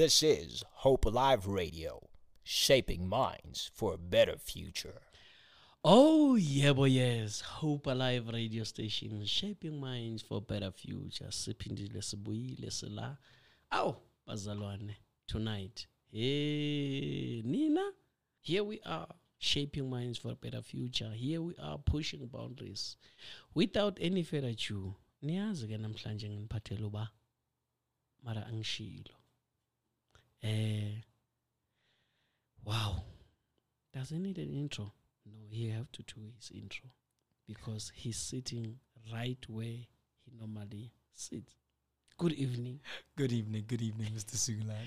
This 0.00 0.22
is 0.22 0.64
Hope 0.76 1.04
Alive 1.04 1.46
Radio, 1.46 2.08
shaping 2.42 3.06
minds 3.06 3.70
for 3.74 3.92
a 3.92 3.98
better 3.98 4.38
future. 4.38 5.02
Oh, 5.84 6.36
yeah, 6.36 6.72
boy, 6.72 6.86
yes. 6.86 7.42
Hope 7.42 7.86
Alive 7.86 8.30
radio 8.32 8.64
station, 8.64 9.22
shaping 9.26 9.78
minds 9.78 10.22
for 10.22 10.38
a 10.38 10.40
better 10.40 10.70
future. 10.70 11.26
Siphindile 11.26 12.00
sibuyile 12.00 12.72
sila. 12.72 13.18
Aw, 13.72 13.92
bazalwane, 14.26 14.96
tonight. 15.28 15.86
Hey, 16.10 17.42
Nina, 17.44 17.90
here 18.40 18.64
we 18.64 18.80
are, 18.86 19.06
shaping 19.36 19.90
minds 19.90 20.16
for 20.16 20.32
a 20.32 20.34
better 20.34 20.62
future. 20.62 21.12
Here 21.14 21.42
we 21.42 21.54
are, 21.62 21.76
pushing 21.76 22.26
boundaries. 22.26 22.96
Without 23.54 23.98
any 24.00 24.22
further 24.22 24.48
ado, 24.48 24.94
niyazi 25.22 25.66
ke 25.68 25.76
namhlanje 25.76 26.26
nginiphathela 26.26 26.86
uba 26.86 27.10
mara 28.24 28.46
angishilo. 28.50 29.19
Eh, 30.42 31.02
wow. 32.64 33.02
Does 33.92 34.10
he 34.10 34.18
need 34.18 34.38
an 34.38 34.50
intro? 34.50 34.92
No, 35.26 35.38
he 35.50 35.68
have 35.70 35.90
to 35.92 36.02
do 36.02 36.20
his 36.36 36.50
intro 36.54 36.90
because 37.46 37.92
he's 37.94 38.16
sitting 38.16 38.78
right 39.12 39.44
where 39.48 39.66
he 39.66 40.30
normally 40.38 40.92
sits. 41.12 41.54
Good 42.20 42.32
evening. 42.34 42.80
Good 43.16 43.32
evening, 43.32 43.64
good 43.66 43.80
evening, 43.80 44.12
Mr. 44.14 44.36
Sugulan. 44.36 44.84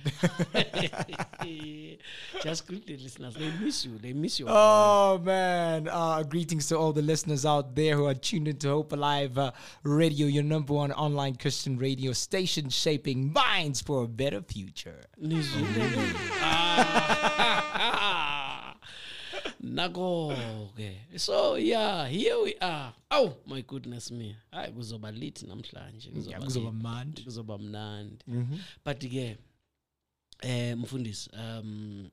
Just 2.44 2.68
greet 2.68 2.86
the 2.86 2.96
listeners. 2.98 3.34
They 3.34 3.50
miss 3.60 3.86
you. 3.86 3.98
They 3.98 4.14
miss 4.14 4.40
you. 4.40 4.46
oh 4.48 5.18
man! 5.18 5.88
Uh, 5.88 6.22
greetings 6.22 6.68
to 6.68 6.78
all 6.78 6.94
the 6.94 7.02
listeners 7.02 7.44
out 7.44 7.74
there 7.74 7.96
who 7.96 8.06
are 8.06 8.14
tuned 8.14 8.48
into 8.48 8.70
Hope 8.70 8.94
Alive 8.94 9.36
uh, 9.40 9.52
Radio, 9.82 10.28
your 10.28 10.44
number 10.44 10.76
one 10.76 10.92
online 10.92 11.34
Christian 11.34 11.76
radio 11.80 12.12
station, 12.14 12.70
shaping 12.70 13.34
minds 13.34 13.82
for 13.82 14.04
a 14.04 14.08
better 14.08 14.44
future. 14.44 15.02
Nako 19.64 20.36
ke. 20.76 21.18
So 21.18 21.56
yeah, 21.56 22.08
here 22.08 22.36
we 22.44 22.54
are. 22.62 22.94
Oh 23.12 23.38
my 23.46 23.62
goodness 23.62 24.12
me. 24.12 24.36
Hayi 24.52 24.72
kuzoba 24.74 25.12
lit 25.12 25.44
namhlanje. 25.44 26.12
Kuzoba 26.12 26.72
mandi. 26.72 27.24
Kuzoba 27.24 27.58
mnandi. 27.58 28.26
But 28.84 29.00
ke 29.00 29.38
eh 30.42 30.76
mfundisi 30.78 31.30
um 31.34 32.10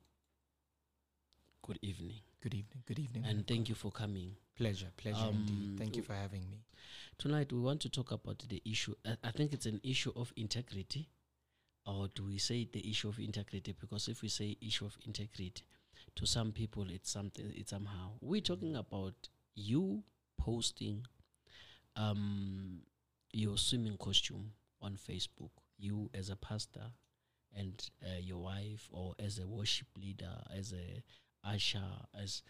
good 1.61 1.77
evening 1.81 2.21
Good 2.41 2.53
evening, 2.55 2.83
good 2.87 2.99
evening. 2.99 3.25
and 3.25 3.45
thank 3.47 3.69
you 3.69 3.75
for 3.75 3.91
coming. 3.91 4.35
pleasure, 4.55 4.89
pleasure 4.97 5.19
Um, 5.27 5.35
indeed. 5.47 5.77
Thank 5.77 5.95
you 5.97 6.01
for 6.03 6.13
having 6.15 6.41
me. 6.49 6.57
Tonight 7.17 7.51
we 7.53 7.59
want 7.59 7.81
to 7.81 7.89
talk 7.89 8.11
about 8.11 8.39
the 8.49 8.61
issue. 8.65 8.95
I, 9.05 9.15
I 9.23 9.31
think 9.31 9.53
it's 9.53 9.65
an 9.67 9.79
issue 9.83 10.11
of 10.15 10.33
integrity, 10.35 11.07
or 11.85 12.07
do 12.15 12.23
we 12.25 12.37
say 12.39 12.67
the 12.71 12.89
issue 12.89 13.09
of 13.09 13.19
integrity? 13.19 13.75
Because 13.79 14.07
if 14.07 14.21
we 14.23 14.29
say 14.29 14.57
issue 14.61 14.85
of 14.85 14.97
integrity, 15.05 15.61
to 16.15 16.25
some 16.25 16.51
people 16.51 16.85
it's 16.89 17.11
something. 17.11 17.51
It's 17.55 17.71
somehow 17.71 18.11
we're 18.21 18.41
talking 18.41 18.75
about 18.75 19.29
you 19.55 20.03
posting 20.37 21.05
um, 21.95 22.79
your 23.31 23.57
swimming 23.57 23.97
costume 23.97 24.51
on 24.81 24.95
Facebook. 24.97 25.51
You 25.77 26.09
as 26.13 26.29
a 26.29 26.35
pastor 26.35 26.91
and 27.55 27.89
uh, 28.03 28.19
your 28.19 28.37
wife, 28.37 28.87
or 28.91 29.13
as 29.19 29.39
a 29.39 29.47
worship 29.47 29.87
leader, 29.97 30.37
as 30.55 30.73
a 30.73 31.01
usher, 31.47 31.79
as 32.19 32.43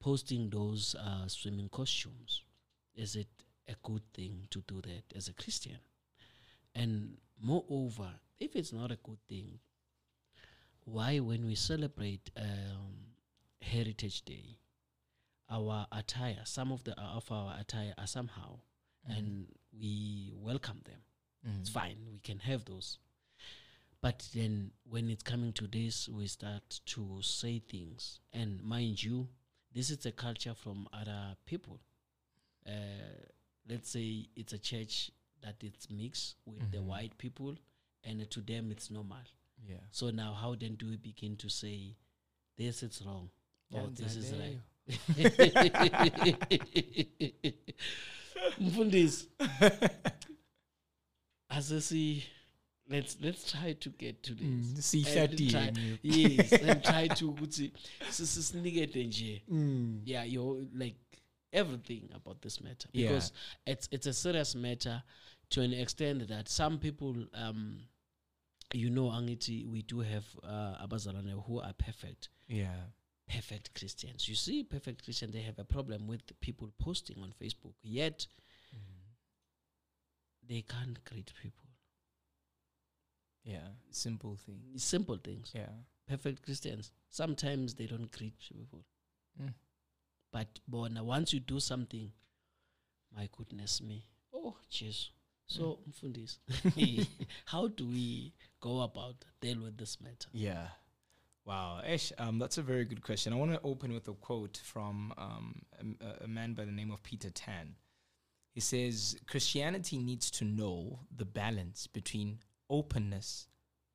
posting 0.00 0.48
those 0.48 0.94
uh, 0.94 1.26
swimming 1.26 1.68
costumes 1.68 2.42
is 2.96 3.14
it 3.14 3.28
a 3.68 3.74
good 3.82 4.02
thing 4.14 4.46
to 4.50 4.62
do 4.66 4.80
that 4.82 5.04
as 5.14 5.28
a 5.28 5.34
Christian? 5.34 5.78
And 6.74 7.18
moreover, 7.40 8.08
if 8.40 8.56
it's 8.56 8.72
not 8.72 8.90
a 8.90 8.98
good 9.02 9.18
thing, 9.28 9.58
why, 10.86 11.18
when 11.18 11.44
we 11.46 11.54
celebrate 11.54 12.30
um, 12.36 12.94
Heritage 13.60 14.24
Day, 14.24 14.58
our 15.50 15.86
attire, 15.92 16.40
some 16.44 16.72
of 16.72 16.82
the 16.84 16.98
of 16.98 17.30
our 17.30 17.56
attire 17.60 17.92
are 17.98 18.06
somehow, 18.06 18.58
and 19.06 19.46
we 19.78 20.32
welcome 20.34 20.80
them. 20.84 21.00
It's 21.60 21.70
fine, 21.70 21.98
we 22.10 22.18
can 22.18 22.38
have 22.40 22.64
those. 22.64 22.98
But 24.00 24.26
then, 24.34 24.70
when 24.88 25.10
it's 25.10 25.22
coming 25.22 25.52
to 25.54 25.66
this, 25.66 26.08
we 26.08 26.26
start 26.26 26.80
to 26.86 27.18
say 27.22 27.58
things, 27.60 28.20
and 28.32 28.62
mind 28.62 29.02
you, 29.02 29.28
this 29.74 29.90
is 29.90 30.06
a 30.06 30.12
culture 30.12 30.54
from 30.54 30.88
other 30.92 31.36
people. 31.44 31.80
Uh, 32.66 32.70
let's 33.68 33.90
say 33.90 34.26
it's 34.34 34.52
a 34.52 34.58
church 34.58 35.10
that 35.42 35.56
it's 35.60 35.88
mixed 35.90 36.36
with 36.46 36.70
the 36.72 36.82
white 36.82 37.16
people 37.18 37.54
and 38.04 38.28
to 38.30 38.40
them 38.40 38.70
it's 38.70 38.90
normal 38.90 39.18
Yeah. 39.68 39.76
so 39.90 40.10
now 40.10 40.32
how 40.34 40.54
then 40.54 40.76
do 40.76 40.86
we 40.86 40.96
begin 40.96 41.36
to 41.36 41.48
say 41.50 41.96
this 42.56 42.82
is 42.82 43.02
wrong 43.06 43.30
or 43.72 43.80
Yeah, 43.80 43.86
this 43.94 44.16
is 44.16 44.32
right 44.32 44.58
mfundisi 48.60 49.28
asesi 51.48 52.22
let's 52.88 53.16
let's 53.20 53.50
try 53.52 53.72
to 53.74 53.90
get 53.90 54.22
to 54.22 54.34
this 54.34 54.46
Mm, 54.46 54.82
see 54.82 55.04
And 55.18 55.30
30 55.30 55.50
try- 55.50 55.68
in 55.68 55.76
you. 55.76 55.98
yes 56.02 56.52
and 56.52 56.82
try 56.82 57.08
to 57.08 57.28
ukuthi 57.30 57.72
sisinikete 58.10 59.04
nje 59.04 59.42
Mm. 59.48 60.02
yeah 60.04 60.24
you're 60.32 60.66
like 60.74 60.96
everything 61.52 62.02
about 62.14 62.40
this 62.42 62.60
matter 62.60 62.88
Yeah. 62.92 63.08
because 63.12 63.32
it's 63.66 63.88
it's 63.90 64.06
a 64.06 64.12
serious 64.12 64.54
matter 64.54 65.02
to 65.48 65.62
an 65.62 65.72
extent 65.72 66.28
that 66.28 66.48
some 66.48 66.78
people 66.78 67.26
um 67.32 67.80
you 68.72 68.90
know 68.90 69.10
angithi 69.10 69.64
we 69.66 69.82
do 69.82 70.00
have 70.00 70.24
uh, 70.42 70.84
abazalwane 70.86 71.32
who 71.46 71.60
are 71.60 71.72
perfect 71.74 72.28
Yeah. 72.48 72.82
perfect 73.26 73.74
christians 73.78 74.28
you 74.28 74.34
see 74.34 74.64
perfect 74.64 75.04
christian 75.04 75.30
they 75.32 75.42
have 75.42 75.58
a 75.58 75.64
problem 75.64 76.06
with 76.08 76.22
people 76.40 76.68
posting 76.78 77.22
on 77.22 77.32
facebook 77.40 77.74
yet 77.82 78.26
they 80.48 80.62
can't 80.62 81.04
greet 81.04 81.32
people 81.42 81.62
Yeah. 83.44 83.68
Simple 83.90 84.36
things 84.36 84.82
simple 84.84 85.16
things 85.18 85.52
Yeah. 85.54 85.72
perfect 86.08 86.42
christians 86.42 86.92
sometimes 87.10 87.74
they 87.74 87.86
don't 87.86 88.10
greet 88.10 88.38
people 88.38 88.84
Mm. 89.40 89.52
but 90.32 90.60
bona 90.66 91.04
once 91.04 91.32
you 91.34 91.40
do 91.40 91.60
something 91.60 92.10
my 93.14 93.28
goodness 93.36 93.80
me 93.82 93.98
oh 94.32 94.56
jeez 94.70 95.10
so 95.46 95.78
mfundisi 95.86 96.40
how 97.44 97.68
do 97.68 97.86
we 97.86 98.32
go 98.60 98.80
about 98.82 99.24
deal 99.40 99.62
with 99.62 99.76
this 99.76 100.00
matter 100.00 100.28
Yeah. 100.32 100.68
Wow. 101.44 101.80
Ish, 101.88 102.12
um, 102.18 102.40
that's 102.40 102.58
a 102.58 102.62
very 102.62 102.84
good 102.84 103.02
question. 103.02 103.32
I 103.32 103.36
want 103.36 103.52
to 103.52 103.60
open 103.62 103.92
with 103.92 104.08
a 104.08 104.14
quote 104.14 104.60
from 104.64 105.14
um, 105.16 105.62
a, 106.00 106.24
a 106.24 106.26
man 106.26 106.54
by 106.54 106.64
the 106.64 106.72
name 106.72 106.90
of 106.90 107.04
Peter 107.04 107.30
Tan. 107.30 107.76
He 108.50 108.60
says 108.60 109.16
Christianity 109.28 109.96
needs 109.96 110.28
to 110.32 110.44
know 110.44 110.98
the 111.16 111.24
balance 111.24 111.86
between 111.86 112.40
openness 112.68 113.46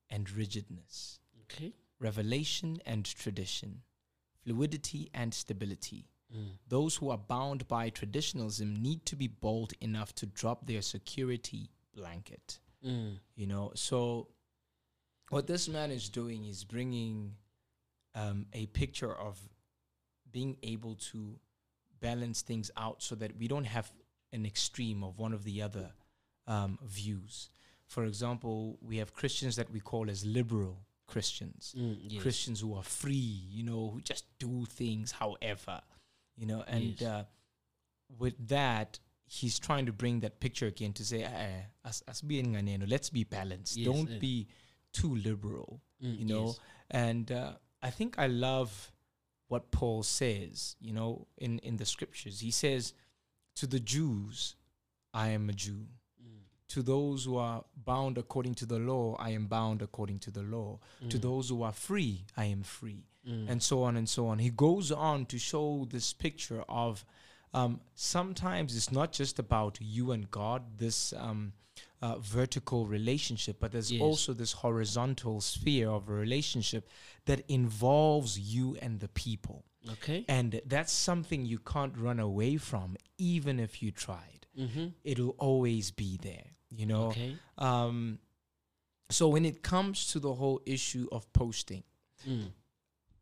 and 0.09 0.31
rigidness, 0.31 1.19
okay 1.41 1.73
revelation 2.01 2.81
and 2.85 3.05
tradition, 3.05 3.83
fluidity 4.43 5.09
and 5.13 5.33
stability. 5.33 6.07
Mm. 6.35 6.51
Those 6.69 6.95
who 6.95 7.09
are 7.09 7.17
bound 7.17 7.67
by 7.67 7.89
traditionalism 7.89 8.75
need 8.81 9.05
to 9.07 9.15
be 9.15 9.27
bold 9.27 9.73
enough 9.81 10.13
to 10.15 10.25
drop 10.25 10.65
their 10.65 10.81
security 10.81 11.69
blanket 11.93 12.59
Mm. 12.85 13.19
you 13.35 13.45
know 13.47 13.71
so 13.75 14.27
what 15.29 15.45
this 15.45 15.67
man 15.69 15.91
is 15.91 16.09
doing 16.09 16.45
is 16.45 16.63
bringing 16.63 17.35
um, 18.15 18.45
a 18.53 18.65
picture 18.67 19.13
of 19.13 19.39
being 20.31 20.57
able 20.63 20.95
to 20.95 21.39
balance 21.99 22.41
things 22.41 22.71
out 22.77 23.03
so 23.03 23.13
that 23.15 23.37
we 23.37 23.47
don't 23.47 23.65
have 23.65 23.91
an 24.33 24.45
extreme 24.45 25.03
of 25.03 25.19
one 25.19 25.33
of 25.33 25.43
the 25.43 25.61
other 25.61 25.91
um, 26.47 26.79
views 26.83 27.49
for 27.85 28.05
example 28.05 28.77
we 28.81 28.97
have 28.97 29.13
christians 29.13 29.55
that 29.57 29.69
we 29.69 29.79
call 29.79 30.09
as 30.09 30.25
liberal 30.25 30.77
christians 31.07 31.75
Mm, 31.77 31.97
yes. 32.07 32.21
Christians 32.21 32.61
who 32.61 32.73
are 32.73 32.83
free, 32.83 33.43
you 33.51 33.63
know, 33.63 33.89
who 33.91 34.01
just 34.01 34.25
do 34.39 34.65
things 34.65 35.11
however, 35.11 35.81
you 36.35 36.45
know, 36.45 36.63
and 36.67 36.83
Yes. 36.83 37.01
uh, 37.01 37.23
with 38.17 38.47
that, 38.49 38.99
he's 39.25 39.59
trying 39.59 39.85
to 39.85 39.93
bring 39.93 40.19
that 40.21 40.39
picture 40.39 40.67
again 40.67 40.93
to 40.93 41.05
say, 41.05 41.23
eh, 41.23 41.61
as, 41.85 42.03
as 42.07 42.21
being 42.21 42.55
let's 42.87 43.09
be 43.09 43.23
balanced. 43.23 43.77
Yes, 43.77 43.85
Don't 43.85 44.11
eh. 44.11 44.19
be 44.19 44.47
too 44.91 45.15
liberal, 45.15 45.81
Mm, 46.03 46.19
you 46.19 46.25
know. 46.25 46.45
yes. 46.47 46.59
And 46.89 47.31
uh, 47.31 47.53
I 47.81 47.89
think 47.91 48.19
I 48.19 48.27
love 48.27 48.91
what 49.47 49.71
Paul 49.71 50.03
says, 50.03 50.75
you 50.81 50.93
know, 50.93 51.27
in, 51.37 51.59
in 51.59 51.77
the 51.77 51.85
scriptures. 51.85 52.39
He 52.41 52.51
says, 52.51 52.93
To 53.55 53.67
the 53.67 53.79
Jews, 53.79 54.55
I 55.13 55.29
am 55.29 55.49
a 55.49 55.53
Jew. 55.53 55.87
Mm, 56.21 56.41
To 56.69 56.81
those 56.81 57.25
who 57.25 57.37
are 57.37 57.63
bound 57.75 58.17
according 58.17 58.55
to 58.55 58.65
the 58.65 58.79
law, 58.79 59.15
I 59.19 59.29
am 59.29 59.47
bound 59.47 59.81
according 59.81 60.19
to 60.19 60.31
the 60.31 60.41
law. 60.43 60.79
To 61.09 61.17
mm, 61.17 61.21
those 61.21 61.49
who 61.49 61.63
are 61.63 61.73
free, 61.73 62.25
I 62.35 62.45
am 62.45 62.63
free. 62.63 63.05
Mm, 63.27 63.49
And 63.49 63.61
so 63.61 63.83
on 63.83 63.95
and 63.97 64.07
so 64.09 64.27
on. 64.27 64.39
He 64.39 64.49
goes 64.49 64.91
on 64.91 65.25
to 65.27 65.37
show 65.37 65.85
this 65.89 66.13
picture 66.13 66.63
of 66.67 67.05
um, 67.53 67.81
sometimes 67.95 68.75
it's 68.77 68.91
not 68.91 69.11
just 69.11 69.37
about 69.39 69.77
you 69.81 70.11
and 70.11 70.29
God, 70.31 70.77
this 70.77 71.13
um, 71.13 71.53
uh, 72.01 72.17
vertical 72.19 72.87
relationship, 72.87 73.57
but 73.59 73.71
there's 73.71 73.91
Yes. 73.91 74.01
also 74.01 74.33
this 74.33 74.53
horizontal 74.53 75.41
sphere 75.41 75.89
of 75.89 76.07
a 76.09 76.13
relationship 76.13 76.87
that 77.25 77.41
involves 77.49 78.39
you 78.39 78.77
and 78.81 78.99
the 78.99 79.09
people. 79.09 79.65
Okay. 79.93 80.23
And 80.27 80.61
that's 80.65 80.91
something 80.93 81.45
you 81.45 81.59
can't 81.59 81.97
run 81.97 82.19
away 82.19 82.57
from, 82.57 82.95
even 83.17 83.59
if 83.59 83.81
you 83.83 83.91
tried. 83.91 84.47
Mm-hmm. 84.57 84.87
It'll 85.03 85.35
always 85.37 85.91
be 85.91 86.17
there, 86.21 86.47
you 86.69 86.85
know? 86.85 87.07
Okay. 87.07 87.35
Um, 87.57 88.19
so 89.09 89.27
when 89.27 89.43
it 89.45 89.61
comes 89.61 90.07
to 90.13 90.19
the 90.19 90.33
whole 90.35 90.61
issue 90.65 91.07
of 91.11 91.31
posting, 91.33 91.83
Mm. 92.29 92.51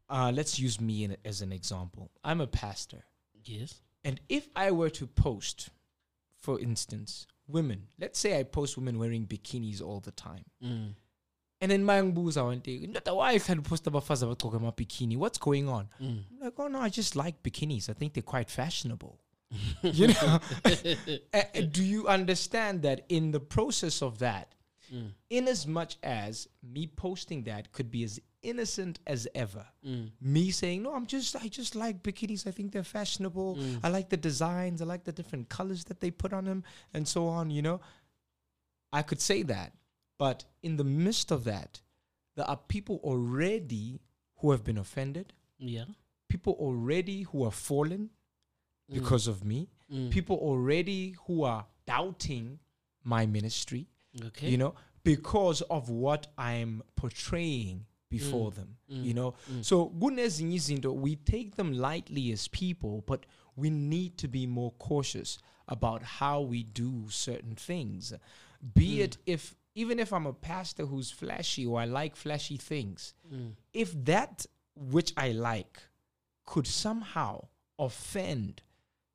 Uh, 0.09 0.31
let's 0.33 0.59
use 0.59 0.79
me 0.81 1.03
in, 1.03 1.17
as 1.25 1.41
an 1.41 1.51
example. 1.51 2.11
I'm 2.23 2.41
a 2.41 2.47
pastor. 2.47 3.03
Yes. 3.43 3.81
And 4.03 4.19
if 4.29 4.47
I 4.55 4.71
were 4.71 4.89
to 4.91 5.07
post, 5.07 5.69
for 6.39 6.59
instance, 6.59 7.27
women, 7.47 7.83
let's 7.99 8.19
say 8.19 8.39
I 8.39 8.43
post 8.43 8.77
women 8.77 8.97
wearing 8.97 9.25
bikinis 9.25 9.81
all 9.81 9.99
the 9.99 10.11
time. 10.11 10.45
Mm. 10.63 10.93
And 11.61 11.71
then 11.71 11.83
mayangibuza 11.83 12.43
one 12.43 12.59
day, 12.59 12.87
"Ndoda, 12.87 13.15
why 13.15 13.33
you 13.33 13.39
trying 13.39 13.61
to 13.61 13.69
post 13.69 13.83
abafazi 13.83 14.23
abagqoke 14.23 14.55
ama-bikini? 14.55 15.17
What's 15.17 15.37
going 15.37 15.67
on? 15.67 15.89
Mm. 16.01 16.23
I'm 16.31 16.39
like, 16.39 16.53
oh 16.57 16.67
no, 16.69 16.79
I 16.79 16.89
just 16.89 17.15
like 17.15 17.43
bikinis. 17.43 17.89
I 17.89 17.93
think 17.93 18.13
they're 18.13 18.23
quite 18.23 18.49
fashionable. 18.49 19.19
you 19.81 20.07
know? 20.07 20.39
Do 21.71 21.83
you 21.83 22.07
understand 22.07 22.83
that 22.83 23.05
in 23.09 23.31
the 23.31 23.39
process 23.39 24.01
of 24.01 24.19
that, 24.19 24.55
Mm. 24.93 25.11
in 25.29 25.47
as 25.47 25.67
much 25.67 25.97
as 26.01 26.47
me 26.63 26.87
posting 26.87 27.43
that 27.43 27.71
could 27.71 27.91
be 27.91 28.03
as 28.03 28.19
innocent 28.41 28.99
as 29.05 29.27
ever, 29.35 29.65
Mm. 29.85 30.11
me 30.21 30.51
saying, 30.51 30.83
no, 30.83 30.93
I'm 30.93 31.05
just, 31.05 31.35
I 31.35 31.47
just 31.47 31.75
like 31.75 32.01
bikinis. 32.03 32.47
I 32.47 32.51
think 32.51 32.71
they're 32.71 32.83
fashionable. 32.83 33.57
Mm. 33.57 33.79
I 33.83 33.89
like 33.89 34.09
the 34.09 34.17
designs. 34.17 34.81
I 34.81 34.85
like 34.85 35.03
the 35.03 35.11
different 35.11 35.49
colors 35.49 35.83
that 35.85 35.99
they 35.99 36.11
put 36.11 36.31
on 36.33 36.45
them 36.45 36.63
and 36.93 37.07
so 37.07 37.27
on, 37.27 37.51
you 37.51 37.61
know? 37.61 37.81
I 38.93 39.01
could 39.01 39.21
say 39.21 39.43
that. 39.43 39.73
But 40.17 40.45
in 40.63 40.77
the 40.77 40.83
midst 40.83 41.31
of 41.31 41.43
that, 41.45 41.81
there 42.35 42.45
are 42.49 42.57
people 42.57 42.99
already 43.03 43.99
who 44.37 44.51
have 44.51 44.63
been 44.63 44.77
offended, 44.77 45.33
Yeah. 45.57 45.85
people 46.29 46.53
already 46.53 47.23
who 47.23 47.43
are 47.43 47.51
fallen 47.51 48.09
Mm. 48.89 48.93
because 48.95 49.27
of 49.27 49.43
me, 49.43 49.69
Mm. 49.91 50.11
people 50.11 50.37
already 50.37 51.11
who 51.27 51.43
are 51.43 51.67
doubting 51.85 52.59
my 53.03 53.25
ministry, 53.25 53.87
Okay. 54.21 54.49
you 54.49 54.57
know, 54.57 54.75
because 55.03 55.61
of 55.63 55.89
what 55.89 56.27
I'm 56.37 56.83
portraying 56.95 57.85
before 58.09 58.51
Mm. 58.51 58.55
them, 58.55 58.77
Mm. 58.89 59.03
you 59.05 59.13
know. 59.13 59.33
Mm. 59.51 59.63
So 59.63 59.85
kunezinye 59.87 60.55
izinto 60.55 60.93
we 60.93 61.15
take 61.15 61.55
them 61.55 61.73
lightly 61.73 62.31
as 62.31 62.47
people, 62.49 63.03
but 63.07 63.25
we 63.55 63.69
need 63.69 64.17
to 64.17 64.27
be 64.27 64.47
more 64.47 64.71
cautious 64.71 65.37
about 65.67 66.01
how 66.03 66.41
we 66.41 66.63
do 66.63 67.09
certain 67.09 67.55
things. 67.55 68.13
Be 68.73 68.97
Mm. 68.97 69.03
it 69.03 69.17
if 69.25 69.55
even 69.75 69.99
if 69.99 70.11
I'm 70.11 70.25
a 70.25 70.33
pastor 70.33 70.85
who's 70.87 71.11
flashy 71.11 71.65
or 71.65 71.79
I 71.79 71.85
like 71.85 72.15
flashy 72.15 72.57
things, 72.57 73.13
Mm. 73.31 73.55
if 73.73 73.93
that 74.05 74.45
which 74.75 75.13
I 75.15 75.31
like 75.31 75.79
could 76.45 76.65
somehow 76.67 77.47
offend 77.77 78.63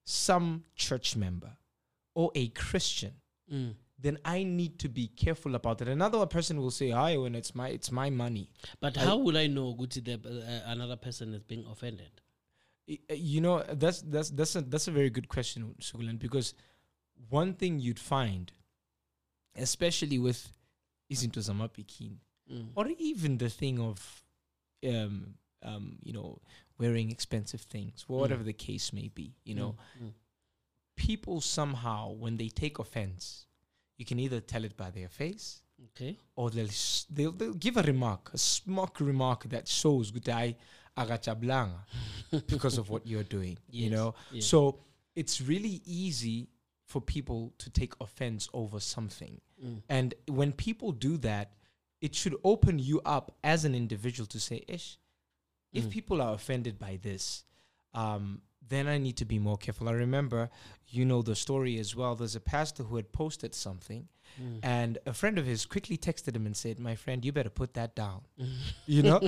some 0.04 0.64
church 0.76 1.16
member 1.16 1.56
or 2.14 2.30
a 2.34 2.48
Christian, 2.48 3.14
Mm. 3.52 3.74
Then 4.04 4.16
I 4.24 4.38
need 4.44 4.78
to 4.84 4.88
be 4.88 5.06
careful 5.22 5.54
about 5.58 5.80
it. 5.82 5.88
Another 5.88 6.26
person 6.36 6.54
will 6.62 6.70
say, 6.80 6.88
"I 6.92 7.16
when 7.22 7.34
it's 7.40 7.52
my 7.60 7.68
it's 7.76 7.90
my 8.00 8.08
money." 8.24 8.46
But 8.84 8.98
I- 8.98 9.04
how 9.08 9.16
will 9.24 9.36
I 9.44 9.46
know 9.56 9.74
Guti 9.80 10.00
that 10.08 10.20
uh, 10.26 10.70
another 10.74 10.96
person 11.06 11.32
is 11.38 11.42
being 11.52 11.64
offended? 11.74 12.12
Uh, 12.90 13.14
You 13.32 13.40
know, 13.44 13.56
that's 13.84 14.00
that's 14.14 14.30
that's 14.38 14.54
a 14.56 14.62
that's 14.72 14.88
a 14.88 14.94
very 15.00 15.10
good 15.16 15.28
question, 15.36 15.60
Sugulan, 15.88 16.18
because 16.26 16.48
one 17.40 17.54
thing 17.60 17.78
you'd 17.84 17.98
find, 18.14 18.52
especially 19.56 20.18
with 20.18 20.40
izinto 21.10 21.40
zamapikin, 21.48 22.16
Mm. 22.52 22.68
or 22.76 22.86
even 22.98 23.38
the 23.38 23.48
thing 23.48 23.80
of, 23.80 24.22
um, 24.86 25.34
um, 25.62 25.98
you 26.02 26.12
know, 26.12 26.42
wearing 26.78 27.10
expensive 27.10 27.62
things, 27.62 28.04
whatever 28.06 28.42
the 28.44 28.52
case 28.52 28.92
may 28.92 29.08
be, 29.08 29.32
you 29.44 29.54
know, 29.54 29.76
Mm. 30.02 30.12
people 30.94 31.40
somehow 31.40 32.10
when 32.12 32.36
they 32.36 32.48
take 32.50 32.78
offense, 32.78 33.46
you 33.96 34.04
can 34.04 34.18
either 34.18 34.40
tell 34.40 34.64
it 34.64 34.76
by 34.76 34.90
their 34.90 35.08
face. 35.08 35.60
Okay. 35.96 36.16
or 36.36 36.50
they'll, 36.50 36.66
s- 36.68 37.04
they'll, 37.10 37.32
they'll 37.32 37.52
give 37.54 37.76
a 37.76 37.82
remark, 37.82 38.30
a 38.32 38.38
smock 38.38 39.00
remark 39.00 39.44
that 39.50 39.66
shows 39.68 40.10
good 40.12 40.28
I 40.28 40.56
agachablanga 40.96 41.78
because 42.46 42.78
of 42.78 42.88
what 42.90 43.06
you're 43.06 43.24
doing, 43.24 43.58
you 43.70 43.90
know. 43.90 44.14
yes. 44.32 44.46
So 44.46 44.78
it's 45.16 45.40
really 45.40 45.82
easy 45.84 46.48
for 46.86 47.00
people 47.00 47.52
to 47.58 47.70
take 47.70 47.92
offense 48.00 48.48
over 48.54 48.78
something. 48.80 49.40
Mm. 49.62 49.82
And 49.88 50.14
when 50.28 50.52
people 50.52 50.92
do 50.92 51.16
that, 51.18 51.52
it 52.00 52.14
should 52.14 52.36
open 52.44 52.78
you 52.78 53.00
up 53.04 53.34
as 53.42 53.64
an 53.64 53.74
individual 53.74 54.26
to 54.28 54.40
say, 54.40 54.62
Ish, 54.68 54.98
if 55.72 55.84
Mm. 55.86 55.90
people 55.90 56.22
are 56.22 56.34
offended 56.34 56.78
by 56.78 56.98
this, 57.02 57.44
um, 57.94 58.42
then 58.68 58.86
I 58.88 58.98
need 58.98 59.16
to 59.18 59.24
be 59.24 59.38
more 59.38 59.56
careful. 59.56 59.88
I 59.88 59.92
remember, 59.92 60.50
you 60.88 61.04
know, 61.04 61.22
the 61.22 61.34
story 61.36 61.78
as 61.78 61.94
well. 61.94 62.14
There's 62.14 62.36
a 62.36 62.40
pastor 62.40 62.82
who 62.84 62.96
had 62.96 63.12
posted 63.12 63.54
something, 63.54 64.08
Mm. 64.40 64.58
and 64.64 64.98
a 65.06 65.12
friend 65.12 65.38
of 65.38 65.46
his 65.46 65.64
quickly 65.64 65.96
texted 65.96 66.34
him 66.34 66.44
and 66.44 66.56
said, 66.56 66.80
My 66.80 66.96
friend, 66.96 67.24
you 67.24 67.30
better 67.30 67.50
put 67.50 67.74
that 67.74 67.94
down. 67.94 68.22
Mm. 68.40 68.48
You 68.86 69.02
know? 69.04 69.20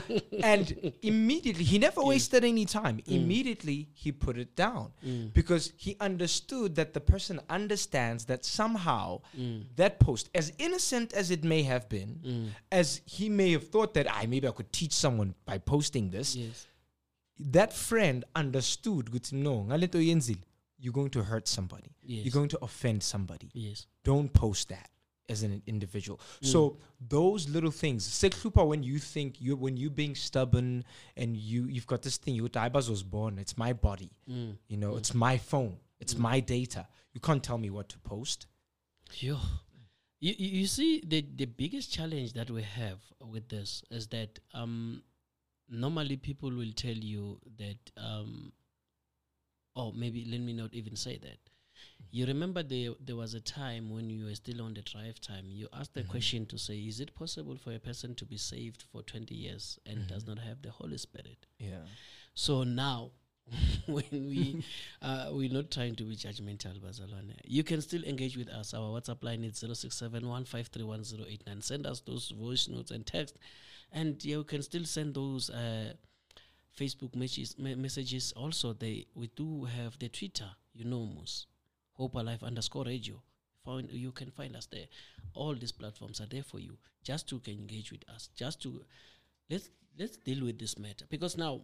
and 0.42 0.92
immediately, 1.02 1.62
he 1.62 1.78
never 1.78 2.00
Yes. 2.00 2.08
wasted 2.08 2.44
any 2.44 2.64
time. 2.64 2.96
Mm. 2.98 3.12
Immediately, 3.22 3.88
he 3.94 4.10
put 4.10 4.36
it 4.36 4.56
down 4.56 4.92
Mm. 5.06 5.32
because 5.32 5.72
he 5.76 5.96
understood 6.00 6.74
that 6.74 6.92
the 6.92 7.00
person 7.00 7.38
understands 7.48 8.24
that 8.24 8.44
somehow 8.44 9.20
Mm. 9.38 9.66
that 9.76 10.00
post, 10.00 10.28
as 10.34 10.52
innocent 10.58 11.12
as 11.12 11.30
it 11.30 11.44
may 11.44 11.62
have 11.62 11.88
been, 11.88 12.18
Mm. 12.24 12.48
as 12.72 13.00
he 13.04 13.28
may 13.28 13.52
have 13.52 13.68
thought 13.68 13.94
that 13.94 14.10
I 14.12 14.26
maybe 14.26 14.48
I 14.48 14.50
could 14.50 14.72
teach 14.72 14.92
someone 14.92 15.34
by 15.44 15.58
posting 15.58 16.10
this, 16.10 16.34
Yes. 16.34 16.66
That 17.38 17.72
friend 17.72 18.24
understood 18.34 19.10
good 19.10 19.32
no 19.32 19.64
ngale 19.64 19.86
nto 19.86 19.98
oyenzile, 19.98 20.42
you're 20.78 20.92
going 20.92 21.10
to 21.10 21.22
hurt 21.22 21.48
somebody. 21.48 21.90
Yes. 22.02 22.24
You're 22.24 22.32
going 22.32 22.48
to 22.50 22.58
offend 22.62 23.02
somebody. 23.02 23.50
yes. 23.54 23.86
Don't 24.04 24.32
post 24.32 24.68
that 24.68 24.90
as 25.28 25.42
an 25.42 25.60
individual. 25.66 26.20
So 26.40 26.76
those 27.00 27.48
little 27.48 27.72
things, 27.72 28.06
seklupa 28.06 28.64
when 28.66 28.82
you 28.82 28.98
think 28.98 29.40
you 29.40 29.56
when 29.56 29.76
you're 29.76 29.90
being 29.90 30.14
stubborn 30.14 30.84
and 31.16 31.36
you 31.36 31.64
you've 31.64 31.86
got 31.86 32.02
this 32.02 32.16
thing, 32.16 32.34
you 32.36 32.48
I 32.54 32.68
was 32.68 33.02
born, 33.02 33.38
it's 33.38 33.56
my 33.58 33.72
body. 33.72 34.10
Mm. 34.30 34.56
You 34.68 34.76
know, 34.76 34.96
it's 34.96 35.14
my 35.14 35.38
phone, 35.38 35.76
it's 36.00 36.14
Mm. 36.14 36.20
my 36.20 36.40
data. 36.40 36.86
You 37.12 37.20
can't 37.20 37.42
tell 37.42 37.58
me 37.58 37.70
what 37.70 37.88
to 37.88 37.98
post. 37.98 38.46
Yo. 39.14 39.38
You, 40.20 40.34
you 40.38 40.60
you 40.60 40.66
see 40.66 41.02
the 41.06 41.24
the 41.36 41.46
biggest 41.46 41.92
challenge 41.92 42.32
that 42.34 42.50
we 42.50 42.62
have 42.62 43.00
with 43.20 43.48
this 43.48 43.82
is 43.90 44.06
that 44.08 44.38
um 44.54 45.02
normally 45.68 46.16
people 46.16 46.50
will 46.50 46.72
tell 46.72 46.94
you 46.96 47.40
that 47.58 47.90
um 47.96 48.52
or 49.74 49.92
maybe 49.92 50.24
let 50.24 50.40
me 50.40 50.52
not 50.52 50.72
even 50.74 50.96
say 50.96 51.18
that. 51.18 51.38
You 52.10 52.24
remember 52.26 52.62
there 52.62 52.92
there 53.00 53.16
was 53.16 53.34
a 53.34 53.40
time 53.40 53.90
when 53.90 54.08
you 54.08 54.24
were 54.26 54.34
still 54.34 54.62
on 54.62 54.74
the 54.74 54.82
drive 54.82 55.20
time. 55.20 55.46
You 55.50 55.68
asked 55.72 55.92
the 55.94 56.02
Mhm. 56.04 56.08
question 56.08 56.46
to 56.46 56.58
say, 56.58 56.78
is 56.78 57.00
it 57.00 57.14
possible 57.14 57.56
for 57.58 57.72
a 57.74 57.78
person 57.78 58.14
to 58.14 58.24
be 58.24 58.38
saved 58.38 58.82
for 58.82 59.02
twenty 59.02 59.34
years 59.34 59.78
and 59.84 60.06
does 60.08 60.24
Mhm. 60.24 60.28
not 60.28 60.38
have 60.38 60.62
the 60.62 60.70
Holy 60.70 60.96
Spirit? 60.98 61.46
Yeah. 61.58 61.84
So 62.34 62.64
now, 62.64 63.12
when 63.86 64.04
we 64.10 64.64
uh, 65.02 65.28
we're 65.30 65.52
not 65.52 65.70
trying 65.70 65.94
to 65.94 66.04
be 66.04 66.16
judgmental, 66.16 66.80
Bazalwane, 66.80 67.34
you 67.44 67.62
can 67.62 67.80
still 67.80 68.02
engage 68.04 68.36
with 68.36 68.48
us. 68.48 68.74
Our 68.74 69.00
WhatsApp 69.00 69.22
line 69.22 69.44
is 69.44 69.62
0671531089. 69.62 71.62
Send 71.62 71.86
us 71.86 72.00
those 72.00 72.30
voice 72.30 72.68
notes 72.68 72.90
and 72.90 73.06
text, 73.06 73.36
and 73.92 74.22
yeah, 74.24 74.36
you 74.38 74.44
can 74.44 74.62
still 74.62 74.84
send 74.84 75.14
those 75.14 75.50
uh, 75.50 75.92
Facebook 76.78 77.14
messages. 77.14 77.58
Me- 77.58 77.74
messages 77.74 78.32
also, 78.32 78.72
they 78.72 79.06
we 79.14 79.28
do 79.36 79.64
have 79.64 79.98
the 79.98 80.08
Twitter. 80.08 80.50
You 80.74 80.84
know, 80.84 81.06
Mus 81.06 81.46
Hope 81.94 82.14
Alive 82.16 82.42
underscore 82.42 82.84
Radio. 82.84 83.22
Find 83.64 83.90
you 83.92 84.12
can 84.12 84.30
find 84.30 84.56
us 84.56 84.66
there. 84.66 84.86
All 85.34 85.54
these 85.54 85.72
platforms 85.72 86.20
are 86.20 86.26
there 86.26 86.42
for 86.42 86.58
you, 86.58 86.76
just 87.04 87.28
to 87.28 87.40
engage 87.46 87.92
with 87.92 88.08
us. 88.08 88.28
Just 88.34 88.60
to 88.62 88.82
let's 89.50 89.70
let's 89.98 90.16
deal 90.16 90.44
with 90.44 90.58
this 90.58 90.78
matter 90.78 91.04
because 91.08 91.36
now 91.36 91.60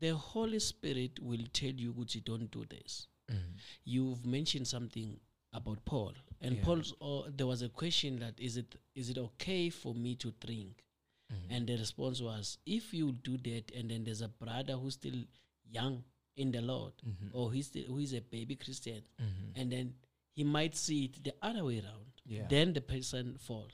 the 0.00 0.14
Holy 0.14 0.58
Spirit 0.58 1.18
will 1.20 1.44
tell 1.52 1.70
you, 1.72 1.92
Gucci, 1.92 2.24
don't 2.24 2.50
do 2.50 2.64
this. 2.66 3.06
Mm. 3.30 3.56
You've 3.84 4.24
mentioned 4.26 4.66
something 4.68 5.18
about 5.52 5.84
Paul, 5.84 6.12
and 6.40 6.56
Yeah. 6.56 6.64
Paul's. 6.64 6.92
Oh, 7.00 7.28
there 7.30 7.46
was 7.46 7.62
a 7.62 7.68
question 7.68 8.18
that 8.18 8.38
is 8.40 8.56
it 8.56 8.74
is 8.94 9.08
it 9.10 9.18
okay 9.18 9.70
for 9.70 9.94
me 9.94 10.14
to 10.16 10.32
drink? 10.40 10.84
Mhm. 11.32 11.46
And 11.50 11.66
the 11.66 11.76
response 11.78 12.20
was, 12.20 12.58
if 12.66 12.92
you 12.92 13.12
do 13.12 13.38
that, 13.38 13.70
and 13.72 13.90
then 13.90 14.04
there's 14.04 14.20
a 14.20 14.28
brother 14.28 14.76
who's 14.76 14.94
still 14.94 15.24
young 15.64 16.04
in 16.36 16.50
the 16.50 16.60
Lord, 16.60 16.92
Mhm. 17.06 17.30
or 17.32 17.52
he's 17.52 17.66
still, 17.68 17.84
who 17.86 17.98
is 17.98 18.12
a 18.12 18.20
baby 18.20 18.56
Christian, 18.56 19.02
Mhm. 19.18 19.52
and 19.54 19.72
then 19.72 19.94
he 20.34 20.44
might 20.44 20.74
see 20.76 21.04
it 21.06 21.22
the 21.24 21.34
other 21.40 21.64
way 21.64 21.80
around. 21.80 22.12
Yeah. 22.26 22.46
Then 22.48 22.72
the 22.72 22.80
person 22.80 23.38
fall. 23.38 23.68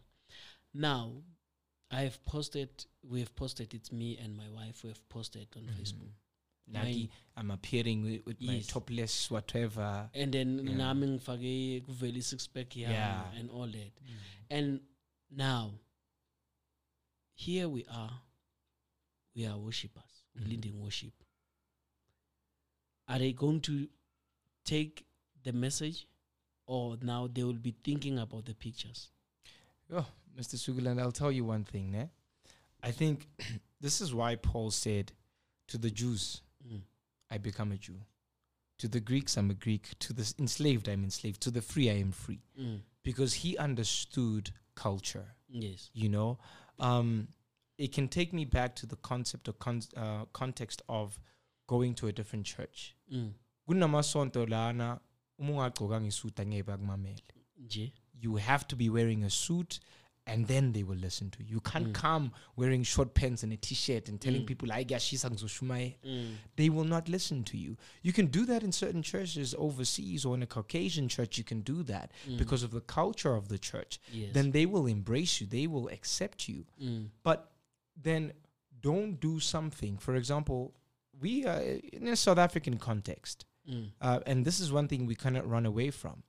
Now, 0.72 1.22
I've 1.90 2.24
posted. 2.24 2.68
We've 3.02 3.34
posted. 3.34 3.74
It's 3.74 3.90
me 3.92 4.16
and 4.18 4.36
my 4.36 4.48
wife. 4.48 4.84
We've 4.84 5.08
posted 5.08 5.48
on 5.56 5.62
Mhm. 5.64 5.74
Facebook 5.76 6.12
Naki, 6.66 7.10
I'm 7.36 7.50
appearing 7.50 8.02
with, 8.04 8.24
with 8.26 8.40
my 8.40 8.54
Yes. 8.54 8.68
topless 8.68 9.28
whatever. 9.30 10.08
and 10.14 10.32
then 10.32 10.58
Yeah. 10.66 10.76
nami 10.76 11.06
ngifake 11.08 11.80
kuvele 11.84 12.22
six 12.22 12.46
pack 12.46 12.76
Yeah. 12.76 13.28
and 13.34 13.50
all 13.50 13.66
that 13.66 13.90
and 14.50 14.80
now 15.30 15.72
here 17.34 17.68
we 17.68 17.84
are 17.86 18.20
we 19.34 19.46
are 19.46 19.58
worshippers 19.58 20.24
we're 20.34 20.42
Mhm. 20.44 20.48
leading 20.48 20.80
worship 20.80 21.14
are 23.08 23.18
they 23.18 23.32
going 23.32 23.60
to 23.62 23.88
take 24.64 25.04
the 25.42 25.52
message 25.52 26.06
or 26.66 26.96
now 26.98 27.26
they 27.26 27.42
will 27.42 27.58
be 27.58 27.72
thinking 27.82 28.16
about 28.18 28.44
the 28.44 28.54
pictures 28.54 29.10
Oh, 29.92 30.06
Mr. 30.38 30.56
Sugulan, 30.56 31.00
I'll 31.00 31.12
tell 31.12 31.32
you 31.32 31.44
one 31.44 31.64
thing, 31.64 31.90
ne? 31.90 32.08
I 32.82 32.90
think 32.92 33.26
this 33.80 34.00
is 34.00 34.14
why 34.14 34.36
Paul 34.36 34.70
said 34.70 35.12
to 35.68 35.78
the 35.78 35.90
Jews, 35.90 36.42
Mm. 36.68 36.82
I 37.30 37.38
become 37.38 37.72
a 37.72 37.78
Jew. 37.78 37.96
To 38.78 38.88
the 38.88 39.00
Greeks, 39.00 39.38
I'm 39.38 39.50
a 39.50 39.54
Greek. 39.54 39.98
To 40.00 40.12
the 40.12 40.34
enslaved, 40.38 40.88
I'm 40.88 41.04
enslaved. 41.04 41.40
To 41.42 41.50
the 41.50 41.62
free, 41.62 41.88
I 41.90 41.94
am 41.94 42.12
free. 42.12 42.42
Mm. 42.60 42.80
Because 43.02 43.32
he 43.34 43.56
understood 43.56 44.50
culture, 44.74 45.34
yes 45.48 45.90
you 45.94 46.08
know? 46.10 46.38
Um, 46.78 47.28
it 47.78 47.92
can 47.92 48.08
take 48.08 48.32
me 48.34 48.44
back 48.44 48.74
to 48.76 48.86
the 48.86 48.96
concept 48.96 49.48
or 49.48 49.54
con- 49.54 49.82
uh, 49.96 50.26
context 50.34 50.82
of 50.88 51.18
going 51.66 51.94
to 51.94 52.08
a 52.08 52.12
different 52.12 52.44
church. 52.46 52.94
mm. 53.12 53.32
kunamasonto 53.66 54.46
lana 54.48 55.00
uma 55.38 55.52
ungagqokanga 55.52 56.06
isuit 56.06 56.40
angeke 56.40 56.62
bakumamele 56.62 57.22
nje 57.58 57.92
you 58.20 58.36
have 58.36 58.66
to 58.68 58.76
be 58.76 58.88
wearing 58.90 59.24
a 59.24 59.30
suit 59.30 59.80
and 60.26 60.46
then 60.46 60.72
they 60.72 60.82
will 60.82 60.96
listen 60.98 61.30
to 61.30 61.42
you. 61.42 61.54
You 61.54 61.60
can't 61.60 61.88
Mm. 61.88 61.94
come 61.94 62.32
wearing 62.54 62.82
short 62.84 63.14
pants 63.14 63.42
and 63.42 63.52
a 63.52 63.56
t-shirt 63.56 64.08
and 64.08 64.20
telling 64.20 64.42
Mm. 64.42 64.46
people 64.46 64.70
I 64.70 64.82
guess 64.84 65.02
she's 65.02 65.24
mm. 65.24 66.34
They 66.56 66.68
will 66.68 66.84
not 66.84 67.08
listen 67.08 67.42
to 67.44 67.56
you. 67.56 67.76
You 68.02 68.12
can 68.12 68.26
do 68.26 68.44
that 68.46 68.62
in 68.62 68.70
certain 68.72 69.02
churches 69.02 69.54
overseas 69.58 70.24
or 70.24 70.34
in 70.34 70.42
a 70.42 70.46
Caucasian 70.46 71.08
church 71.08 71.38
you 71.38 71.44
can 71.44 71.62
do 71.62 71.82
that 71.84 72.12
Mm. 72.28 72.36
because 72.38 72.62
of 72.62 72.70
the 72.70 72.82
culture 72.82 73.34
of 73.34 73.48
the 73.48 73.58
church. 73.58 73.98
yes 74.12 74.32
Then 74.34 74.50
they 74.52 74.66
will 74.66 74.86
embrace 74.86 75.40
you. 75.40 75.46
They 75.46 75.66
will 75.66 75.88
accept 75.88 76.48
you. 76.48 76.66
mm. 76.80 77.08
But 77.22 77.50
then 77.96 78.32
don't 78.80 79.18
do 79.20 79.40
something. 79.40 79.98
For 79.98 80.14
example, 80.16 80.74
we 81.20 81.44
are 81.46 81.60
in 81.92 82.06
a 82.08 82.16
South 82.16 82.38
African 82.38 82.76
context. 82.78 83.46
Mm. 83.68 83.90
Uh, 84.00 84.20
and 84.26 84.44
this 84.44 84.60
is 84.60 84.70
one 84.72 84.86
thing 84.88 85.06
we 85.06 85.14
cannot 85.14 85.48
run 85.48 85.66
away 85.66 85.90
from. 85.90 86.22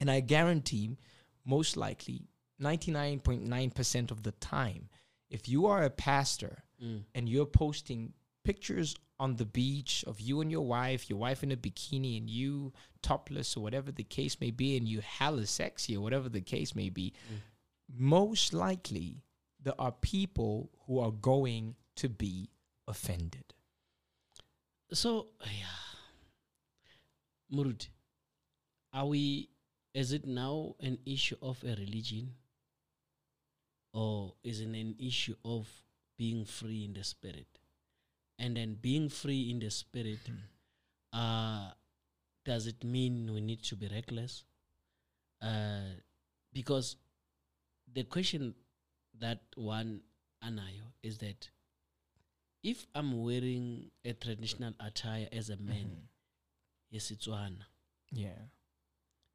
And 0.00 0.10
I 0.10 0.20
guarantee, 0.20 0.96
most 1.44 1.76
likely, 1.76 2.28
99.9% 2.60 4.10
of 4.10 4.22
the 4.22 4.32
time, 4.32 4.88
if 5.30 5.48
you 5.48 5.66
are 5.66 5.82
a 5.82 5.90
pastor 5.90 6.62
Mm. 6.82 7.04
and 7.14 7.26
you're 7.26 7.46
posting 7.46 8.12
pictures 8.44 8.94
on 9.18 9.36
the 9.36 9.46
beach 9.46 10.04
of 10.06 10.20
you 10.20 10.42
and 10.42 10.50
your 10.50 10.66
wife, 10.66 11.08
your 11.08 11.18
wife 11.18 11.42
in 11.42 11.50
a 11.50 11.56
bikini 11.56 12.18
and 12.18 12.28
you 12.28 12.74
topless 13.00 13.56
or 13.56 13.62
whatever 13.62 13.90
the 13.90 14.04
case 14.04 14.38
may 14.40 14.50
be, 14.50 14.76
and 14.76 14.86
you 14.86 15.00
hella 15.00 15.46
sexy 15.46 15.96
or 15.96 16.02
whatever 16.02 16.28
the 16.28 16.42
case 16.42 16.74
may 16.74 16.90
be, 16.90 17.14
Mm. 17.32 17.40
most 17.88 18.52
likely 18.52 19.22
there 19.58 19.80
are 19.80 19.92
people 19.92 20.70
who 20.86 20.98
are 20.98 21.12
going 21.12 21.76
to 21.94 22.08
be 22.10 22.50
offended. 22.86 23.54
So, 24.92 25.28
yeah. 25.40 25.66
Murud, 27.50 27.88
are 28.92 29.06
we, 29.06 29.48
is 29.96 30.12
it 30.12 30.26
now 30.26 30.74
an 30.78 30.98
issue 31.06 31.36
of 31.40 31.64
a 31.64 31.74
religion? 31.74 32.34
Or 33.94 34.34
is 34.44 34.60
it 34.60 34.66
an 34.68 34.94
issue 34.98 35.34
of 35.42 35.66
being 36.18 36.44
free 36.44 36.84
in 36.84 36.92
the 36.92 37.02
spirit? 37.02 37.46
And 38.38 38.58
then 38.58 38.76
being 38.78 39.08
free 39.08 39.48
in 39.50 39.58
the 39.58 39.70
spirit, 39.70 40.18
uh, 41.14 41.70
does 42.44 42.66
it 42.66 42.84
mean 42.84 43.32
we 43.32 43.40
need 43.40 43.62
to 43.64 43.74
be 43.74 43.88
reckless? 43.88 44.44
Uh, 45.40 45.96
because 46.52 46.96
the 47.90 48.04
question 48.04 48.54
that 49.18 49.40
one 49.54 50.02
anayo 50.44 50.92
is 51.02 51.16
that 51.18 51.48
if 52.62 52.86
I'm 52.94 53.22
wearing 53.24 53.90
a 54.04 54.12
traditional 54.12 54.74
attire 54.78 55.28
as 55.32 55.48
a 55.48 55.56
man, 55.56 56.08
yes, 56.90 57.10
it's 57.10 57.26
one, 57.26 57.64
Yeah. 58.12 58.36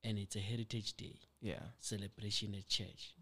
And 0.03 0.17
it's 0.17 0.35
a 0.35 0.39
heritage 0.39 0.95
day 0.97 1.19
Yeah. 1.41 1.63
celebration 1.79 2.55
at 2.55 2.67
church, 2.67 3.15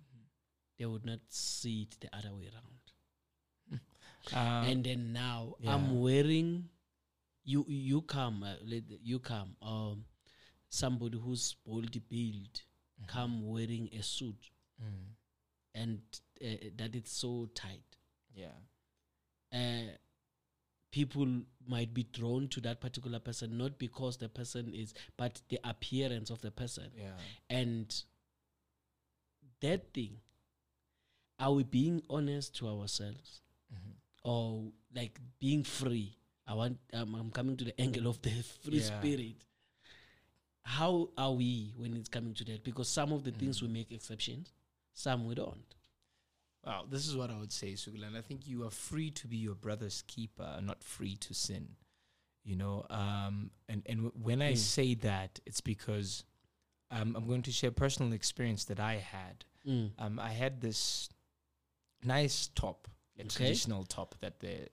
they 0.78 0.86
would 0.86 1.06
not 1.06 1.20
see 1.30 1.84
it 1.84 2.00
the 2.00 2.16
other 2.16 2.34
way 2.34 2.50
around. 2.54 3.80
Uh, 4.34 4.64
and 4.68 4.84
then 4.84 5.14
now 5.14 5.56
yeah. 5.60 5.74
I'm 5.74 6.02
wearing, 6.02 6.70
you 7.46 7.66
you 7.68 8.02
come, 8.02 8.44
uh, 8.44 8.56
you 9.02 9.20
come, 9.20 9.56
um, 9.62 10.06
somebody 10.70 11.18
who's 11.18 11.56
boldly 11.66 12.02
built, 12.10 12.64
come 13.08 13.48
wearing 13.48 13.90
a 13.98 14.04
suit, 14.04 14.52
Mm. 14.82 15.16
and 15.74 16.02
uh, 16.42 16.70
that 16.78 16.96
it's 16.96 17.12
so 17.12 17.50
tight. 17.56 17.98
Yeah. 18.36 18.58
uh, 19.54 19.92
people 20.92 21.42
might 21.68 21.94
be 21.94 22.04
drawn 22.04 22.48
to 22.48 22.60
that 22.62 22.80
particular 22.82 23.20
person 23.20 23.58
not 23.58 23.78
because 23.78 24.18
the 24.18 24.28
person 24.30 24.74
is 24.74 24.94
but 25.18 25.42
the 25.50 25.60
appearance 25.64 26.30
of 26.30 26.42
the 26.42 26.52
person 26.52 26.90
Yeah. 26.98 27.14
and 27.50 28.04
that 29.62 29.94
thing 29.94 30.18
are 31.40 31.54
we 31.54 31.64
being 31.64 32.02
honest 32.10 32.56
to 32.58 32.68
ourselves 32.68 33.42
Mhm. 33.74 33.94
or 34.24 34.72
like 34.96 35.20
being 35.40 35.64
free 35.64 36.18
i 36.48 36.54
want 36.54 36.80
um, 36.94 37.14
i'm 37.16 37.30
coming 37.32 37.56
to 37.58 37.64
the 37.66 37.80
angle 37.80 38.08
of 38.08 38.22
the 38.22 38.32
free 38.64 38.80
Yeah. 38.80 39.00
spirit 39.00 39.36
how 40.64 41.10
are 41.18 41.34
we 41.34 41.74
when 41.78 41.96
it's 41.96 42.10
coming 42.10 42.34
to 42.36 42.44
that 42.46 42.64
because 42.64 42.88
some 42.90 43.12
of 43.12 43.24
the 43.24 43.32
things 43.32 43.62
we 43.62 43.68
make 43.68 43.92
exceptions 43.92 44.54
some 44.94 45.26
we 45.26 45.36
don't 45.36 45.76
Well, 46.66 46.86
this 46.90 47.08
is 47.08 47.16
what 47.16 47.30
I 47.32 47.38
would 47.40 47.52
say, 47.52 47.74
Sugulan. 47.74 48.18
I 48.18 48.22
think 48.22 48.48
you 48.48 48.66
are 48.66 48.70
free 48.72 49.12
to 49.12 49.28
be 49.28 49.38
your 49.38 49.56
brother's 49.56 50.04
keeper, 50.08 50.60
not 50.62 50.84
free 50.84 51.16
to 51.18 51.34
sin. 51.34 51.76
You 52.44 52.56
know, 52.56 52.86
um, 52.90 53.52
and 53.68 53.84
and 53.86 53.98
w- 54.06 54.14
when 54.24 54.42
I 54.42 54.54
Mm. 54.54 54.58
say 54.58 54.94
that, 54.96 55.40
it's 55.46 55.62
because 55.62 56.24
um, 56.92 57.16
I'm 57.16 57.28
going 57.28 57.44
to 57.44 57.52
share 57.52 57.70
a 57.70 57.74
personal 57.74 58.14
experience 58.14 58.66
that 58.66 58.80
I 58.80 58.96
had. 58.96 59.46
Mm. 59.66 59.92
Um, 60.00 60.20
I 60.20 60.32
had 60.32 60.60
this 60.62 61.10
nice 62.04 62.48
top, 62.56 62.88
a 63.18 63.22
Okay. 63.22 63.30
traditional 63.30 63.84
top 63.84 64.16
that 64.22 64.40
they 64.40 64.68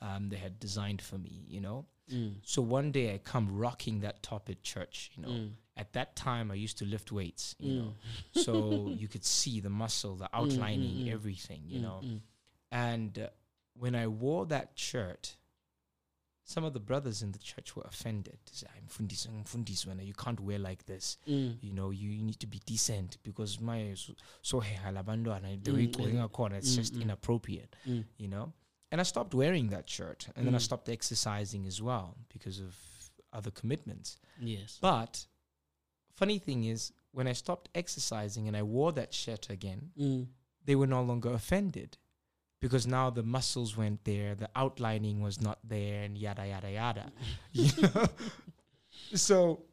um, 0.00 0.28
they 0.30 0.36
had 0.36 0.58
designed 0.58 1.00
for 1.00 1.16
me. 1.18 1.44
You 1.48 1.60
know, 1.60 1.86
Mm. 2.10 2.40
so 2.42 2.60
one 2.60 2.90
day 2.92 3.14
I 3.14 3.18
come 3.18 3.56
rocking 3.56 4.00
that 4.00 4.22
top 4.22 4.50
at 4.50 4.62
church. 4.62 5.10
You 5.14 5.22
know, 5.22 5.28
Mm. 5.30 5.52
At 5.76 5.92
that 5.94 6.14
time 6.16 6.50
I 6.50 6.54
used 6.54 6.78
to 6.78 6.84
lift 6.84 7.10
weights. 7.12 7.54
You 7.58 7.72
know, 7.72 7.94
Mm. 8.34 8.44
so 8.44 8.92
you 8.96 9.08
could 9.08 9.24
see 9.24 9.60
the 9.60 9.70
muscle, 9.70 10.16
the 10.16 10.28
outlining, 10.34 10.96
mm, 10.96 11.04
mm. 11.06 11.12
everything. 11.12 11.62
You 11.66 11.78
Mm, 11.78 11.82
know. 11.82 12.00
mm. 12.04 12.20
And 12.70 13.18
uh, 13.18 13.28
when 13.74 13.94
I 13.94 14.06
wore 14.06 14.46
that 14.46 14.72
shirt, 14.74 15.36
some 16.44 16.64
of 16.64 16.72
the 16.72 16.80
brothers 16.80 17.22
in 17.22 17.32
the 17.32 17.38
church 17.38 17.76
were 17.76 17.84
offended. 17.84 18.38
They 18.46 18.52
said, 18.52 18.68
I'm 18.76 18.86
fundis, 18.88 19.28
I'm 19.28 19.44
fundis, 19.44 19.86
when 19.86 20.00
you 20.00 20.12
can't 20.12 20.40
wear 20.40 20.58
like 20.58 20.84
this. 20.86 21.16
Mm. 21.28 21.56
You 21.62 21.72
know, 21.72 21.90
you, 21.90 22.10
you 22.10 22.22
need 22.24 22.40
to 22.40 22.46
be 22.46 22.60
decent 22.66 23.18
because 23.22 23.60
my 23.60 23.92
so 23.94 24.12
so 24.42 24.60
halabandwana, 24.60 25.62
the 25.62 25.70
Mm, 25.70 25.74
way 25.74 25.86
mm. 25.86 25.96
going 25.96 26.28
corner, 26.28 26.56
it's 26.56 26.72
Mm, 26.72 26.76
just 26.76 26.94
mm. 26.94 27.02
inappropriate. 27.02 27.74
Mm. 27.88 28.04
You 28.18 28.28
know, 28.28 28.52
and 28.90 29.00
I 29.00 29.04
stopped 29.04 29.34
wearing 29.34 29.68
that 29.70 29.88
shirt, 29.88 30.28
and 30.36 30.46
then 30.46 30.54
I 30.54 30.58
Mm. 30.58 30.62
stopped 30.62 30.88
exercising 30.88 31.66
as 31.66 31.80
well 31.80 32.16
because 32.28 32.58
of 32.60 32.76
other 33.32 33.50
commitments. 33.50 34.18
Yes. 34.40 34.78
But 34.80 35.26
funny 36.14 36.38
thing 36.38 36.64
is, 36.64 36.92
when 37.12 37.26
I 37.26 37.32
stopped 37.32 37.68
exercising 37.74 38.48
and 38.48 38.56
I 38.56 38.62
wore 38.62 38.92
that 38.92 39.12
shirt 39.12 39.50
again, 39.50 39.90
Mm. 39.98 40.28
they 40.64 40.74
were 40.74 40.86
no 40.86 41.02
longer 41.02 41.32
offended 41.32 41.98
because 42.60 42.86
now 42.86 43.10
the 43.10 43.22
muscles 43.22 43.76
went 43.76 44.04
there, 44.04 44.34
the 44.34 44.48
outlining 44.54 45.20
was 45.20 45.40
not 45.40 45.58
there, 45.64 46.02
and 46.04 46.16
yada 46.16 46.46
yada 46.46 46.70
yada. 46.70 47.12
you 47.52 47.70
know? 47.82 48.06
So, 49.14 49.64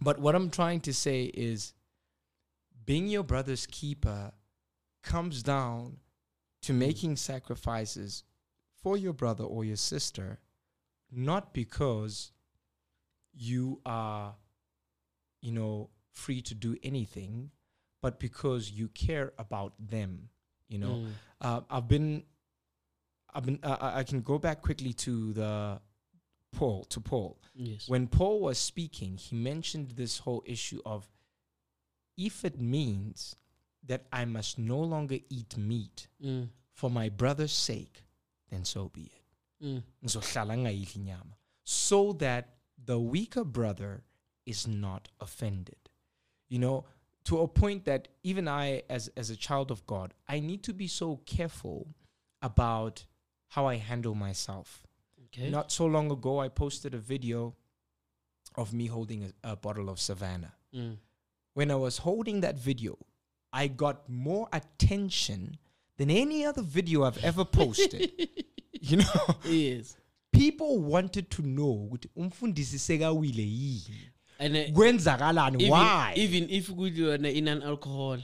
but 0.00 0.18
what 0.18 0.34
I'm 0.34 0.50
trying 0.50 0.80
to 0.82 0.92
say 0.94 1.24
is, 1.24 1.72
being 2.84 3.08
your 3.08 3.22
brother's 3.24 3.66
keeper 3.66 4.32
comes 5.02 5.42
down 5.42 5.98
to 6.62 6.72
making 6.72 7.16
sacrifices 7.16 8.24
for 8.82 8.96
your 8.96 9.12
brother 9.14 9.44
or 9.44 9.64
your 9.64 9.76
sister, 9.76 10.38
not 11.10 11.54
because 11.54 12.32
you 13.32 13.80
are, 13.86 14.34
you 15.44 15.52
know, 15.52 15.90
free 16.12 16.40
to 16.40 16.54
do 16.54 16.74
anything, 16.82 17.50
but 18.00 18.18
because 18.18 18.70
you 18.70 18.88
care 18.88 19.32
about 19.38 19.72
them. 19.78 20.30
You 20.68 20.78
know, 20.78 20.94
Mm. 20.96 21.12
uh, 21.42 21.60
I've 21.68 21.86
been, 21.88 22.24
I've 23.34 23.44
been, 23.44 23.58
uh, 23.62 23.76
I 24.00 24.04
can 24.04 24.22
go 24.22 24.38
back 24.38 24.62
quickly 24.62 24.92
to 25.06 25.32
the 25.34 25.80
Paul 26.52 26.84
to 26.84 27.00
Paul. 27.00 27.36
Yes. 27.54 27.88
When 27.88 28.06
Paul 28.08 28.40
was 28.40 28.58
speaking, 28.58 29.18
he 29.18 29.36
mentioned 29.36 29.90
this 29.92 30.18
whole 30.20 30.42
issue 30.46 30.80
of 30.86 31.08
if 32.16 32.44
it 32.44 32.58
means 32.60 33.36
that 33.82 34.06
I 34.12 34.24
must 34.24 34.58
no 34.58 34.80
longer 34.80 35.18
eat 35.28 35.56
meat 35.58 36.08
Mm. 36.22 36.48
for 36.72 36.88
my 36.90 37.08
brother's 37.10 37.52
sake, 37.52 38.04
then 38.48 38.64
so 38.64 38.88
be 38.88 39.02
it. 39.16 39.20
Mm. 39.62 39.82
so 41.64 42.12
that 42.14 42.56
the 42.84 42.98
weaker 43.00 43.44
brother 43.44 44.04
is 44.46 44.66
not 44.68 45.08
offended 45.20 45.78
you 46.48 46.58
know 46.58 46.84
to 47.24 47.40
a 47.40 47.48
point 47.48 47.84
that 47.84 48.08
even 48.22 48.48
i 48.48 48.82
as 48.90 49.08
as 49.16 49.30
a 49.30 49.36
child 49.36 49.70
of 49.70 49.86
god 49.86 50.14
i 50.28 50.40
need 50.40 50.62
to 50.62 50.72
be 50.72 50.86
so 50.88 51.16
careful 51.26 51.86
about 52.42 53.04
how 53.48 53.66
i 53.66 53.76
handle 53.76 54.14
myself 54.14 54.86
Okay. 55.24 55.50
not 55.50 55.72
so 55.72 55.86
long 55.86 56.10
ago 56.12 56.38
i 56.38 56.48
posted 56.48 56.94
a 56.94 56.98
video 56.98 57.54
of 58.56 58.72
me 58.72 58.86
holding 58.86 59.24
a, 59.24 59.50
a 59.52 59.56
bottle 59.56 59.88
of 59.88 59.98
savannah 60.00 60.52
Mm. 60.74 60.96
when 61.54 61.70
i 61.70 61.74
was 61.76 61.98
holding 61.98 62.40
that 62.40 62.56
video 62.58 62.98
i 63.52 63.68
got 63.68 64.08
more 64.08 64.48
attention 64.52 65.56
than 65.96 66.10
any 66.10 66.44
other 66.44 66.62
video 66.62 67.04
i've 67.04 67.24
ever 67.24 67.44
posted 67.44 68.10
you 68.80 68.96
know 68.96 69.36
yes. 69.44 69.96
people 70.32 70.78
wanted 70.80 71.28
to 71.30 71.42
know 71.42 71.72
ukuthi 71.84 72.08
umfundisi 72.16 72.78
sekawile 72.78 73.42
yini 73.42 73.84
And 73.96 74.13
Uh, 74.40 74.46
kwenzakalani? 74.72 75.60
even, 75.60 75.70
why? 75.70 76.12
even 76.16 76.50
if 76.50 76.70
are 76.70 77.14
in 77.14 77.48
an 77.48 77.62
alcohol, 77.62 78.18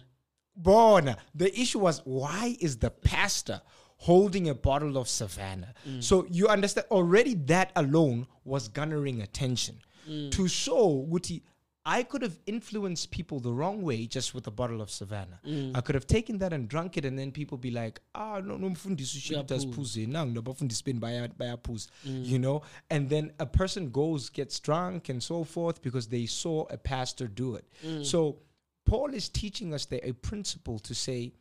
bona 0.56 1.16
the 1.34 1.48
issue 1.58 1.78
was 1.78 2.00
why 2.04 2.56
is 2.60 2.78
the 2.78 2.90
pastor 2.90 3.60
holding 3.96 4.48
a 4.48 4.54
bottle 4.54 4.96
of 4.96 5.08
savannah? 5.08 5.74
Mm. 5.88 6.02
So 6.02 6.26
you 6.30 6.48
understand 6.48 6.86
already 6.90 7.34
that 7.46 7.72
alone 7.76 8.26
was 8.44 8.68
garnering 8.68 9.22
attention. 9.22 9.78
Mm. 10.08 10.30
To 10.32 10.48
show 10.48 11.06
ukuthi 11.08 11.42
I 11.86 12.02
could 12.02 12.20
have 12.22 12.38
influenced 12.46 13.10
people 13.10 13.40
the 13.40 13.52
wrong 13.52 13.80
way 13.82 14.06
just 14.06 14.34
with 14.34 14.46
a 14.46 14.50
bottle 14.50 14.82
of 14.82 14.90
Savannah. 14.90 15.40
Mm. 15.46 15.74
I 15.74 15.80
could 15.80 15.94
have 15.94 16.06
taken 16.06 16.38
that 16.38 16.52
and 16.52 16.68
drunk 16.68 16.98
it, 16.98 17.04
and 17.06 17.18
then 17.18 17.32
people 17.32 17.56
be 17.56 17.70
like, 17.70 18.00
"Ah, 18.14 18.40
no, 18.40 18.56
no, 18.58 18.68
mfundisi 18.68 19.16
ushiyita 19.18 19.46
Uyaphuza. 19.46 19.60
siphuze, 19.60 20.06
nangu 20.06 20.34
nabafundisi 20.34 20.84
beni 20.84 20.98
baya- 20.98 21.28
bayaphuza," 21.28 21.88
mm. 22.06 22.24
you 22.26 22.38
know. 22.38 22.62
And 22.90 23.08
then 23.08 23.32
a 23.38 23.46
person 23.46 23.90
goes, 23.90 24.28
gets 24.30 24.60
drunk, 24.60 25.08
and 25.08 25.22
so 25.22 25.42
forth 25.44 25.80
because 25.80 26.08
they 26.08 26.26
saw 26.26 26.66
a 26.70 26.76
pastor 26.76 27.26
do 27.28 27.54
it. 27.54 27.64
Mm. 27.82 28.04
So 28.04 28.42
Paul 28.84 29.14
is 29.14 29.30
teaching 29.30 29.72
us 29.72 29.86
there 29.86 30.00
a 30.02 30.12
principle 30.12 30.78
to 30.80 30.94
say, 30.94 31.32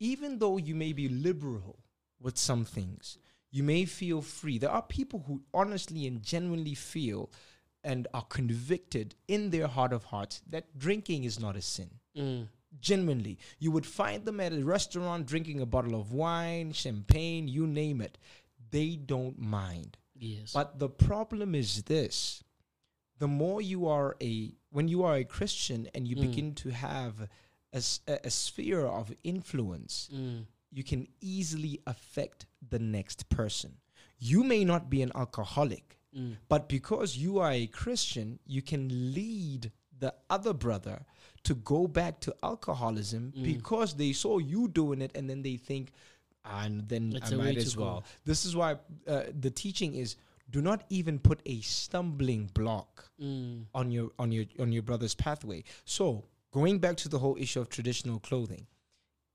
even 0.00 0.38
though 0.40 0.56
you 0.58 0.74
may 0.74 0.92
be 0.92 1.08
liberal 1.08 1.78
with 2.20 2.36
some 2.36 2.64
things, 2.64 3.18
you 3.52 3.62
may 3.62 3.84
feel 3.84 4.20
free. 4.20 4.58
There 4.58 4.70
are 4.70 4.82
people 4.82 5.20
who 5.26 5.42
honestly 5.54 6.06
and 6.06 6.22
genuinely 6.22 6.74
feel 6.74 7.30
and 7.86 8.06
are 8.12 8.24
convicted 8.38 9.14
in 9.28 9.50
their 9.50 9.68
heart 9.68 9.92
of 9.92 10.04
hearts 10.04 10.42
that 10.50 10.64
drinking 10.76 11.24
is 11.24 11.38
not 11.40 11.56
a 11.56 11.62
sin. 11.62 11.90
Mm. 12.16 12.48
Genuinely, 12.80 13.38
you 13.58 13.70
would 13.70 13.86
find 13.86 14.24
them 14.26 14.40
at 14.40 14.52
a 14.52 14.62
restaurant 14.64 15.26
drinking 15.26 15.60
a 15.60 15.66
bottle 15.66 15.98
of 16.00 16.12
wine, 16.12 16.72
champagne, 16.72 17.46
you 17.48 17.66
name 17.66 18.00
it. 18.00 18.18
They 18.70 18.96
don't 18.96 19.38
mind. 19.38 19.96
Yes. 20.18 20.52
But 20.52 20.78
the 20.78 20.88
problem 20.88 21.54
is 21.54 21.84
this 21.84 22.42
the 23.18 23.28
more 23.28 23.62
you 23.62 23.86
are 23.86 24.14
a, 24.20 24.52
when 24.70 24.88
you 24.88 25.04
are 25.04 25.16
a 25.16 25.24
Christian 25.24 25.88
and 25.94 26.06
you 26.06 26.16
Mm. 26.16 26.20
begin 26.28 26.54
to 26.56 26.70
have 26.70 27.28
a 27.72 28.30
sphere 28.30 28.84
of 28.86 29.12
influence, 29.24 30.08
Mm. 30.12 30.46
you 30.70 30.82
can 30.84 31.06
easily 31.20 31.80
affect 31.86 32.46
the 32.70 32.78
next 32.78 33.28
person. 33.28 33.72
You 34.18 34.42
may 34.44 34.64
not 34.64 34.88
be 34.90 35.02
an 35.02 35.12
alcoholic, 35.14 35.98
Mm. 36.16 36.36
but 36.48 36.68
because 36.68 37.16
you 37.16 37.38
are 37.38 37.50
a 37.52 37.66
Christian, 37.66 38.38
you 38.46 38.62
can 38.62 38.88
lead 39.14 39.70
the 39.98 40.14
other 40.30 40.52
brother 40.54 41.04
to 41.44 41.54
go 41.54 41.86
back 41.86 42.20
to 42.20 42.34
alcoholism 42.42 43.32
Mm. 43.36 43.44
because 43.44 43.94
they 43.94 44.12
saw 44.12 44.38
you 44.38 44.68
doing 44.68 45.00
it 45.02 45.12
and 45.14 45.28
then 45.28 45.42
they 45.42 45.56
think, 45.56 45.92
and 46.44 46.88
then 46.88 47.12
It's 47.16 47.32
I 47.32 47.36
might 47.36 47.56
as 47.58 47.74
go. 47.74 47.82
well. 47.84 48.04
This 48.24 48.44
is 48.46 48.54
why 48.56 48.78
uh, 49.06 49.24
the 49.40 49.50
teaching 49.50 49.94
is 49.94 50.16
do 50.48 50.62
not 50.62 50.84
even 50.90 51.18
put 51.18 51.40
a 51.44 51.60
stumbling 51.60 52.50
block 52.54 53.10
Mm. 53.20 53.66
on 53.74 53.90
your 53.90 54.10
on 54.18 54.30
your 54.32 54.44
on 54.58 54.72
your 54.72 54.82
brother's 54.82 55.14
pathway. 55.14 55.64
So 55.84 56.28
going 56.52 56.78
back 56.78 56.96
to 56.98 57.08
the 57.08 57.18
whole 57.18 57.36
issue 57.36 57.60
of 57.60 57.68
traditional 57.68 58.20
clothing, 58.20 58.66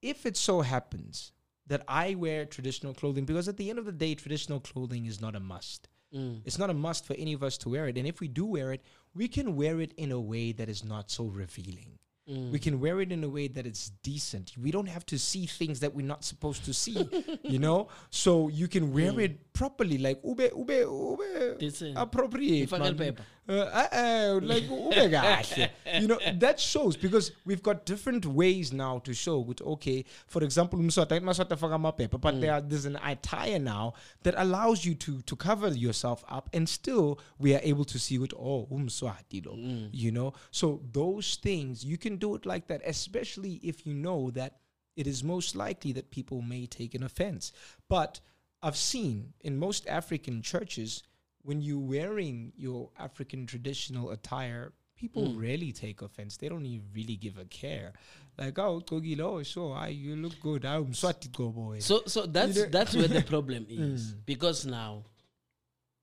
if 0.01 0.25
it 0.25 0.37
so 0.37 0.61
happens 0.61 1.31
that 1.67 1.83
I 1.87 2.15
wear 2.15 2.45
traditional 2.45 2.93
clothing, 2.93 3.25
because 3.25 3.47
at 3.47 3.57
the 3.57 3.69
end 3.69 3.77
of 3.79 3.85
the 3.85 3.91
day, 3.91 4.15
traditional 4.15 4.59
clothing 4.59 5.05
is 5.05 5.19
not 5.21 5.35
a 5.35 5.39
must. 5.39 5.87
Mm. 6.15 6.41
It's 6.45 6.57
not 6.59 6.69
a 6.69 6.73
must 6.73 7.05
for 7.05 7.13
any 7.15 7.33
of 7.33 7.41
us 7.43 7.57
to 7.59 7.69
wear 7.69 7.87
it. 7.87 7.97
And 7.97 8.05
if 8.07 8.19
we 8.19 8.27
do 8.27 8.45
wear 8.45 8.71
it, 8.73 8.81
we 9.15 9.27
can 9.27 9.55
wear 9.55 9.79
it 9.81 9.93
in 9.97 10.11
a 10.11 10.19
way 10.19 10.51
that 10.53 10.67
is 10.69 10.83
not 10.83 11.09
so 11.09 11.25
revealing. 11.25 11.97
Mm. 12.29 12.51
We 12.51 12.59
can 12.59 12.79
wear 12.79 13.01
it 13.01 13.11
in 13.11 13.23
a 13.23 13.29
way 13.29 13.47
that 13.47 13.65
it's 13.65 13.89
decent. 14.03 14.53
We 14.61 14.71
don't 14.71 14.87
have 14.87 15.05
to 15.07 15.17
see 15.17 15.45
things 15.47 15.79
that 15.79 15.93
we're 15.95 16.05
not 16.05 16.23
supposed 16.23 16.63
to 16.65 16.73
see, 16.73 17.07
you 17.43 17.59
know? 17.59 17.87
So 18.09 18.47
you 18.49 18.67
can 18.67 18.93
wear 18.93 19.11
Mm. 19.11 19.23
it 19.23 19.53
properly, 19.53 19.97
like 19.97 20.21
ube, 20.23 20.39
ube, 20.55 20.69
ube, 20.69 21.59
Decent. 21.59 21.97
appropriate. 21.97 22.69
Man. 22.71 23.15
Uh, 23.49 23.53
uh, 23.53 23.87
uh, 23.91 24.39
like 24.43 24.63
kahle. 25.09 25.69
you 25.99 26.07
know 26.07 26.19
that 26.39 26.59
shows 26.59 26.95
because 26.95 27.31
we've 27.43 27.63
got 27.63 27.85
different 27.85 28.25
ways 28.25 28.71
now 28.71 28.99
to 28.99 29.13
show 29.13 29.39
with 29.39 29.61
okay 29.63 30.05
for 30.27 30.43
example 30.43 30.79
umswati 30.79 31.19
maswati 31.19 31.53
afaka 31.53 31.75
amaphepha 31.75 32.17
but 32.21 32.39
there 32.39 32.53
are, 32.53 32.61
there's 32.61 32.85
an 32.85 32.97
attire 33.03 33.57
now 33.59 33.93
that 34.23 34.35
allows 34.37 34.85
you 34.85 34.93
to 34.93 35.21
to 35.23 35.35
cover 35.35 35.69
yourself 35.69 36.23
up 36.29 36.49
and 36.53 36.69
still 36.69 37.19
we 37.39 37.55
are 37.55 37.61
able 37.63 37.83
to 37.83 37.97
see 37.99 38.17
what 38.19 38.31
oh 38.33 38.67
Mm. 38.71 39.89
you 39.91 40.11
know? 40.11 40.33
So 40.51 40.81
those 40.91 41.35
things 41.41 41.83
you 41.83 41.97
can 41.97 42.17
do 42.17 42.35
it 42.35 42.45
like 42.45 42.67
that 42.67 42.81
especially 42.85 43.59
if 43.63 43.85
you 43.87 43.93
know 43.93 44.29
that 44.31 44.57
it 44.95 45.07
is 45.07 45.23
most 45.23 45.55
likely 45.55 45.91
that 45.93 46.11
people 46.11 46.41
may 46.41 46.67
take 46.67 46.93
an 46.95 47.03
offense. 47.03 47.51
But 47.89 48.19
i've 48.63 48.77
seen 48.77 49.33
in 49.41 49.57
most 49.57 49.87
african 49.87 50.41
churches 50.43 51.01
when 51.43 51.61
you're 51.61 51.79
wearing 51.79 52.53
your 52.55 52.89
african 52.97 53.45
traditional 53.45 54.11
attire 54.11 54.73
people 54.95 55.29
Mm. 55.29 55.41
rarely 55.41 55.71
take 55.71 56.01
offense 56.03 56.37
they 56.37 56.47
don't 56.49 56.65
even 56.65 56.87
really 56.93 57.15
give 57.15 57.37
a 57.39 57.45
care 57.45 57.93
like 58.37 58.57
oh 58.59 58.81
Gogilo, 58.81 59.21
oh 59.39 59.43
so 59.43 59.71
I, 59.71 59.87
you 59.87 60.15
look 60.15 60.39
good 60.39 60.63
i'm 60.65 60.93
swati 60.93 61.31
boy 61.31 61.79
So 61.79 62.03
so 62.05 62.25
that's 62.27 62.55
know- 62.57 62.65
that's 62.69 62.95
where 62.95 63.07
the 63.07 63.21
problem 63.23 63.65
is 63.69 64.13
Mm. 64.13 64.25
because 64.25 64.65
now, 64.65 65.03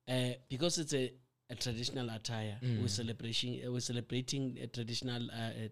uh, 0.08 0.32
because 0.48 0.78
it's 0.78 0.94
a, 0.94 1.12
a 1.50 1.54
traditional 1.54 2.08
attire, 2.10 2.58
we're 2.62 2.86
Mm. 2.86 2.90
celebrating 2.90 3.64
uh, 3.66 3.70
we're 3.72 3.80
celebrating 3.80 4.58
a 4.60 4.66
traditional 4.66 5.30
uh, 5.30 5.68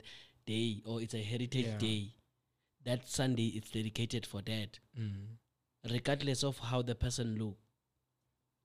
day 0.47 0.83
or 0.87 1.03
it's 1.03 1.15
a 1.15 1.23
heritage 1.23 1.67
Yeah. 1.67 1.79
day. 1.79 2.13
That 2.85 3.09
Sunday 3.09 3.49
is 3.59 3.65
dedicated 3.71 4.25
for 4.27 4.43
that, 4.43 4.79
Mm. 4.99 5.39
regardless 5.91 6.45
of 6.45 6.59
how 6.59 6.83
the 6.83 6.95
person 6.95 7.37
look, 7.37 7.59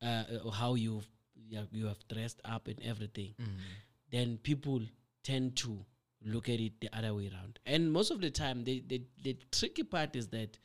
uh, 0.02 0.50
how 0.52 0.76
you've 0.76 1.08
you 1.50 1.58
have, 1.58 1.68
you 1.72 1.86
have 1.88 2.00
dressed 2.08 2.40
up 2.46 2.68
and 2.68 2.80
everything. 2.84 3.34
Mm. 3.42 3.48
Then 4.12 4.38
people 4.42 4.82
tend 5.24 5.56
to 5.58 5.86
look 6.24 6.48
at 6.50 6.60
it 6.60 6.80
the 6.80 6.90
other 6.98 7.14
way 7.14 7.30
around. 7.34 7.60
And 7.66 7.92
most 7.92 8.10
of 8.12 8.22
the 8.22 8.30
time, 8.30 8.64
the, 8.64 8.84
the, 8.88 9.02
the 9.24 9.38
tricky 9.52 9.84
part 9.84 10.16
is 10.16 10.28
that 10.30 10.58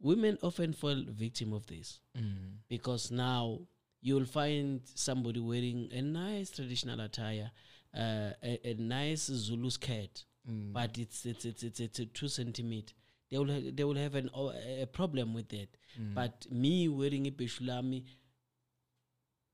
women 0.00 0.38
often 0.42 0.72
fall 0.72 0.96
victim 1.08 1.52
of 1.52 1.66
this 1.66 2.00
Mm. 2.16 2.58
because 2.68 3.10
now 3.10 3.60
you'll 4.00 4.24
find 4.26 4.80
somebody 4.94 5.40
wearing 5.40 5.88
a 5.92 6.02
nice 6.02 6.50
traditional 6.50 7.00
attire, 7.00 7.50
uh, 7.96 8.30
a, 8.42 8.60
a 8.64 8.74
nice 8.74 9.22
Zulu 9.26 9.70
skirt, 9.70 10.24
Mm. 10.48 10.72
but 10.72 10.96
it's 10.98 11.26
it's 11.26 11.44
it's 11.44 11.62
it's, 11.62 11.80
it's 11.80 11.98
a 11.98 12.06
two 12.06 12.28
centimeter. 12.28 12.94
They 13.30 13.36
will 13.38 13.52
ha- 13.52 13.70
they 13.74 13.84
will 13.84 13.96
have 13.96 14.14
an 14.14 14.30
o- 14.34 14.52
a 14.82 14.86
problem 14.86 15.34
with 15.34 15.48
that. 15.50 15.68
Mm. 16.00 16.14
But 16.14 16.46
me 16.50 16.88
wearing 16.88 17.24
ibheshu 17.26 17.66
lami 17.66 18.04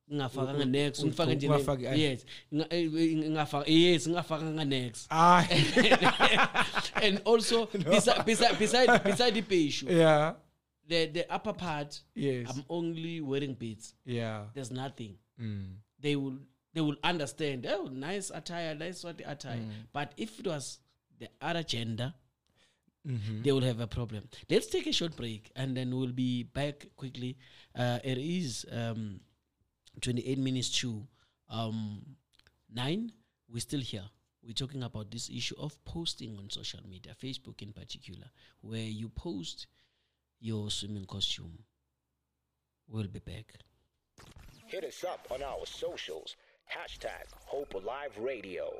u- 0.08 0.64
next 0.64 1.04
ngifaka 1.04 1.34
nje 1.34 1.46
yes. 1.96 2.24
Nga- 2.54 2.66
eh, 2.70 2.94
eh, 2.94 3.30
ngafaka 3.30 3.70
yes 3.70 4.08
ngafaka 4.08 4.64
next. 4.64 5.06
Ah 5.10 5.42
and 7.02 7.20
also 7.24 7.66
beside 7.90 8.24
beside 8.24 8.58
beside 8.58 9.02
beside 9.04 9.36
ibheshu 9.36 9.90
yeah. 9.90 10.34
the 10.88 11.06
the 11.06 11.24
upper 11.34 11.54
part 11.54 12.02
yes. 12.14 12.48
I'm 12.50 12.64
only 12.68 13.20
wearing 13.20 13.54
beads. 13.54 13.94
Yeah. 14.04 14.44
There's 14.54 14.70
nothing. 14.70 15.16
Mm. 15.40 15.78
they 16.00 16.16
will 16.16 16.38
they 16.74 16.80
will 16.80 16.96
understand 17.02 17.66
oh 17.66 17.88
nice 17.92 18.30
attire 18.30 18.74
nice 18.74 19.02
what 19.04 19.20
attire. 19.26 19.56
Mm. 19.56 19.72
but 19.92 20.12
if 20.16 20.38
it 20.38 20.46
was 20.46 20.80
the 21.18 21.28
other 21.40 21.62
gender 21.62 22.14
Mhm. 23.06 23.42
they 23.42 23.52
will 23.52 23.60
have 23.64 23.80
a 23.80 23.86
problem. 23.86 24.22
Let's 24.48 24.66
take 24.66 24.86
a 24.86 24.92
short 24.92 25.14
break 25.16 25.50
and 25.56 25.76
then 25.76 25.90
we'll 25.94 26.12
be 26.12 26.44
back 26.44 26.86
quickly. 26.96 27.36
Uh 27.74 27.98
it 28.04 28.16
is 28.18 28.64
um 28.72 29.20
28 30.00 30.38
minutes 30.38 30.70
to 30.80 31.02
um 31.50 32.00
9 32.72 33.12
we're 33.52 33.60
still 33.60 33.80
here 33.80 34.04
we're 34.46 34.52
talking 34.52 34.82
about 34.82 35.10
this 35.10 35.30
issue 35.30 35.54
of 35.58 35.82
posting 35.84 36.36
on 36.38 36.50
social 36.50 36.80
media 36.88 37.14
facebook 37.22 37.62
in 37.62 37.72
particular 37.72 38.26
where 38.60 38.80
you 38.80 39.08
post 39.08 39.66
your 40.40 40.70
swimming 40.70 41.06
costume 41.06 41.58
we'll 42.88 43.06
be 43.06 43.20
back 43.20 43.54
Hit 44.66 44.84
us 44.84 45.04
up 45.04 45.26
on 45.30 45.42
our 45.42 45.66
socials. 45.66 46.36
Hashtag 46.68 47.30
Hope 47.46 47.74
Alive 47.74 48.12
Radio. 48.18 48.72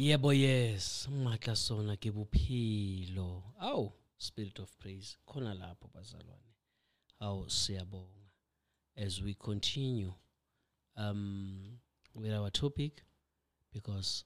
Yebo 0.00 0.32
yes. 0.32 1.08
Matla 1.10 1.56
sona 1.56 1.96
ke 1.96 2.10
bophelo 2.10 3.42
awu 3.60 3.92
spirit 4.16 4.58
of 4.58 4.78
praise 4.78 5.18
khona 5.28 5.54
lapho 5.54 5.90
bazalwane. 5.94 6.54
Awu 7.20 7.50
siyabonga. 7.50 8.30
As 8.96 9.20
we 9.22 9.34
continue 9.34 10.14
um 10.96 11.78
with 12.14 12.32
our 12.32 12.50
topic 12.50 13.02
because 13.72 14.24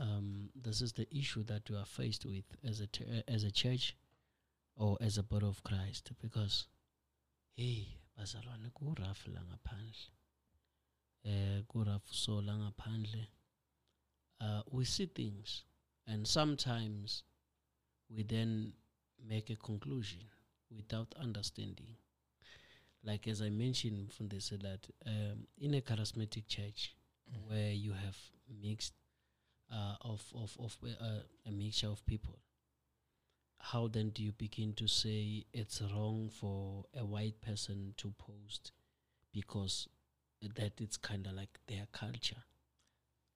um 0.00 0.50
this 0.54 0.80
is 0.80 0.92
the 0.92 1.06
issue 1.10 1.42
that 1.44 1.68
we 1.68 1.76
are 1.76 1.84
faced 1.84 2.24
with 2.24 2.44
as 2.64 2.80
a 2.80 2.86
t- 2.86 3.04
uh, 3.04 3.22
as 3.28 3.42
a 3.42 3.50
church 3.50 3.96
or 4.76 4.96
as 5.00 5.18
a 5.18 5.22
body 5.22 5.46
of 5.46 5.64
Christ 5.64 6.12
because 6.22 6.68
hey 7.56 7.88
bazalwane 8.16 8.72
ku 8.72 8.94
rough 9.00 9.26
la 9.26 9.40
ngaphandle. 9.40 10.10
Eh 11.24 11.62
ku 11.66 11.82
rough 11.82 12.06
so 12.12 12.34
la 12.34 12.54
ngaphandle 12.54 13.26
uh, 14.42 14.62
we 14.70 14.84
see 14.84 15.06
things 15.06 15.64
and 16.06 16.26
sometimes 16.26 17.22
we 18.14 18.22
then 18.22 18.72
make 19.28 19.50
a 19.50 19.56
conclusion 19.56 20.20
without 20.74 21.14
understanding. 21.20 21.96
Like 23.04 23.26
as 23.26 23.42
i 23.42 23.50
mentioned 23.50 24.12
from 24.12 24.28
this 24.28 24.50
that 24.50 24.86
um, 25.06 25.46
in 25.58 25.74
a 25.74 25.80
charismatic 25.80 26.46
church 26.46 26.94
where 27.48 27.72
you 27.72 27.92
have 27.92 28.16
mixed 28.62 28.94
uh, 29.72 29.94
of 30.02 30.22
of 30.34 30.56
of 30.60 30.76
uh, 30.84 31.22
a 31.46 31.50
mixture 31.50 31.88
of 31.88 32.04
people 32.06 32.38
how 33.58 33.88
then 33.88 34.10
do 34.10 34.22
you 34.22 34.32
begin 34.32 34.72
to 34.74 34.86
say 34.88 35.44
it's 35.52 35.80
wrong 35.94 36.28
for 36.30 36.84
a 36.96 37.04
white 37.04 37.40
person 37.40 37.94
to 37.96 38.12
post 38.18 38.72
because 39.32 39.88
that 40.56 40.80
it's 40.80 40.96
kind 40.96 41.26
of 41.26 41.32
like 41.34 41.58
their 41.68 41.86
culture 41.92 42.42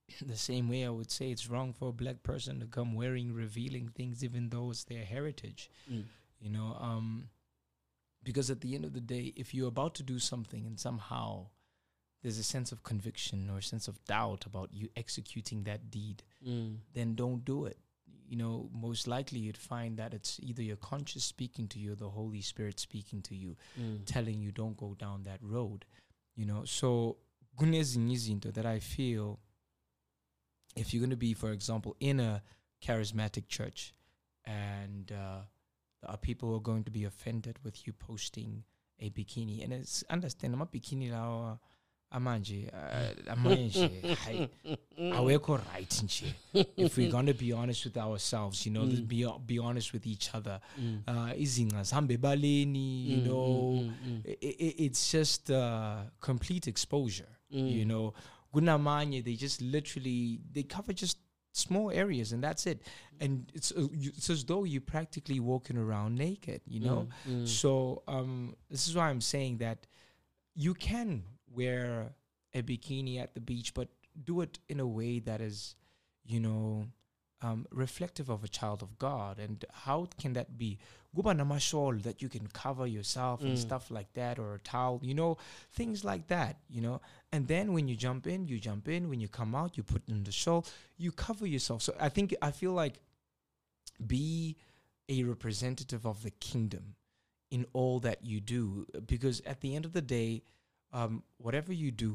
the 0.27 0.37
same 0.37 0.69
way 0.69 0.85
I 0.85 0.91
would 0.91 1.11
say 1.11 1.31
it's 1.31 1.49
wrong 1.49 1.73
for 1.73 1.89
a 1.89 1.93
black 1.93 2.23
person 2.23 2.61
to 2.61 2.67
come 2.67 2.95
wearing 2.95 3.33
revealing 3.33 3.89
things, 3.89 4.23
even 4.25 4.49
though 4.51 4.71
it's 4.71 4.85
their 4.85 5.05
heritage. 5.05 5.71
You 5.89 6.51
know, 6.51 6.77
um, 6.81 7.29
because 8.23 8.51
at 8.51 8.61
the 8.61 8.75
end 8.75 8.85
of 8.85 8.93
the 8.93 9.01
day, 9.01 9.33
if 9.37 9.55
you're 9.55 9.69
about 9.69 9.95
to 9.97 10.03
do 10.03 10.19
something 10.19 10.67
and 10.67 10.79
somehow 10.79 11.47
there's 12.23 12.39
a 12.39 12.43
sense 12.45 12.73
of 12.73 12.83
conviction 12.83 13.49
or 13.51 13.59
a 13.59 13.63
sense 13.63 13.89
of 13.89 14.05
doubt 14.05 14.47
about 14.47 14.71
you 14.73 14.89
executing 14.97 15.65
that 15.65 15.91
deed, 15.91 16.23
Mm. 16.47 16.79
then 16.93 17.15
don't 17.15 17.45
do 17.45 17.67
it. 17.67 17.79
You 18.29 18.37
know, 18.37 18.69
most 18.73 19.07
likely 19.07 19.39
you'd 19.39 19.57
find 19.57 19.97
that 19.99 20.13
it's 20.13 20.41
either 20.43 20.63
your 20.63 20.77
conscience 20.77 21.25
speaking 21.25 21.69
to 21.69 21.79
you 21.79 21.93
or 21.93 21.97
the 21.97 22.11
Holy 22.11 22.41
Spirit 22.41 22.81
speaking 22.81 23.23
to 23.23 23.35
you, 23.37 23.57
Mm. 23.79 24.05
telling 24.05 24.41
you 24.41 24.51
don't 24.53 24.77
go 24.77 24.95
down 24.95 25.23
that 25.25 25.41
road. 25.43 25.85
You 26.35 26.45
know, 26.47 26.65
so 26.65 27.19
kunezinye 27.57 28.13
izinto 28.15 28.53
that 28.53 28.67
I 28.67 28.81
feel 28.81 29.39
if 30.77 30.93
you're 30.93 31.01
going 31.01 31.11
to 31.11 31.17
be, 31.17 31.35
for 31.35 31.51
example, 31.53 31.97
in 32.01 32.21
a 32.21 32.43
charismatic 32.83 33.49
church 33.49 33.95
and 34.45 35.11
uh, 35.13 35.41
there 36.03 36.11
are 36.11 36.17
people 36.17 36.49
who 36.51 36.57
are 36.57 36.61
going 36.61 36.85
to 36.85 36.91
be 36.91 37.05
offended 37.05 37.59
with 37.65 37.87
you 37.87 37.93
posting 37.93 38.63
a 39.01 39.11
bikini, 39.11 39.63
and 39.65 39.73
it's 39.73 40.05
understand, 40.11 40.55
ama 40.55 40.67
bikini 40.67 41.11
lawa 41.11 41.59
amanje, 42.13 42.71
uh, 42.73 43.33
amanye 43.33 43.67
nje, 43.69 44.15
hayi, 44.15 44.49
awekho 45.13 45.57
right 45.75 45.91
nje. 46.03 46.33
If 46.77 46.97
we're 46.97 47.11
going 47.11 47.27
to 47.27 47.35
be 47.35 47.53
honest 47.53 47.85
with 47.85 47.97
ourselves, 47.97 48.65
you 48.67 48.73
know, 48.73 48.85
Mm. 48.87 49.07
be 49.09 49.27
be 49.47 49.59
honest 49.59 49.93
with 49.93 50.07
each 50.07 50.35
other. 50.35 50.61
Mm. 50.81 51.03
Uh, 51.09 51.41
izinga 51.43 51.83
zihambe 51.83 52.15
ebaleni, 52.15 53.11
you 53.11 53.17
Mm, 53.17 53.25
know, 53.25 53.73
mm, 53.73 53.95
mm, 54.07 54.23
i 54.27 54.49
i 54.61 54.75
it's 54.87 55.13
just 55.13 55.51
uh, 55.51 56.03
complete 56.21 56.67
exposure 56.71 57.29
mm. 57.53 57.69
you 57.71 57.85
know 57.85 58.15
gunamanye 58.57 59.23
they 59.25 59.35
just 59.47 59.61
literally 59.63 60.41
they 60.53 60.63
cover 60.63 60.93
just 61.05 61.19
small 61.53 61.91
areas 61.91 62.33
and 62.33 62.43
that's 62.45 62.67
it 62.67 62.79
and 63.21 63.51
it's 63.55 63.73
uh, 63.73 63.89
you, 64.03 64.11
it's 64.17 64.29
as 64.31 64.45
though 64.45 64.65
you're 64.65 64.81
practically 64.97 65.41
walking 65.41 65.79
around 65.85 66.15
naked 66.27 66.61
you 66.67 66.81
know 66.81 67.01
Mm, 67.29 67.43
mm. 67.43 67.49
so 67.49 68.03
um 68.17 68.55
this 68.71 68.87
is 68.89 68.95
why 68.97 69.09
i'm 69.11 69.23
saying 69.23 69.59
that 69.59 69.87
you 70.55 70.75
can 70.75 71.23
wear 71.59 72.13
a 72.55 72.63
bikini 72.63 73.15
at 73.25 73.35
the 73.35 73.41
beach 73.41 73.73
but 73.79 73.89
do 74.25 74.41
it 74.43 74.59
in 74.69 74.81
a 74.81 74.87
way 74.87 75.19
that 75.21 75.41
is 75.41 75.77
you 76.25 76.41
know 76.41 76.87
um, 77.47 77.59
reflective 77.85 78.29
of 78.35 78.41
a 78.45 78.49
child 78.59 78.81
of 78.87 78.91
God. 78.99 79.35
And 79.45 79.65
how 79.87 79.99
can 80.23 80.33
that 80.39 80.49
be? 80.63 80.71
Guba 81.17 81.33
namashol 81.41 82.03
that 82.07 82.19
you 82.23 82.29
can 82.37 82.47
cover 82.63 82.87
yourself 82.97 83.39
and 83.49 83.57
Mm. 83.57 83.67
stuff 83.69 83.85
like 83.99 84.11
that, 84.21 84.35
or 84.43 84.49
a 84.55 84.59
towel, 84.75 84.97
you 85.11 85.15
know, 85.21 85.33
things 85.79 85.99
like 86.11 86.25
that, 86.35 86.55
you 86.75 86.81
know. 86.87 86.97
And 87.35 87.43
then 87.53 87.67
when 87.75 87.89
you 87.91 87.97
jump 88.07 88.27
in, 88.27 88.49
you 88.51 88.59
jump 88.71 88.85
in. 88.97 89.09
When 89.11 89.21
you 89.25 89.29
come 89.41 89.53
out, 89.61 89.77
you 89.79 89.83
put 89.95 90.03
in 90.09 90.25
the 90.25 90.33
shawl, 90.43 90.63
you 91.05 91.11
cover 91.27 91.47
yourself. 91.55 91.81
So 91.83 91.93
I 92.09 92.11
think 92.17 92.35
I 92.49 92.51
feel 92.61 92.73
like 92.83 92.97
be 94.15 94.57
a 95.09 95.19
representative 95.25 96.05
of 96.07 96.23
the 96.23 96.33
kingdom 96.51 96.85
in 97.51 97.65
all 97.73 98.01
that 98.01 98.19
you 98.31 98.39
do, 98.41 98.87
because 99.07 99.41
at 99.53 99.61
the 99.61 99.71
end 99.77 99.85
of 99.85 99.93
the 99.93 100.03
day, 100.19 100.43
um, 100.93 101.23
whatever 101.39 101.73
you 101.73 101.91
do, 102.07 102.13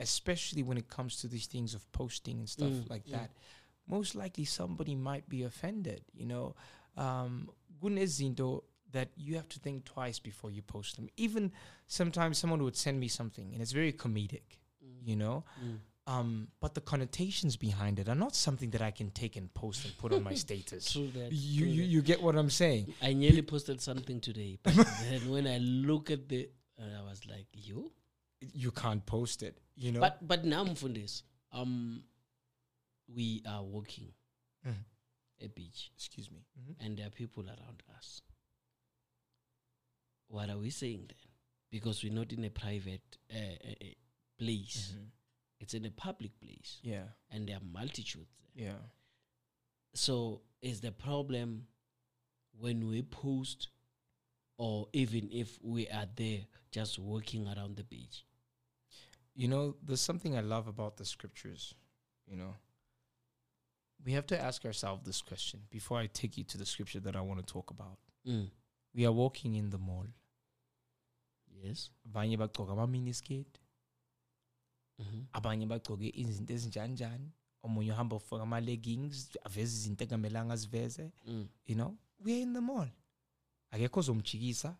especially 0.00 0.62
when 0.62 0.76
it 0.76 0.88
comes 0.96 1.20
to 1.20 1.26
these 1.28 1.46
things 1.46 1.74
of 1.74 1.90
posting 1.92 2.38
and 2.38 2.48
stuff 2.48 2.68
Mm, 2.70 2.90
like 2.90 3.04
mm. 3.06 3.12
that, 3.12 3.30
most 3.88 4.14
likely 4.14 4.44
somebody 4.44 4.94
might 4.94 5.28
be 5.28 5.42
offended. 5.44 6.02
You 6.12 6.26
know, 6.26 6.54
um, 6.96 7.48
that 8.92 9.08
you 9.16 9.34
have 9.36 9.48
to 9.50 9.58
think 9.60 9.84
twice 9.84 10.18
before 10.18 10.50
you 10.50 10.62
post 10.62 10.96
them. 10.96 11.08
Even 11.16 11.52
sometimes 11.86 12.38
someone 12.38 12.62
would 12.62 12.76
send 12.76 12.98
me 12.98 13.08
something 13.08 13.52
and 13.52 13.60
it's 13.62 13.72
very 13.72 13.92
comedic. 13.92 14.58
You 15.04 15.16
know, 15.16 15.44
Mm. 15.62 15.78
um, 16.06 16.48
but 16.60 16.74
the 16.74 16.80
connotations 16.80 17.56
behind 17.56 17.98
it 17.98 18.08
are 18.08 18.14
not 18.14 18.34
something 18.34 18.70
that 18.70 18.82
I 18.82 18.90
can 18.90 19.10
take 19.10 19.36
and 19.36 19.52
post 19.54 19.84
and 19.84 19.96
put 19.98 20.12
on 20.12 20.22
my 20.22 20.34
status. 20.46 20.92
True 20.92 21.10
that. 21.14 21.32
You, 21.32 21.64
true 21.64 21.72
you 21.72 21.82
that. 21.82 21.88
you 21.88 22.02
get 22.02 22.22
what 22.22 22.34
I'm 22.36 22.50
saying? 22.50 22.94
I 23.02 23.12
nearly 23.12 23.42
posted 23.42 23.80
something 23.80 24.20
today, 24.20 24.58
but 24.62 24.74
then 25.10 25.30
when 25.30 25.46
I 25.46 25.58
look 25.58 26.10
at 26.10 26.28
the, 26.28 26.48
uh, 26.78 27.00
I 27.00 27.08
was 27.08 27.26
like, 27.26 27.46
you. 27.52 27.90
You 28.52 28.70
can't 28.70 29.04
post 29.04 29.42
it. 29.42 29.58
You 29.76 29.92
know. 29.92 30.00
But 30.00 30.26
but 30.26 30.44
now 30.44 30.64
Mfundis, 30.64 31.22
um, 31.52 32.02
we 33.08 33.42
are 33.46 33.62
walking 33.64 34.12
Mhm. 34.64 34.84
a 35.40 35.48
beach, 35.48 35.90
excuse 35.94 36.30
me. 36.30 36.44
Mhm. 36.58 36.76
and 36.80 36.98
there 36.98 37.06
are 37.06 37.10
people 37.10 37.48
around 37.48 37.82
us. 37.96 38.22
What 40.28 40.50
are 40.50 40.58
we 40.58 40.70
saying 40.70 41.06
then? 41.08 41.32
Because 41.70 42.02
we're 42.02 42.12
not 42.12 42.32
in 42.32 42.44
a 42.44 42.50
private 42.50 43.18
uh, 43.30 43.36
uh, 43.36 43.74
uh, 43.82 43.94
place; 44.38 44.92
Mhm. 44.92 45.10
it's 45.60 45.74
in 45.74 45.84
a 45.86 45.90
public 45.90 46.38
place, 46.40 46.80
Yeah. 46.82 47.08
and 47.30 47.48
there 47.48 47.56
are 47.56 47.64
multitudes. 47.64 48.30
There. 48.54 48.64
Yeah. 48.72 48.88
So 49.94 50.42
is 50.60 50.80
the 50.80 50.92
problem 50.92 51.66
when 52.52 52.88
we 52.88 53.02
post, 53.02 53.68
or 54.56 54.88
even 54.92 55.30
if 55.32 55.60
we 55.62 55.88
are 55.88 56.06
there 56.06 56.46
just 56.70 56.98
walking 56.98 57.46
around 57.46 57.76
the 57.76 57.84
beach? 57.84 58.24
You 59.34 59.48
know, 59.48 59.76
there's 59.82 60.00
something 60.00 60.36
I 60.36 60.40
love 60.40 60.66
about 60.68 60.96
the 60.96 61.04
scriptures. 61.04 61.74
You 62.26 62.36
know, 62.36 62.56
we 64.04 64.12
have 64.12 64.26
to 64.26 64.40
ask 64.40 64.64
ourselves 64.64 65.02
this 65.04 65.20
question 65.22 65.60
before 65.70 65.98
I 65.98 66.06
take 66.06 66.36
you 66.38 66.44
to 66.44 66.58
the 66.58 66.66
scripture 66.66 67.00
that 67.00 67.16
I 67.16 67.20
want 67.20 67.40
to 67.46 67.52
talk 67.52 67.70
about. 67.70 67.98
Mm. 68.26 68.50
We 68.94 69.04
are 69.06 69.12
walking 69.12 69.54
in 69.56 69.70
the 69.70 69.78
mall. 69.78 70.06
Yes. 71.62 71.90
abanye 72.06 72.36
bagqoka 72.36 72.72
ama-miniskirt 72.72 73.58
hmm 74.98 75.22
abanye 75.32 75.66
bagqoke 75.66 76.08
izinto 76.14 76.52
ezinjanjani 76.54 77.32
omunye 77.62 77.92
uhamba 77.92 78.16
ufaka 78.16 78.42
ama-leggings 78.42 79.36
aveze 79.44 79.74
izinto 79.76 80.04
engamelanga 80.04 80.52
aziveze 80.54 81.10
Mm. 81.26 81.48
you 81.66 81.74
know 81.74 81.96
we're 82.20 82.42
in 82.42 82.52
the 82.54 82.60
mall 82.60 82.88
akekho 83.70 84.00
ozomjikisa 84.00 84.76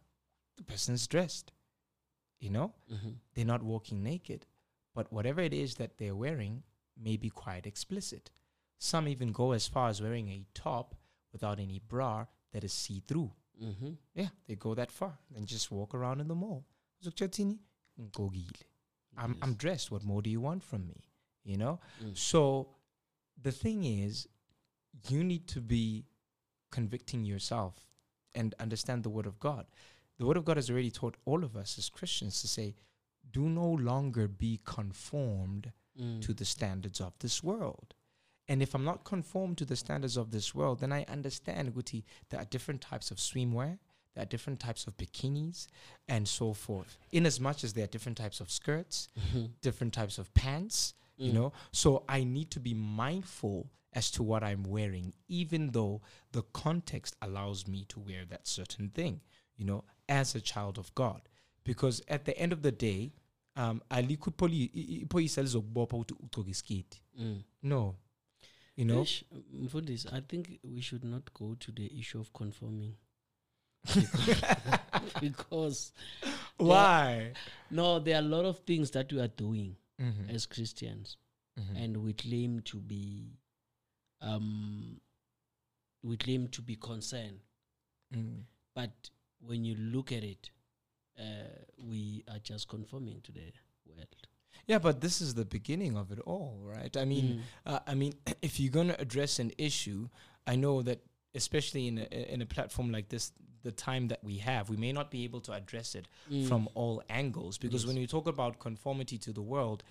the 0.56 0.62
person's 0.62 1.08
dressed 1.08 1.52
you 2.40 2.50
know 2.50 2.72
hmm 2.88 3.14
they're 3.34 3.52
not 3.52 3.62
walking 3.62 4.02
naked 4.02 4.46
but 4.94 5.06
whatever 5.12 5.44
it 5.44 5.52
is 5.52 5.74
that 5.74 5.96
they're 5.96 6.16
wearing 6.16 6.62
may 6.96 7.16
be 7.16 7.30
quite 7.30 7.66
explicit 7.68 8.30
some 8.78 9.08
even 9.08 9.32
go 9.32 9.52
as 9.52 9.66
far 9.66 9.88
as 9.88 10.00
wearing 10.00 10.28
a 10.28 10.44
top 10.54 10.94
without 11.32 11.58
any 11.58 11.78
bra 11.88 12.26
that 12.52 12.64
is 12.64 12.72
see-through 12.72 13.30
hmm 13.58 13.92
yeah 14.14 14.28
they 14.46 14.54
go 14.54 14.74
that 14.74 14.90
far 14.92 15.18
and 15.36 15.46
just 15.46 15.70
walk 15.70 15.94
around 15.94 16.20
in 16.20 16.28
the 16.28 16.34
mall. 16.34 16.64
I'm 19.16 19.36
I'm 19.42 19.54
dressed. 19.54 19.90
What 19.90 20.04
more 20.04 20.22
do 20.22 20.30
you 20.30 20.40
want 20.40 20.62
from 20.62 20.86
me? 20.86 21.02
You 21.44 21.56
know? 21.56 21.80
Mm. 22.04 22.16
So 22.16 22.68
the 23.42 23.50
thing 23.52 23.84
is, 23.84 24.28
you 25.08 25.24
need 25.24 25.48
to 25.48 25.60
be 25.60 26.04
convicting 26.70 27.24
yourself 27.24 27.74
and 28.34 28.54
understand 28.60 29.02
the 29.02 29.10
word 29.10 29.26
of 29.26 29.38
God. 29.40 29.66
The 30.18 30.26
word 30.26 30.36
of 30.36 30.44
God 30.44 30.56
has 30.56 30.70
already 30.70 30.90
taught 30.90 31.16
all 31.24 31.42
of 31.44 31.56
us 31.56 31.78
as 31.78 31.88
Christians 31.88 32.40
to 32.42 32.48
say, 32.48 32.74
do 33.32 33.48
no 33.48 33.68
longer 33.70 34.28
be 34.28 34.60
conformed 34.64 35.72
Mm. 36.00 36.22
to 36.22 36.32
the 36.32 36.44
standards 36.44 37.00
of 37.00 37.12
this 37.18 37.42
world. 37.42 37.94
And 38.48 38.62
if 38.62 38.74
I'm 38.74 38.84
not 38.84 39.04
conformed 39.04 39.58
to 39.58 39.64
the 39.66 39.76
standards 39.76 40.16
of 40.16 40.30
this 40.30 40.54
world, 40.54 40.80
then 40.80 40.92
I 40.92 41.04
understand, 41.04 41.74
Guti, 41.74 42.04
there 42.30 42.40
are 42.40 42.46
different 42.46 42.80
types 42.80 43.10
of 43.10 43.18
swimwear, 43.18 43.78
there 44.14 44.22
are 44.22 44.26
different 44.26 44.58
types 44.60 44.86
of 44.86 44.96
bikinis, 44.96 45.66
and 46.08 46.26
so 46.26 46.54
forth. 46.54 46.96
In 47.12 47.26
as 47.26 47.38
much 47.40 47.62
as 47.64 47.72
there 47.74 47.84
are 47.84 47.88
different 47.88 48.18
types 48.18 48.40
of 48.40 48.50
skirts, 48.50 49.08
Mhm. 49.16 49.50
different 49.60 49.92
types 49.94 50.18
of 50.18 50.32
pants, 50.34 50.94
you 51.18 51.30
Mm. 51.32 51.34
know 51.34 51.52
so 51.72 52.04
i 52.08 52.22
need 52.22 52.48
to 52.48 52.60
be 52.60 52.74
mindful 52.74 53.68
as 53.92 54.08
to 54.08 54.22
what 54.22 54.44
i'm 54.44 54.62
wearing 54.62 55.12
even 55.26 55.72
though 55.72 56.00
the 56.30 56.42
context 56.52 57.16
allows 57.20 57.66
me 57.66 57.84
to 57.86 57.98
wear 57.98 58.24
that 58.24 58.46
certain 58.46 58.88
thing 58.90 59.20
you 59.56 59.64
know 59.64 59.82
as 60.08 60.36
a 60.36 60.40
child 60.40 60.78
of 60.78 60.94
god 60.94 61.20
because 61.64 62.00
at 62.06 62.24
the 62.24 62.38
end 62.38 62.52
of 62.52 62.62
the 62.62 62.70
day 62.70 63.12
um 63.56 63.80
alikho 63.90 64.30
iphoyisa 64.30 65.42
lizokubopha 65.42 65.96
ukuthi 65.96 66.14
ugcoke 66.14 66.50
isketi 66.50 67.02
Mm. 67.16 67.42
no 67.62 67.96
you 68.78 68.84
know 68.84 69.02
Eish, 69.02 69.24
Mfundisi, 69.54 70.12
I 70.12 70.20
think 70.20 70.60
we 70.62 70.80
should 70.80 71.04
not 71.04 71.34
go 71.34 71.54
to 71.58 71.72
the 71.72 71.90
issue 71.98 72.20
of 72.20 72.32
conforming. 72.32 72.94
because 75.20 75.92
why 76.56 77.32
no, 77.70 77.98
there 77.98 78.16
are 78.16 78.18
a 78.18 78.22
lot 78.36 78.44
of 78.44 78.58
things 78.60 78.90
that 78.92 79.12
we 79.12 79.20
are 79.20 79.28
doing 79.28 79.76
Mhm, 80.00 80.30
as 80.30 80.46
Christians, 80.46 81.16
mhm. 81.58 81.84
and 81.84 81.96
we 81.96 82.12
claim 82.12 82.60
to 82.62 82.76
be, 82.78 83.32
um, 84.20 85.00
we 86.04 86.16
claim 86.16 86.46
to 86.48 86.62
be 86.62 86.76
concerned. 86.76 87.40
Mm. 88.14 88.44
But 88.76 89.10
when 89.40 89.64
you 89.64 89.74
look 89.74 90.12
at 90.12 90.22
it, 90.22 90.50
uh, 91.18 91.48
we 91.76 92.22
are 92.30 92.38
just 92.38 92.68
conforming 92.68 93.20
to 93.22 93.32
the 93.32 93.52
world. 93.86 94.28
Yeah 94.66 94.78
but 94.78 95.00
this 95.00 95.20
is 95.20 95.34
the 95.34 95.44
beginning 95.44 95.96
of 95.96 96.10
it 96.12 96.18
all 96.20 96.58
right 96.62 96.96
i 96.96 97.04
mean 97.04 97.24
Mm. 97.66 97.72
Uh, 97.74 97.80
I 97.86 97.94
mean, 97.94 98.14
if 98.42 98.58
you're 98.60 98.72
going 98.72 98.88
to 98.88 99.00
address 99.00 99.38
an 99.38 99.52
issue, 99.58 100.08
I 100.46 100.56
know 100.56 100.82
that 100.82 101.00
especially 101.34 101.86
in 101.88 101.98
a, 101.98 102.32
in 102.34 102.40
a 102.42 102.46
platform 102.46 102.90
like 102.90 103.08
this, 103.08 103.32
the 103.62 103.72
time 103.72 104.08
that 104.08 104.22
we 104.24 104.38
have, 104.38 104.70
we 104.70 104.76
may 104.76 104.92
not 104.92 105.10
be 105.10 105.24
able 105.24 105.40
to 105.42 105.52
address 105.52 105.94
it 105.94 106.06
Mm. 106.30 106.48
from 106.48 106.68
all 106.74 107.02
angles 107.10 107.58
because 107.58 107.82
Yes. 107.82 107.88
when 107.88 107.96
you 108.00 108.06
talk 108.06 108.26
about 108.26 108.58
conformity 108.58 109.18
to 109.18 109.32
the 109.32 109.42
world, 109.42 109.82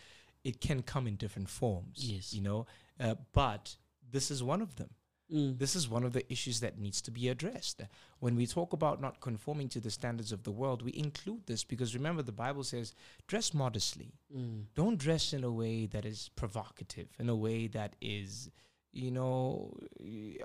it 0.43 0.60
can 0.62 0.82
come 0.82 1.06
in 1.08 1.15
different 1.17 1.49
forms. 1.49 1.97
Yes. 2.12 2.34
you 2.34 2.41
know, 2.41 2.65
uh, 2.99 3.15
but 3.34 3.75
this 4.12 4.32
is 4.32 4.41
one 4.41 4.62
of 4.62 4.75
them. 4.75 4.89
Mm. 5.34 5.60
This 5.60 5.76
is 5.76 5.90
one 5.90 6.04
of 6.06 6.13
the 6.13 6.30
issues 6.32 6.62
that 6.62 6.80
needs 6.80 7.02
to 7.02 7.12
be 7.12 7.28
addressed. 7.28 7.82
When 8.20 8.36
we 8.36 8.48
talk 8.48 8.72
about 8.74 9.02
not 9.02 9.20
conforming 9.20 9.68
to 9.70 9.80
the 9.82 9.92
standards 9.92 10.32
of 10.32 10.44
the 10.44 10.52
world, 10.52 10.82
we 10.82 10.94
include 10.96 11.46
this 11.48 11.63
because 11.66 11.94
remember 11.94 12.22
the 12.22 12.32
Bible 12.32 12.63
says, 12.63 12.94
dress 13.28 13.54
modestly 13.54 14.13
Mm. 14.36 14.66
don't 14.76 14.98
dress 14.98 15.34
in 15.34 15.44
a 15.44 15.52
way 15.52 15.86
that 15.88 16.06
is 16.06 16.30
provocative, 16.36 17.10
in 17.20 17.30
a 17.30 17.36
way 17.36 17.68
that 17.68 17.96
is, 18.02 18.50
you 18.94 19.12
know, 19.12 19.78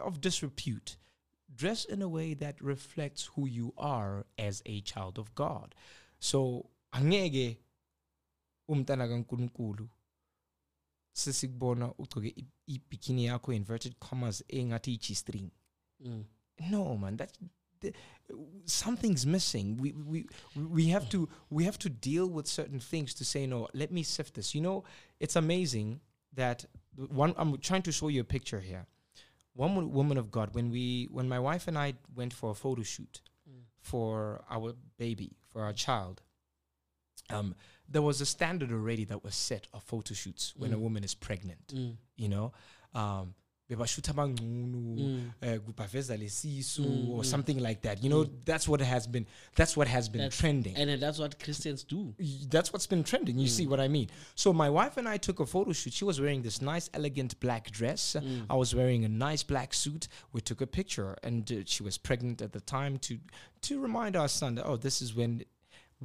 of 0.01 0.21
disrepute. 0.21 0.97
Dress 1.55 1.85
in 1.85 2.01
a 2.03 2.09
way 2.09 2.35
that 2.35 2.61
reflects 2.61 3.27
who 3.37 3.47
you 3.47 3.75
are 3.77 4.25
as 4.39 4.63
a 4.67 4.81
child 4.81 5.19
of 5.19 5.35
God. 5.35 5.75
So, 6.19 6.71
angeke 6.93 7.59
umntana 8.69 9.07
kaNkuluNkulu 9.09 9.89
sesikubona 11.13 11.95
ugcoke 11.99 12.35
ibikini 12.67 13.25
yakho 13.25 13.53
inverted 13.53 13.95
commas 13.99 14.45
engathi 14.49 14.93
i-G-string. 14.95 15.51
Mm. 16.01 16.25
No, 16.71 16.97
man, 16.97 17.17
that's 17.17 17.39
the, 17.81 17.93
something's 18.65 19.27
missing. 19.27 19.77
We 19.81 19.93
we 19.93 20.27
we 20.57 20.87
have 20.89 21.09
to 21.09 21.29
we 21.51 21.65
have 21.65 21.79
to 21.79 21.89
deal 21.89 22.29
with 22.31 22.47
certain 22.47 22.81
things 22.81 23.15
to 23.15 23.25
say 23.25 23.47
no. 23.47 23.69
Let 23.75 23.91
me 23.91 24.03
sift 24.03 24.35
this. 24.35 24.55
You 24.55 24.63
know, 24.63 24.85
it's 25.21 25.37
amazing 25.37 26.01
that 26.35 26.65
one. 26.97 27.35
I'm 27.37 27.59
trying 27.59 27.83
to 27.83 27.93
show 27.93 28.09
you 28.09 28.21
a 28.21 28.25
picture 28.25 28.61
here. 28.61 28.87
One 29.55 29.93
woman 29.93 30.19
of 30.19 30.31
God. 30.31 30.55
When 30.55 30.71
we 30.71 31.09
when 31.11 31.29
my 31.29 31.39
wife 31.39 31.69
and 31.69 31.77
I 31.79 31.95
went 32.15 32.33
for 32.33 32.51
a 32.51 32.55
photo 32.55 32.83
shoot 32.83 33.21
Mm. 33.49 33.65
for 33.81 34.45
our 34.49 34.75
baby 34.99 35.37
for 35.49 35.63
our 35.63 35.73
child. 35.73 36.23
Um, 37.29 37.55
there 37.93 38.03
was 38.03 38.21
a 38.21 38.27
standard 38.27 38.71
already 38.73 39.05
that 39.05 39.23
was 39.23 39.35
set 39.35 39.67
of 39.75 39.83
photo 39.85 40.15
shoots 40.15 40.55
when 40.57 40.73
a 40.73 40.77
Mm. 40.77 40.81
woman 40.87 41.05
is 41.05 41.15
pregnant. 41.15 41.67
Mm. 41.69 41.97
You 42.17 42.29
know, 42.35 42.53
um, 42.95 43.35
Mm. 43.71 45.33
lesisu 46.19 46.81
Mm, 46.85 47.09
or 47.09 47.23
mm. 47.23 47.27
something 47.27 47.59
like 47.59 47.81
that. 47.83 48.03
You 48.03 48.11
know, 48.11 48.25
that's 48.45 48.67
what 48.69 48.81
has 48.81 49.07
been 49.07 49.27
that's 49.57 49.77
what 49.77 49.89
has 49.89 50.09
been 50.09 50.21
That's- 50.23 50.39
trending. 50.41 50.77
And 50.77 51.01
that's 51.03 51.19
what 51.19 51.39
Christians 51.39 51.85
do. 51.85 52.15
That's 52.51 52.73
what's 52.73 52.87
been 52.87 53.05
trending. 53.05 53.39
You 53.39 53.49
see 53.49 53.65
Mm. 53.67 53.71
what 53.71 53.81
I 53.81 53.89
mean? 53.89 54.09
So 54.35 54.53
my 54.53 54.69
wife 54.69 54.97
and 54.97 55.09
I 55.09 55.17
took 55.17 55.41
a 55.41 55.47
photo 55.47 55.73
shoot. 55.73 55.93
She 55.93 56.05
was 56.05 56.21
wearing 56.21 56.43
this 56.43 56.61
nice, 56.61 56.91
elegant 56.93 57.39
black 57.41 57.71
dress. 57.71 58.15
Mm. 58.19 58.47
I 58.51 58.57
was 58.57 58.75
wearing 58.75 59.05
a 59.05 59.09
nice 59.09 59.43
black 59.43 59.73
suit. 59.75 60.09
We 60.33 60.41
took 60.41 60.61
a 60.61 60.67
picture, 60.67 61.17
and 61.23 61.51
uh, 61.51 61.57
she 61.65 61.83
was 61.83 61.97
pregnant 61.99 62.43
at 62.43 62.53
the 62.53 62.61
time 62.61 62.99
to 63.07 63.19
to 63.63 63.81
remind 63.81 64.17
our 64.17 64.29
son 64.29 64.57
that 64.57 64.67
oh, 64.67 64.77
this 64.77 65.01
is 65.01 65.15
when. 65.15 65.45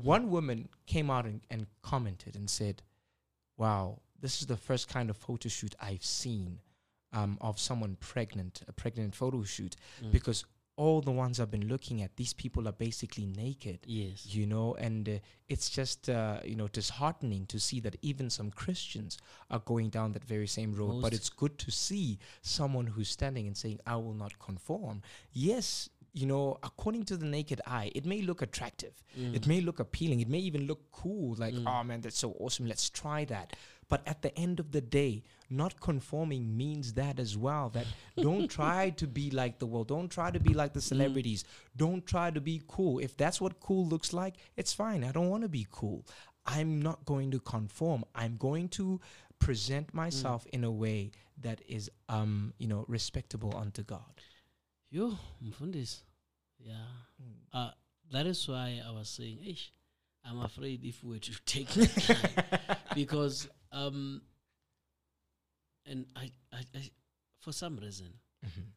One 0.04 0.30
woman 0.30 0.70
came 0.86 1.10
out 1.10 1.26
and, 1.26 1.42
and 1.50 1.68
commented 1.82 2.36
and 2.36 2.50
said, 2.50 2.84
"Wow, 3.58 4.00
this 4.20 4.42
is 4.42 4.48
the 4.48 4.58
first 4.58 4.88
kind 4.90 5.10
of 5.10 5.18
photo 5.18 5.50
shoot 5.50 5.76
I've 5.80 6.04
seen 6.06 6.60
um, 7.14 7.38
of 7.42 7.60
someone 7.60 7.96
pregnant, 8.00 8.62
a 8.68 8.74
pregnant 8.74 9.16
photo 9.16 9.44
shoot, 9.44 9.76
Mm. 10.04 10.12
because 10.12 10.46
all 10.76 11.02
the 11.02 11.10
ones 11.12 11.40
I've 11.40 11.50
been 11.50 11.68
looking 11.68 12.04
at, 12.04 12.16
these 12.18 12.34
people 12.34 12.68
are 12.68 12.74
basically 12.74 13.26
naked." 13.26 13.80
Yes. 13.88 14.26
you 14.28 14.46
know 14.46 14.76
and 14.76 15.10
uh, 15.10 15.14
it's 15.48 15.70
just 15.70 16.10
uh, 16.10 16.40
you 16.46 16.56
know 16.56 16.68
disheartening 16.68 17.48
to 17.48 17.60
see 17.60 17.80
that 17.80 17.96
even 18.02 18.30
some 18.30 18.52
christians 18.52 19.18
are 19.50 19.60
going 19.62 19.90
down 19.90 20.12
that 20.12 20.24
very 20.24 20.46
same 20.48 20.76
road 20.76 21.02
but 21.02 21.14
it's 21.14 21.30
good 21.30 21.58
to 21.58 21.72
see 21.72 22.20
someone 22.42 22.86
who's 22.86 23.10
standing 23.10 23.48
and 23.48 23.56
saying 23.58 23.80
i 23.88 23.96
will 23.96 24.14
not 24.14 24.38
conform 24.40 25.02
yes 25.34 25.90
you 26.20 26.26
know 26.32 26.44
according 26.70 27.04
to 27.10 27.16
the 27.22 27.26
naked 27.38 27.60
eye 27.78 27.90
it 28.00 28.06
may 28.12 28.22
look 28.30 28.42
attractive. 28.42 28.96
Mm. 29.20 29.36
it 29.38 29.46
may 29.52 29.60
look 29.68 29.80
appealing. 29.80 30.20
It 30.26 30.30
may 30.36 30.40
even 30.50 30.64
look 30.72 30.82
cool 30.92 31.36
like 31.44 31.54
Mm. 31.54 31.68
oh 31.72 31.84
man 31.90 32.02
that's 32.02 32.18
so 32.26 32.32
awesome. 32.44 32.66
Let's 32.72 32.90
try 33.02 33.20
that. 33.26 33.56
But 33.90 34.02
at 34.14 34.22
the 34.22 34.32
end 34.46 34.60
of 34.60 34.72
the 34.72 34.82
day 34.82 35.24
not 35.50 35.80
conforming 35.90 36.44
means 36.64 36.94
that 37.02 37.20
as 37.26 37.38
well 37.46 37.70
that 37.76 37.88
don't 38.28 38.48
try 38.60 38.90
to 39.02 39.08
be 39.20 39.26
like 39.42 39.60
the 39.60 39.70
world. 39.72 39.88
Don't 39.96 40.12
try 40.20 40.30
to 40.38 40.42
be 40.50 40.54
like 40.62 40.74
the 40.74 40.82
celebrities. 40.92 41.46
Don't 41.84 42.06
try 42.06 42.28
to 42.38 42.42
be 42.42 42.58
cool. 42.76 43.00
If 43.00 43.16
that's 43.22 43.40
what 43.44 43.60
cool 43.68 43.86
looks 43.94 44.12
like 44.22 44.36
it's 44.56 44.74
fine. 44.74 45.04
I 45.04 45.12
don't 45.12 45.30
want 45.30 45.44
to 45.44 45.50
be 45.62 45.68
cool. 45.80 46.00
I'm 46.58 46.82
not 46.90 47.00
going 47.06 47.30
to 47.32 47.40
conform. 47.56 48.04
I'm 48.16 48.36
going 48.38 48.70
to 48.80 49.00
present 49.40 49.94
myself 49.94 50.46
in 50.52 50.64
a 50.64 50.72
way 50.72 51.12
that 51.46 51.62
is 51.78 51.92
um 52.10 52.34
you 52.58 52.68
know 52.72 52.84
respectable 52.88 53.54
unto 53.64 53.84
god 53.84 54.14
Yo, 54.90 55.18
Mfundis. 55.44 56.02
Yeah. 56.60 56.86
Uh, 57.54 57.72
that 58.12 58.26
is 58.26 58.48
why 58.48 58.82
I 58.86 58.92
was 58.92 59.10
saying, 59.10 59.40
Ish, 59.46 59.72
I'm 60.24 60.40
afraid 60.42 60.84
if 60.84 61.04
we 61.04 61.12
were 61.16 61.20
to 61.20 61.32
take 61.46 61.70
because 62.96 63.48
um, 63.72 64.22
and 65.86 66.06
I, 66.16 66.32
I, 66.54 66.60
I, 66.76 66.90
for 67.40 67.52
some 67.52 67.78
reason, 67.78 68.14
Mhm. 68.46 68.72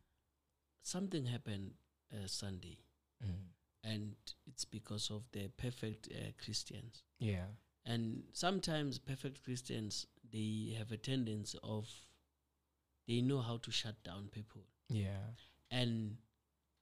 something 0.82 1.26
happened 1.26 1.74
uh, 2.12 2.26
Sunday, 2.26 2.78
Mhm. 3.24 3.46
and 3.84 4.16
it's 4.46 4.64
because 4.64 5.10
of 5.10 5.22
the 5.32 5.48
perfect 5.56 6.08
uh, 6.12 6.32
Christians. 6.42 7.02
yeah 7.18 7.46
And 7.84 8.24
sometimes 8.32 8.98
perfect 8.98 9.42
Christians 9.44 10.06
they 10.32 10.74
have 10.78 10.92
a 10.92 10.96
tendency 10.96 11.58
of 11.62 11.88
they 13.06 13.20
know 13.20 13.40
how 13.40 13.58
to 13.58 13.70
shut 13.70 14.02
down 14.04 14.28
people, 14.28 14.62
yeah 14.88 15.34
and 15.70 16.16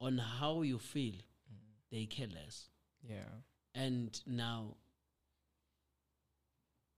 on 0.01 0.19
how 0.19 0.63
you 0.63 0.79
feel, 0.79 1.15
Mhm. 1.15 1.75
they 1.91 2.07
care 2.07 2.29
less. 2.29 2.71
yeah 3.03 3.29
And 3.75 4.21
now, 4.27 4.77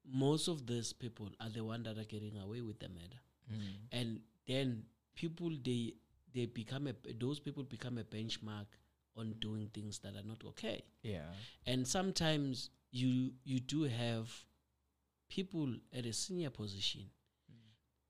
most 0.04 0.48
of 0.48 0.66
these 0.66 0.92
people 0.92 1.28
are 1.40 1.50
the 1.50 1.62
one 1.64 1.82
that 1.82 1.98
are 1.98 2.04
getting 2.04 2.36
away 2.38 2.60
with 2.62 2.78
the 2.78 2.88
murder. 2.88 3.20
Mhm. 3.52 3.74
And 3.92 4.22
then 4.46 4.86
people 5.14 5.50
they 5.62 5.94
they 6.32 6.46
become 6.46 6.86
a 6.86 6.92
those 7.18 7.40
people 7.40 7.64
become 7.64 7.98
a 7.98 8.04
benchmark 8.04 8.66
on 9.16 9.32
doing 9.40 9.68
things 9.68 9.98
that 10.00 10.14
are 10.16 10.22
not 10.22 10.42
okay. 10.44 10.82
yeah 11.02 11.34
And 11.66 11.86
sometimes 11.86 12.70
you 12.92 13.34
you 13.44 13.60
do 13.60 13.82
have 13.82 14.46
people 15.28 15.76
at 15.92 16.06
a 16.06 16.12
senior 16.12 16.50
position 16.50 17.10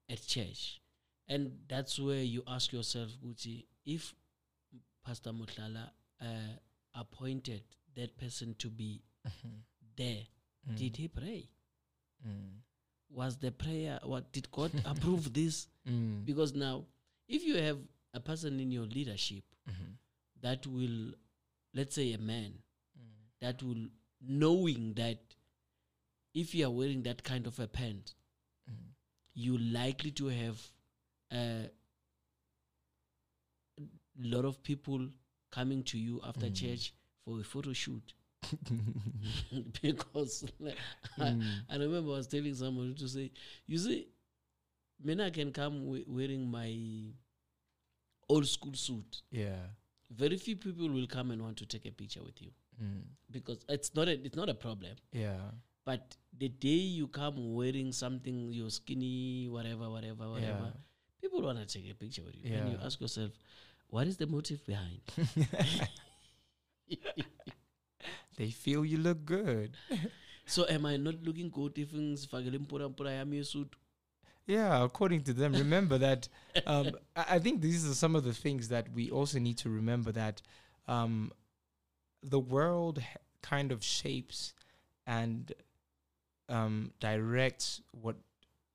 at 0.09 0.27
church, 0.27 0.80
and 1.31 1.53
that's 1.69 1.99
where 1.99 2.23
you 2.23 2.43
ask 2.47 2.73
yourself, 2.73 3.11
Gucci, 3.25 3.65
if 3.87 4.15
Pastor 5.05 5.31
Mutlala 5.33 5.91
uh, 6.21 6.27
appointed 6.95 7.63
that 7.97 8.17
person 8.19 8.55
to 8.59 8.69
be 8.69 9.03
Mhm. 9.27 9.63
there, 9.97 10.27
Mm. 10.69 10.77
did 10.77 10.97
he 10.97 11.09
pray? 11.09 11.49
Mm. 12.27 12.61
Was 13.11 13.39
the 13.39 13.51
prayer? 13.51 13.99
What 14.03 14.31
did 14.33 14.51
God 14.51 14.73
approve 14.85 15.33
this? 15.33 15.69
Mm. 15.87 16.25
Because 16.27 16.53
now, 16.55 16.85
if 17.29 17.43
you 17.45 17.57
have 17.57 17.79
a 18.13 18.21
person 18.21 18.61
in 18.61 18.71
your 18.73 18.87
leadership 18.87 19.45
Mhm. 19.69 19.97
that 20.43 20.67
will, 20.67 21.15
let's 21.73 21.95
say, 21.95 22.13
a 22.13 22.19
man 22.19 22.53
Mm. 22.99 23.13
that 23.41 23.63
will 23.63 23.89
knowing 24.21 24.95
that 24.95 25.37
if 26.35 26.55
you 26.55 26.67
are 26.67 26.71
wearing 26.71 27.03
that 27.05 27.23
kind 27.25 27.47
of 27.47 27.59
a 27.59 27.67
pant, 27.69 28.15
Mm. 28.69 28.93
you're 29.35 29.59
likely 29.61 30.11
to 30.13 30.27
have 30.27 30.61
a 31.33 31.71
lot 34.23 34.45
of 34.45 34.63
people 34.63 35.09
coming 35.51 35.83
to 35.85 35.99
you 35.99 36.21
after 36.25 36.47
Mm. 36.47 36.55
church 36.55 36.95
for 37.25 37.41
a 37.41 37.45
photo 37.45 37.73
shoot. 37.73 38.15
because 39.83 40.45
like, 40.59 40.77
Mm. 41.19 41.43
I, 41.69 41.75
I 41.75 41.79
remember 41.79 42.13
I 42.13 42.17
was 42.17 42.27
telling 42.27 42.55
someone 42.55 42.95
to 42.97 43.09
say, 43.09 43.31
you 43.67 43.79
see, 43.79 44.09
when 45.03 45.21
I 45.21 45.31
can 45.31 45.53
come 45.53 45.87
we- 45.87 46.05
wearing 46.07 46.51
my 46.51 47.13
old 48.29 48.47
school 48.47 48.75
suit, 48.75 49.23
Yeah. 49.31 49.67
very 50.11 50.37
few 50.37 50.57
people 50.57 50.89
will 50.89 51.07
come 51.07 51.31
and 51.31 51.43
want 51.43 51.57
to 51.59 51.67
take 51.67 51.87
a 51.87 51.91
picture 51.93 52.23
with 52.23 52.41
you 52.43 52.51
Mm. 52.83 53.03
because 53.31 53.59
it's 53.69 53.95
not 53.95 54.09
a, 54.09 54.13
it's 54.25 54.37
not 54.37 54.49
a 54.49 54.55
problem. 54.55 54.97
Yeah. 55.13 55.51
But 55.85 56.17
the 56.39 56.49
day 56.49 56.69
you 56.99 57.09
come 57.09 57.55
wearing 57.55 57.93
something, 57.93 58.53
you're 58.53 58.71
skinny, 58.71 59.49
whatever, 59.49 59.89
whatever, 59.91 60.31
whatever, 60.31 60.73
people 61.21 61.43
want 61.43 61.59
to 61.59 61.67
take 61.67 61.91
a 61.91 61.95
picture 61.95 62.23
with 62.23 62.35
you. 62.37 62.55
And 62.55 62.73
you 62.73 62.79
ask 62.85 63.01
yourself, 63.01 63.33
what 63.89 64.07
is 64.07 64.17
the 64.17 64.27
motive 64.27 64.65
behind? 64.67 65.01
they 68.37 68.51
feel 68.51 68.85
you 68.85 68.99
look 68.99 69.25
good. 69.25 69.77
so 70.47 70.67
am 70.69 70.87
I 70.87 70.97
not 70.97 71.23
looking 71.23 71.51
good 71.51 71.79
if 71.79 71.93
ngizifakele 71.93 72.57
impura 72.57 72.89
mpura 72.89 73.13
yami 73.13 73.37
yesuit? 73.37 73.69
Yeah, 74.47 74.83
according 74.85 75.23
to 75.25 75.33
them. 75.33 75.53
Remember 75.53 75.99
that. 75.99 76.29
Um, 76.67 76.91
I 77.15 77.37
I 77.37 77.39
think 77.39 77.61
these 77.61 77.89
are 77.89 77.95
some 77.95 78.17
of 78.17 78.25
the 78.25 78.33
things 78.33 78.69
that 78.69 78.89
we 78.93 79.11
also 79.11 79.39
need 79.39 79.59
to 79.59 79.71
remember 79.71 80.13
that 80.13 80.43
um, 80.89 81.31
the 82.23 82.41
world 82.41 83.03
kind 83.43 83.71
of 83.73 83.85
shapes 83.85 84.55
and 85.07 85.53
um, 86.49 86.93
directs 87.01 87.81
what 87.93 88.17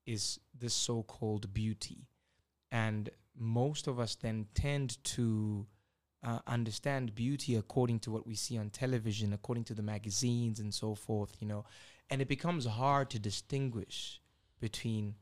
is 0.06 0.40
this 0.58 0.72
so-called 0.74 1.52
beauty, 1.52 2.06
and 2.70 3.10
most 3.38 3.86
of 3.86 4.00
us 4.00 4.14
then 4.14 4.46
tend 4.54 5.02
to 5.04 5.66
uh, 6.22 6.38
understand 6.46 7.14
beauty 7.14 7.54
according 7.56 8.00
to 8.00 8.10
what 8.10 8.26
we 8.26 8.34
see 8.34 8.58
on 8.58 8.70
television, 8.70 9.32
according 9.32 9.64
to 9.64 9.74
the 9.74 9.82
magazines 9.82 10.60
and 10.60 10.72
so 10.72 10.94
forth. 10.94 11.36
You 11.40 11.46
know, 11.46 11.64
and 12.10 12.20
it 12.20 12.28
becomes 12.28 12.66
hard 12.66 13.10
to 13.10 13.18
distinguish 13.18 14.20
between 14.60 15.14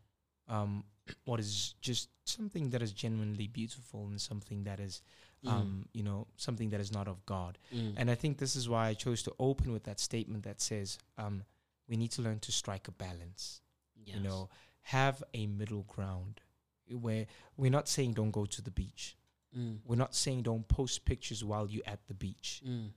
um, 0.49 0.85
what 1.25 1.41
is 1.41 1.75
just 1.81 2.09
something 2.25 2.71
that 2.71 2.83
is 2.83 2.93
genuinely 2.93 3.47
beautiful 3.47 4.07
and 4.07 4.21
something 4.21 4.65
that 4.65 4.81
is, 4.81 5.03
um, 5.47 5.87
you 5.93 6.03
know, 6.03 6.27
something 6.37 6.71
that 6.71 6.81
is 6.81 6.93
not 6.93 7.09
of 7.09 7.25
God. 7.27 7.59
Mm. 7.75 7.95
And 7.97 8.11
I 8.11 8.15
think 8.15 8.39
this 8.39 8.57
is 8.57 8.69
why 8.69 8.89
I 8.89 8.95
chose 8.95 9.23
to 9.25 9.33
open 9.39 9.73
with 9.73 9.85
that 9.85 10.01
statement 10.01 10.45
that 10.45 10.61
says 10.61 10.99
um, 11.19 11.43
we 11.89 11.97
need 11.97 12.13
to 12.13 12.23
learn 12.23 12.39
to 12.41 12.53
strike 12.53 12.89
a 12.89 12.93
balance. 12.93 13.61
Yes. 14.05 14.17
You 14.17 14.23
know, 14.23 14.49
have 14.83 15.23
a 15.35 15.47
middle 15.47 15.83
ground 15.83 16.41
where 16.91 17.27
we're 17.57 17.71
not 17.71 17.89
saying 17.89 18.15
don't 18.15 18.31
go 18.31 18.45
to 18.47 18.63
the 18.63 18.71
beach. 18.71 19.17
Mm. 19.57 19.79
We're 19.87 19.97
not 19.97 20.15
saying 20.15 20.43
don't 20.43 20.67
post 20.69 21.05
pictures 21.05 21.45
while 21.45 21.69
you're 21.71 21.87
at 21.87 22.01
the 22.09 22.15
beach. 22.15 22.63
Mm. 22.67 22.91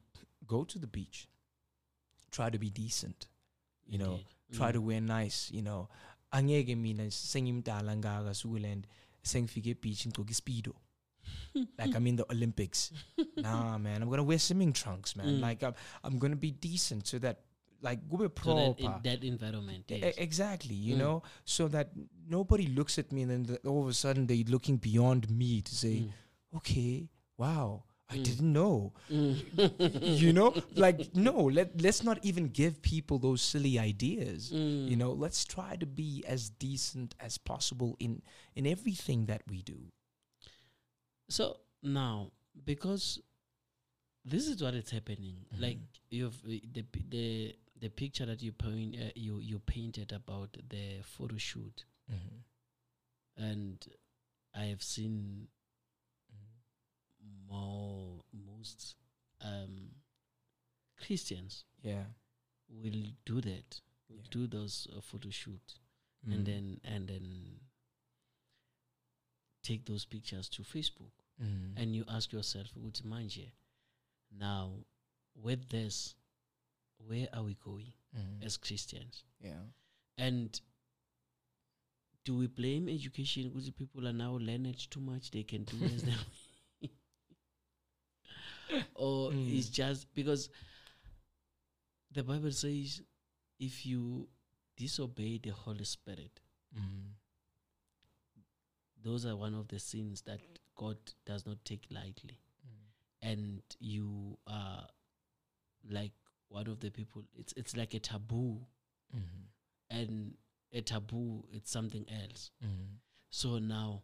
Go 0.47 0.63
to 0.63 0.79
the 0.79 0.87
beach. 0.87 1.27
Try 2.31 2.49
to 2.49 2.57
be 2.59 2.69
decent. 2.69 3.27
You 3.85 3.97
know, 3.99 4.11
Indeed. 4.11 4.25
try 4.53 4.69
Mm. 4.69 4.73
to 4.73 4.81
wear 4.81 5.01
nice 5.01 5.51
you 5.51 5.61
know 5.61 5.87
angeke 6.31 6.75
mina 6.75 7.03
sengimdala 7.11 7.95
ngaka 7.97 8.33
sukuland 8.35 8.87
sengifike 9.23 9.79
beach 9.81 10.05
ngigcoke 10.07 10.31
ispeedo 10.31 10.73
like 11.79 11.95
i'm 11.95 12.07
in 12.07 12.15
the 12.15 12.25
olympics 12.31 12.91
nah 13.37 13.77
man 13.77 14.01
i'm 14.03 14.09
gonna 14.09 14.23
wear 14.23 14.39
swimming 14.39 14.73
trunks 14.73 15.15
man 15.15 15.27
Mm. 15.27 15.39
like 15.41 15.63
I'm, 15.63 15.73
I'm 16.03 16.19
gonna 16.19 16.35
be 16.35 16.51
decent 16.51 17.07
so 17.07 17.19
that 17.19 17.46
like 17.81 17.99
go 18.09 18.17
be 18.17 18.23
so 18.25 18.29
proper 18.29 18.63
that 18.63 18.83
in 18.83 19.01
that 19.03 19.23
environment. 19.23 19.91
E- 19.91 20.13
exactly 20.17 20.75
you 20.75 20.95
Mm. 20.95 20.99
know 20.99 21.23
so 21.45 21.67
that 21.67 21.91
nobody 22.27 22.67
looks 22.67 22.97
at 22.97 23.11
me 23.11 23.21
and 23.23 23.31
then 23.31 23.43
the, 23.43 23.57
all 23.69 23.81
of 23.83 23.87
a 23.89 23.93
sudden 23.93 24.25
they're 24.27 24.43
looking 24.47 24.77
beyond 24.77 25.29
me 25.29 25.61
to 25.61 25.75
say 25.75 25.95
Mm. 26.01 26.11
okay 26.55 27.09
wow 27.37 27.83
i 28.09 28.17
Mm. 28.17 28.23
didn't 28.23 28.53
know 28.53 28.93
Mm. 29.11 29.35
you 30.23 30.31
know 30.33 30.53
like 30.75 31.13
no 31.15 31.33
let, 31.57 31.79
let's 31.81 32.03
not 32.03 32.17
even 32.23 32.47
give 32.47 32.81
people 32.81 33.19
those 33.19 33.41
silly 33.41 33.77
ideas 33.77 34.51
Mm. 34.51 34.89
you 34.89 34.95
know 34.95 35.11
let's 35.11 35.45
try 35.45 35.75
to 35.75 35.85
be 35.85 36.23
as 36.27 36.49
decent 36.49 37.15
as 37.19 37.37
possible 37.37 37.95
in 37.99 38.21
in 38.55 38.65
everything 38.65 39.25
that 39.27 39.41
we 39.47 39.61
do 39.61 39.79
So 41.29 41.57
now, 41.83 42.31
because 42.65 43.19
this 44.23 44.47
is 44.47 44.61
what 44.63 44.73
is 44.73 44.89
happening, 44.89 45.35
Mhm. 45.53 45.61
like 45.61 45.79
you've 46.09 46.41
the 46.43 46.83
the 47.09 47.55
the 47.79 47.89
picture 47.89 48.25
that 48.25 48.41
you 48.41 48.51
point 48.51 48.95
uh, 48.95 49.11
you 49.15 49.39
you 49.39 49.59
painted 49.59 50.11
about 50.11 50.57
the 50.69 51.01
photo 51.03 51.37
shoot, 51.37 51.85
and 53.35 53.85
I 54.53 54.65
have 54.65 54.81
seen 54.83 55.47
more 57.49 58.21
most 58.33 58.95
um, 59.41 59.91
Christians 61.05 61.65
yeah 61.83 62.05
will 62.69 63.11
do 63.25 63.41
that, 63.41 63.81
Yeah. 64.09 64.21
do 64.31 64.47
those 64.47 64.87
uh, 64.95 65.01
photo 65.01 65.29
shoot, 65.29 65.79
Mhm. 66.25 66.33
and 66.33 66.45
then 66.45 66.81
and 66.83 67.07
then 67.07 67.59
take 69.61 69.85
those 69.85 70.05
pictures 70.05 70.49
to 70.49 70.63
Facebook. 70.63 71.11
Mhm. 71.39 71.73
and 71.77 71.95
you 71.95 72.03
ask 72.07 72.33
yourself 72.33 72.75
ukuthi 72.75 73.03
manje 73.03 73.51
now 74.31 74.83
with 75.35 75.69
this 75.69 76.15
where 77.05 77.27
are 77.33 77.43
we 77.43 77.53
going 77.55 77.93
Mhm. 78.15 78.43
as 78.43 78.57
christians 78.57 79.23
yeah 79.39 79.61
and 80.17 80.61
do 82.25 82.35
we 82.37 82.47
blame 82.47 82.89
education 82.89 83.49
because 83.49 83.69
people 83.71 84.07
are 84.07 84.13
now 84.13 84.37
learned 84.37 84.77
too 84.89 84.99
much 84.99 85.31
they 85.31 85.43
can 85.43 85.63
do 85.63 85.77
as 85.93 86.03
they 86.03 86.13
or 88.95 89.31
Mm. 89.31 89.57
it's 89.57 89.69
just 89.69 90.13
because 90.13 90.49
the 92.11 92.23
bible 92.23 92.51
says 92.51 93.01
if 93.59 93.85
you 93.85 94.27
disobey 94.75 95.37
the 95.37 95.49
holy 95.51 95.85
spirit 95.85 96.39
Mhm. 96.75 97.13
those 99.03 99.25
are 99.25 99.35
one 99.35 99.53
of 99.53 99.67
the 99.67 99.79
sins 99.79 100.21
that 100.23 100.39
god 100.75 100.97
does 101.25 101.45
not 101.45 101.63
take 101.65 101.85
lightly 101.89 102.39
and 103.21 103.61
you 103.79 104.37
are 104.47 104.87
like 105.89 106.11
one 106.49 106.67
of 106.67 106.79
the 106.79 106.89
people 106.89 107.23
it's 107.35 107.53
it's 107.57 107.75
like 107.75 107.93
a 107.93 107.99
taboo 107.99 108.65
Mhm. 109.15 109.47
and 109.89 110.37
a 110.71 110.81
taboo 110.81 111.47
it's 111.51 111.71
something 111.71 112.05
else 112.09 112.51
Mhm. 112.61 112.99
so 113.29 113.59
now 113.59 114.03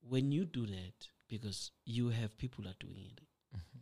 when 0.00 0.32
you 0.32 0.44
do 0.44 0.66
that 0.66 1.08
because 1.28 1.70
you 1.84 2.08
have 2.10 2.36
people 2.36 2.66
are 2.68 2.76
doing 2.78 3.06
it 3.06 3.20
Mhm. 3.54 3.80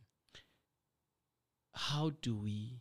how 1.75 2.11
do 2.11 2.37
we 2.37 2.81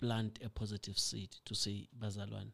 plant 0.00 0.38
a 0.44 0.48
positive 0.48 0.98
seed 0.98 1.30
to 1.44 1.54
say 1.54 1.88
bazalwan 1.98 2.52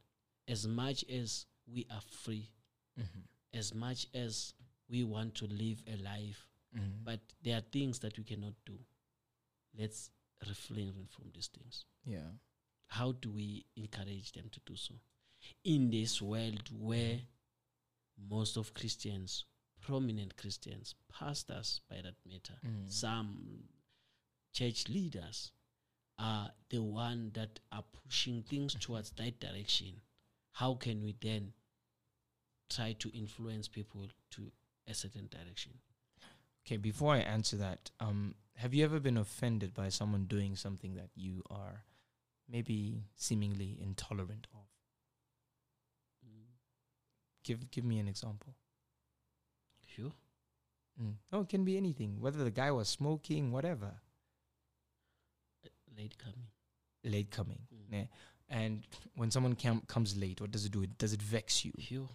as 0.49 0.67
much 0.67 1.05
as 1.11 1.47
we 1.67 1.87
are 1.91 2.01
free 2.01 2.51
Mhm. 2.99 3.25
as 3.53 3.75
much 3.75 4.07
as 4.15 4.55
we 4.89 5.05
want 5.05 5.35
to 5.35 5.47
live 5.47 5.83
a 5.87 5.97
life 5.97 6.47
Mhm. 6.75 7.05
but 7.05 7.21
there 7.43 7.57
are 7.57 7.61
things 7.71 7.99
that 8.01 8.17
we 8.19 8.25
cannot 8.25 8.55
do 8.65 8.79
let's 9.79 10.11
refrain 10.49 11.07
from 11.11 11.31
these 11.35 11.49
things. 11.49 11.85
Yeah. 12.05 12.31
How 12.89 13.13
do 13.13 13.31
we 13.31 13.65
encourage 13.77 14.33
them 14.33 14.49
to 14.53 14.61
do 14.67 14.77
so? 14.77 14.95
In 15.65 15.91
this 15.91 16.23
world 16.23 16.69
where 16.79 17.19
most 18.31 18.57
of 18.57 18.73
christians 18.73 19.45
prominent 19.81 20.37
christians 20.37 20.95
pastors 21.13 21.81
by 21.91 21.97
that 22.01 22.15
matter 22.25 22.55
Mhm. 22.65 22.89
some 22.91 23.65
church 24.53 24.89
leaders 24.89 25.51
are 26.17 26.53
the 26.71 26.81
one 26.81 27.33
that 27.33 27.59
are 27.73 27.83
pushing 28.05 28.43
things 28.45 28.75
towards 28.81 29.11
that 29.11 29.41
direction 29.41 30.01
how 30.53 30.75
can 30.77 31.03
we 31.03 31.13
then 31.21 31.53
try 32.71 32.93
to 32.95 33.11
influence 33.11 33.69
people 33.69 34.09
to 34.31 34.53
a 34.87 34.95
certain 34.95 35.27
direction? 35.29 35.73
Okay 36.65 36.77
before 36.77 37.15
i 37.15 37.19
answer 37.19 37.57
that 37.57 37.91
um 38.01 38.35
have 38.57 38.73
you 38.75 38.85
ever 38.85 39.01
been 39.01 39.17
offended 39.17 39.75
by 39.75 39.89
someone 39.89 40.25
doing 40.27 40.57
something 40.57 40.95
that 40.95 41.11
you 41.15 41.43
are 41.51 41.85
maybe 42.49 43.03
seemingly 43.17 43.79
intolerant 43.81 44.47
of 44.55 44.61
give 47.43 47.71
give 47.71 47.85
me 47.85 47.99
an 47.99 48.09
example 48.09 48.55
Sure. 49.97 50.13
Mm. 51.01 51.15
Oh, 51.33 51.43
it 51.43 51.49
can 51.49 51.65
be 51.65 51.77
anything. 51.77 52.21
Whether 52.21 52.43
the 52.43 52.51
guy 52.51 52.71
was 52.73 52.89
smoking, 52.89 53.53
whatever. 53.53 53.93
late 55.97 56.17
coming 56.19 56.47
Late 57.05 57.31
coming. 57.31 57.61
Mm. 57.73 57.93
né? 57.93 58.09
And 58.49 58.87
when 59.15 59.31
someone 59.31 59.55
cam- 59.55 59.83
comes 59.87 60.17
late, 60.17 60.41
what 60.41 60.51
does 60.51 60.65
it 60.65 60.73
do? 60.73 60.83
It 60.83 60.99
does 60.99 61.13
it 61.13 61.23
vex 61.23 61.65
you? 61.65 61.73
Sure. 61.79 62.09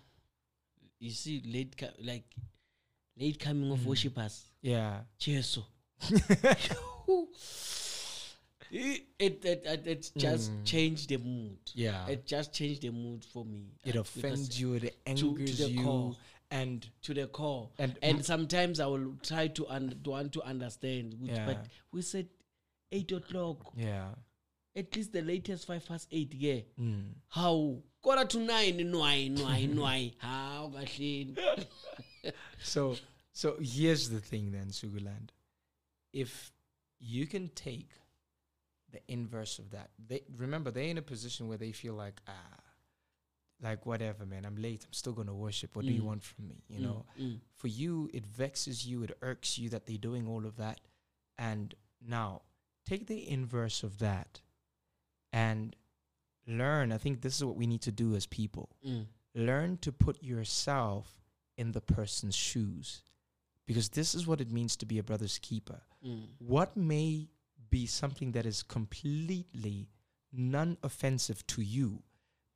You 0.99 1.11
see, 1.11 1.41
late 1.45 1.75
like 2.03 2.25
late 3.15 3.39
coming 3.39 3.71
of 3.71 3.79
Mm. 3.79 3.85
worshippers. 3.85 4.43
Yeah. 4.61 5.03
Cheso. 5.19 5.63
it, 8.71 9.01
it, 9.19 9.45
it, 9.45 9.87
it, 9.87 10.11
just 10.17 10.51
Mm. 10.51 10.65
changed 10.65 11.09
the 11.09 11.17
mood. 11.17 11.57
yeah. 11.73 12.07
It, 12.07 12.25
just 12.25 12.53
changed 12.53 12.81
the 12.83 12.91
mood 12.91 13.25
for 13.25 13.45
me. 13.45 13.73
it 13.85 13.95
Uh, 13.95 14.01
offends 14.01 14.59
you. 14.59 14.73
It 14.75 14.97
angers 15.05 15.57
to 15.57 15.63
the 15.63 15.69
you. 15.71 15.83
core. 15.83 16.15
And 16.51 16.87
To 17.03 17.13
the 17.13 17.27
core. 17.27 17.69
and 17.77 17.95
And 18.01 18.25
sometimes 18.25 18.79
I 18.79 18.85
will 18.87 19.15
try 19.21 19.47
to, 19.49 19.67
un- 19.67 19.99
to 20.03 20.09
want 20.09 20.33
to 20.33 20.41
understand. 20.43 21.13
which- 21.19 21.31
Yeah. 21.31 21.45
But 21.45 21.67
we 21.91 22.01
said 22.01 22.27
8 22.91 23.11
o'clock 23.11 23.71
Yeah. 23.77 24.15
at 24.75 24.95
least 24.95 25.11
the 25.13 25.21
latest 25.21 25.65
5 25.67 25.85
past 25.87 26.07
8 26.11 26.33
yeah 26.33 26.61
Mm. 26.79 27.13
how 27.29 27.83
quarter 28.01 28.25
to 28.25 28.37
9 28.39 28.77
nwai 28.83 29.29
nwai 29.29 29.67
nwai 29.67 30.13
how 30.17 30.69
kahleni 30.69 31.35
So 32.63 32.97
so 33.31 33.57
here's 33.61 34.09
the 34.09 34.19
thing 34.19 34.51
then, 34.51 34.69
Sugulan. 34.71 35.29
If 36.13 36.51
you 36.99 37.27
can 37.27 37.49
take 37.49 37.91
the 38.91 38.99
inverse 39.07 39.59
of 39.59 39.71
that, 39.71 39.91
they 40.07 40.23
remember 40.37 40.71
they're 40.71 40.83
in 40.85 40.97
a 40.97 41.01
position 41.03 41.47
where 41.47 41.57
they 41.57 41.71
feel 41.71 41.93
like 41.93 42.21
ah, 42.27 42.59
like 43.61 43.85
whatever, 43.85 44.25
man. 44.25 44.45
I'm 44.45 44.55
late. 44.55 44.85
I'm 44.85 44.93
still 44.93 45.13
gonna 45.13 45.33
worship. 45.35 45.75
What 45.75 45.85
do 45.85 45.93
you 45.93 46.01
Mm. 46.03 46.05
want 46.05 46.23
from 46.23 46.47
me? 46.47 46.63
You 46.67 46.79
Mm, 46.79 46.83
know. 46.83 47.05
mm, 47.19 47.39
For 47.55 47.67
you, 47.67 48.09
it 48.13 48.25
vexes 48.25 48.85
you. 48.87 49.03
It 49.03 49.17
irks 49.21 49.57
you 49.57 49.69
that 49.69 49.85
they're 49.85 49.97
doing 49.97 50.27
all 50.27 50.45
of 50.45 50.55
that. 50.57 50.79
And 51.37 51.75
now 52.01 52.41
take 52.85 53.07
the 53.07 53.29
inverse 53.29 53.83
of 53.83 53.99
that, 53.99 54.41
and 55.31 55.75
learn. 56.47 56.91
I 56.91 56.97
think 56.97 57.21
this 57.21 57.35
is 57.35 57.45
what 57.45 57.55
we 57.57 57.67
need 57.67 57.81
to 57.83 57.91
do 57.91 58.15
as 58.15 58.25
people 58.25 58.69
mm, 58.85 59.05
learn 59.35 59.77
to 59.79 59.91
put 59.91 60.23
yourself 60.23 61.21
in 61.57 61.73
the 61.73 61.81
person's 61.81 62.35
shoes 62.35 63.01
because 63.69 63.89
this 63.89 64.15
is 64.15 64.25
what 64.25 64.41
it 64.41 64.51
means 64.51 64.75
to 64.77 64.85
be 64.87 64.97
a 64.97 65.03
brother's 65.03 65.37
keeper. 65.37 65.81
mm, 66.03 66.25
What 66.39 66.75
may 66.75 67.29
be 67.69 67.85
something 67.85 68.31
that 68.31 68.45
is 68.47 68.63
completely 68.63 69.87
non 70.33 70.77
offensive 70.81 71.45
to 71.53 71.61
you 71.61 72.01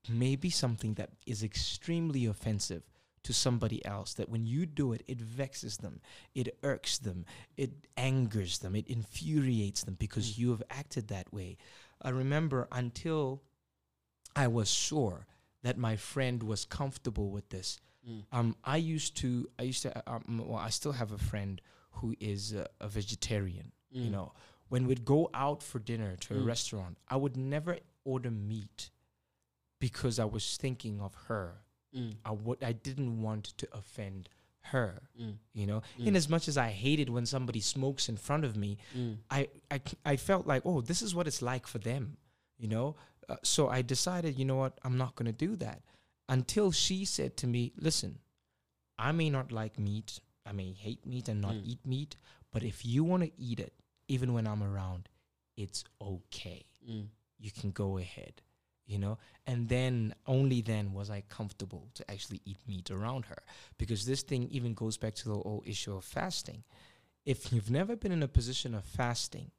may 0.09 0.35
be 0.35 0.49
something 0.49 0.95
that 0.95 1.11
is 1.27 1.43
extremely 1.43 2.25
offensive 2.25 2.81
to 3.21 3.31
somebody 3.33 3.79
else. 3.85 4.15
That 4.15 4.27
when 4.29 4.45
you 4.47 4.65
do 4.65 4.91
it, 4.93 5.03
it 5.07 5.21
vexes 5.21 5.77
them, 5.77 6.01
it 6.33 6.57
irks 6.63 6.97
them, 6.97 7.25
it 7.57 7.71
angers 7.95 8.57
them, 8.59 8.75
it 8.75 8.87
infuriates 8.87 9.83
them 9.83 9.95
because 9.99 10.31
Mm. 10.31 10.37
you 10.39 10.49
have 10.51 10.63
acted 10.69 11.07
that 11.09 11.31
way. 11.31 11.57
I 12.01 12.09
remember 12.09 12.67
until 12.71 13.43
I 14.35 14.47
was 14.47 14.69
sure 14.71 15.27
that 15.61 15.77
my 15.77 15.95
friend 15.95 16.41
was 16.43 16.65
comfortable 16.65 17.29
with 17.29 17.49
this. 17.49 17.79
Mm, 18.07 18.23
Um, 18.31 18.55
I 18.63 18.77
used 18.77 19.15
to, 19.17 19.49
I 19.59 19.63
used 19.63 19.81
to, 19.83 19.97
uh, 19.97 20.01
um, 20.15 20.41
well, 20.47 20.57
I 20.59 20.69
still 20.69 20.93
have 20.93 21.11
a 21.11 21.17
friend 21.17 21.61
who 21.91 22.15
is 22.19 22.53
a, 22.53 22.67
a 22.79 22.87
vegetarian. 22.87 23.71
You 23.91 24.09
mm, 24.09 24.11
know, 24.11 24.33
when 24.69 24.87
we'd 24.87 25.05
go 25.05 25.29
out 25.33 25.61
for 25.61 25.79
dinner 25.79 26.15
to 26.17 26.33
a 26.33 26.37
Mm. 26.41 26.45
restaurant, 26.47 26.97
I 27.07 27.15
would 27.15 27.37
never 27.37 27.77
order 28.05 28.31
meat 28.31 28.89
because 29.79 30.19
I 30.19 30.25
was 30.25 30.57
thinking 30.57 31.01
of 31.01 31.13
her. 31.27 31.63
mm, 31.95 32.15
I 32.25 32.31
would, 32.31 32.63
I 32.63 32.71
didn't 32.71 33.21
want 33.21 33.45
to 33.57 33.67
offend 33.71 34.29
her. 34.71 35.03
mm, 35.19 35.37
You 35.53 35.67
know, 35.67 35.81
Mm. 35.99 36.07
in 36.07 36.15
as 36.15 36.27
much 36.27 36.47
as 36.47 36.57
I 36.57 36.69
hated 36.71 37.09
when 37.09 37.25
somebody 37.25 37.59
smokes 37.59 38.09
in 38.09 38.17
front 38.17 38.45
of 38.45 38.55
me, 38.55 38.77
I, 39.29 39.49
I, 39.69 39.81
I 40.05 40.15
felt 40.15 40.47
like, 40.47 40.63
oh, 40.65 40.81
this 40.81 41.01
is 41.03 41.13
what 41.13 41.27
it's 41.27 41.41
like 41.41 41.67
for 41.67 41.77
them, 41.79 42.17
you 42.57 42.67
know? 42.67 42.95
Uh, 43.29 43.35
so 43.43 43.69
I 43.69 43.81
decided, 43.83 44.39
you 44.39 44.45
know 44.45 44.55
what, 44.55 44.79
I'm 44.83 44.97
not 44.97 45.15
going 45.15 45.27
to 45.27 45.45
do 45.47 45.55
that. 45.57 45.81
Until 46.29 46.71
she 46.71 47.05
said 47.05 47.35
to 47.37 47.47
me, 47.47 47.73
listen, 47.77 48.19
I 48.97 49.11
may 49.11 49.29
not 49.29 49.51
like 49.51 49.77
meat, 49.79 50.19
I 50.45 50.51
may 50.51 50.71
hate 50.71 51.05
meat 51.05 51.27
and 51.27 51.41
not 51.41 51.55
Mm. 51.55 51.65
eat 51.65 51.85
meat, 51.85 52.15
but 52.51 52.63
if 52.63 52.85
you 52.85 53.03
want 53.03 53.23
to 53.23 53.31
eat 53.37 53.59
it, 53.59 53.73
even 54.07 54.33
when 54.33 54.47
I'm 54.47 54.63
around, 54.63 55.09
it's 55.57 55.83
okay. 56.01 56.65
mm, 56.87 57.07
You 57.39 57.51
can 57.51 57.71
go 57.71 57.97
ahead, 57.97 58.41
you 58.85 58.97
know? 58.97 59.17
And 59.45 59.67
then, 59.69 60.15
only 60.25 60.61
then 60.61 60.93
was 60.93 61.09
I 61.09 61.21
comfortable 61.21 61.89
to 61.95 62.09
actually 62.09 62.41
eat 62.45 62.59
meat 62.67 62.89
around 62.89 63.25
her. 63.25 63.43
Because 63.77 64.05
this 64.05 64.23
thing 64.23 64.47
even 64.49 64.73
goes 64.73 64.97
back 64.97 65.15
to 65.15 65.25
the 65.29 65.35
whole 65.35 65.63
issue 65.65 65.95
of 65.95 66.05
fasting. 66.05 66.63
If 67.25 67.51
you've 67.51 67.71
never 67.71 67.95
been 67.95 68.11
in 68.11 68.23
a 68.23 68.27
position 68.27 68.73
of 68.73 68.85
fasting, 68.85 69.51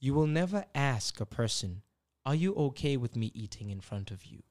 you 0.00 0.14
will 0.14 0.26
never 0.28 0.64
ask 0.74 1.20
a 1.20 1.26
person, 1.26 1.82
Are 2.24 2.34
you 2.34 2.54
okay 2.54 2.96
with 2.96 3.16
me 3.16 3.30
eating 3.34 3.70
in 3.70 3.80
front 3.80 4.10
of 4.10 4.24
you? 4.26 4.42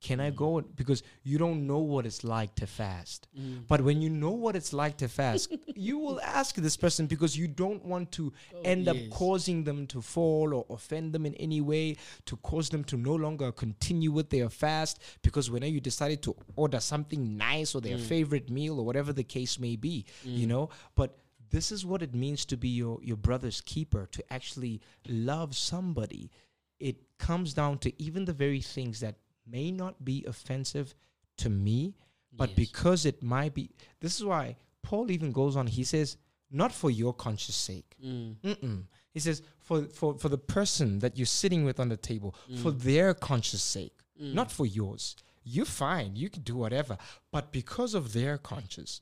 Can 0.00 0.18
I 0.18 0.30
go? 0.30 0.62
Because 0.62 1.02
you 1.22 1.36
don't 1.36 1.66
know 1.66 1.78
what 1.78 2.06
it's 2.06 2.24
like 2.24 2.54
to 2.54 2.66
fast. 2.66 3.28
mm. 3.38 3.66
But 3.68 3.82
when 3.82 4.00
you 4.00 4.08
know 4.08 4.30
what 4.30 4.56
it's 4.56 4.72
like 4.72 4.96
to 4.98 5.08
fast, 5.08 5.52
you 5.74 5.98
will 5.98 6.20
ask 6.22 6.54
this 6.56 6.76
person 6.76 7.06
because 7.06 7.36
you 7.36 7.46
don't 7.46 7.84
want 7.84 8.10
to 8.12 8.32
Oh, 8.54 8.62
end 8.64 8.88
up 8.88 8.96
causing 9.10 9.64
them 9.64 9.86
to 9.88 10.00
fall 10.00 10.54
or 10.54 10.64
offend 10.70 11.12
them 11.12 11.26
in 11.26 11.34
any 11.34 11.60
way, 11.60 11.96
to 12.24 12.36
cause 12.38 12.70
them 12.70 12.82
to 12.84 12.96
no 12.96 13.14
longer 13.14 13.52
continue 13.52 14.10
with 14.10 14.30
their 14.30 14.48
fast 14.48 15.00
because 15.22 15.50
whenever 15.50 15.70
you 15.72 15.80
decided 15.80 16.22
to 16.22 16.34
order 16.56 16.80
something 16.80 17.36
nice 17.36 17.74
or 17.74 17.80
their 17.82 17.98
Mm. 17.98 18.00
favorite 18.14 18.48
meal 18.50 18.78
or 18.80 18.86
whatever 18.86 19.12
the 19.12 19.24
case 19.24 19.58
may 19.58 19.76
be, 19.76 20.06
you 20.24 20.46
Mm. 20.46 20.48
know. 20.50 20.68
But 20.94 21.18
this 21.50 21.70
is 21.70 21.84
what 21.84 22.00
it 22.02 22.14
means 22.14 22.46
to 22.46 22.56
be 22.56 22.68
your, 22.70 22.98
your 23.02 23.16
brother's 23.18 23.60
keeper, 23.60 24.06
to 24.12 24.32
actually 24.32 24.80
love 25.08 25.54
somebody. 25.56 26.30
It 26.78 26.96
comes 27.18 27.52
down 27.52 27.78
to 27.80 28.02
even 28.02 28.24
the 28.24 28.32
very 28.32 28.62
things 28.62 29.00
that 29.00 29.16
may 29.46 29.70
not 29.70 30.04
be 30.04 30.24
offensive 30.26 30.94
to 31.38 31.48
me, 31.50 31.94
but 32.32 32.50
Yes. 32.50 32.56
because 32.56 33.06
it 33.06 33.22
might 33.22 33.54
be. 33.54 33.70
This 34.00 34.16
is 34.16 34.24
why 34.24 34.56
Paul 34.82 35.10
even 35.10 35.32
goes 35.32 35.56
on. 35.56 35.66
He 35.66 35.84
says, 35.84 36.16
not 36.50 36.72
for 36.72 36.90
your 36.90 37.12
conscious 37.14 37.54
sake. 37.56 37.94
Mm, 38.04 38.36
Mm-mm. 38.42 38.86
He 39.12 39.20
says, 39.20 39.42
for, 39.58 39.84
for, 39.84 40.18
for 40.18 40.28
the 40.28 40.38
person 40.38 40.98
that 41.00 41.16
you're 41.16 41.26
sitting 41.26 41.64
with 41.64 41.78
on 41.80 41.88
the 41.88 41.96
table, 41.96 42.34
for 42.62 42.72
Mm. 42.72 42.80
their 42.80 43.14
conscious 43.14 43.62
sake, 43.62 43.96
mm, 44.20 44.32
not 44.34 44.50
for 44.50 44.66
yours. 44.66 45.16
You're 45.44 45.64
fine. 45.64 46.16
You 46.16 46.28
can 46.28 46.42
do 46.42 46.56
whatever. 46.56 46.96
But 47.32 47.50
because 47.52 47.94
of 47.94 48.12
their 48.12 48.36
conscience, 48.38 49.00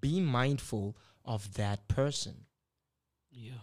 be 0.00 0.20
mindful 0.20 0.96
of 1.24 1.54
that 1.54 1.86
person. 1.88 2.46
Yeah. 3.30 3.60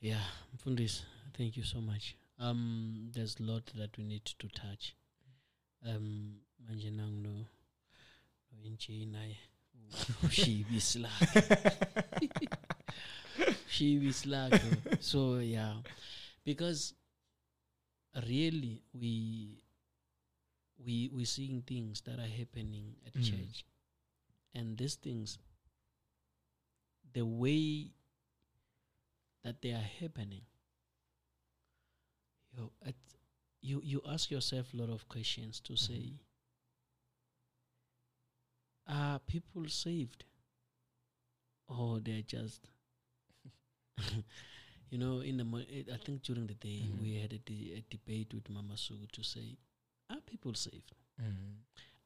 Yeah, 0.00 0.20
Mfundis, 0.56 1.02
thank 1.36 1.56
you 1.56 1.64
so 1.64 1.80
much. 1.80 2.14
Um, 2.38 3.10
there's 3.12 3.36
a 3.40 3.42
lot 3.42 3.66
that 3.74 3.96
we 3.98 4.04
need 4.04 4.24
to 4.24 4.48
touch. 4.48 4.94
Um, 5.86 6.36
manje 6.68 6.90
nangu 6.90 7.22
no 7.22 7.46
inchi 8.64 9.06
naye. 9.06 9.36
Shibi 10.30 10.80
slag 10.80 11.10
shibi 13.70 14.12
slag 14.12 14.52
so 15.00 15.38
yeah. 15.38 15.74
Because 16.44 16.94
really 18.26 18.82
we 18.92 19.62
we 20.84 21.10
we 21.14 21.24
seeing 21.24 21.62
things 21.62 22.00
that 22.02 22.18
are 22.18 22.28
happening 22.38 22.96
at 23.06 23.14
Mm. 23.14 23.24
church. 23.24 23.64
And 24.54 24.76
these 24.78 24.96
things 24.96 25.38
the 27.12 27.22
way 27.24 27.92
that 29.44 29.62
they 29.62 29.72
are 29.72 29.88
happening 30.00 30.42
you 32.58 32.70
at, 32.86 32.94
you 33.60 33.80
you 33.84 34.00
ask 34.08 34.30
yourself 34.30 34.72
a 34.74 34.76
lot 34.76 34.90
of 34.90 35.08
questions 35.08 35.60
to 35.60 35.76
say 35.76 36.20
are 38.86 39.18
people 39.20 39.68
saved 39.68 40.24
or 41.68 42.00
they're 42.00 42.22
just 42.22 42.68
you 44.90 44.98
know 44.98 45.20
in 45.20 45.36
the 45.36 45.44
mo- 45.44 45.58
eh, 45.72 45.82
i 45.92 45.96
think 46.04 46.22
during 46.22 46.46
the 46.46 46.54
day 46.54 46.82
Mhm. 46.86 47.00
we 47.02 47.14
had 47.16 47.32
a, 47.32 47.38
de- 47.38 47.72
a 47.74 47.84
debate 47.90 48.32
with 48.34 48.48
mama 48.48 48.74
Sugu 48.74 49.10
to 49.12 49.22
say 49.22 49.56
are 50.10 50.20
people 50.20 50.54
saved 50.54 50.92
Mm. 51.20 51.56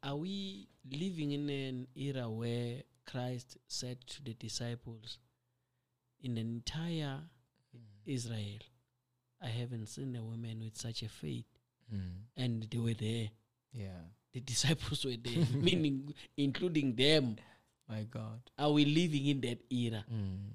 are 0.03 0.17
we 0.17 0.69
living 0.91 1.33
in 1.33 1.49
an 1.51 1.87
era 1.95 2.29
where 2.31 2.83
Christ 3.05 3.59
said 3.69 4.01
to 4.07 4.23
the 4.23 4.33
disciples, 4.33 5.19
in 6.21 6.35
the 6.37 6.41
entire 6.41 7.21
Israel, 8.07 8.61
I 9.43 9.49
haven't 9.49 9.87
seen 9.87 10.15
a 10.17 10.23
woman 10.23 10.61
with 10.61 10.77
such 10.77 11.03
a 11.03 11.09
faith, 11.09 11.47
Mm. 11.93 12.13
and 12.37 12.63
they 12.71 12.79
were 12.79 12.95
there. 12.95 13.31
Yeah. 13.73 14.01
The 14.33 14.41
disciples 14.41 15.05
were 15.05 15.17
there, 15.17 15.45
meaning 15.55 16.15
including 16.37 16.95
them. 16.95 17.37
My 17.89 18.05
God. 18.05 18.41
Are 18.59 18.71
we 18.73 18.85
living 18.85 19.27
in 19.27 19.41
that 19.43 19.59
era 19.71 20.05
Mm. 20.11 20.53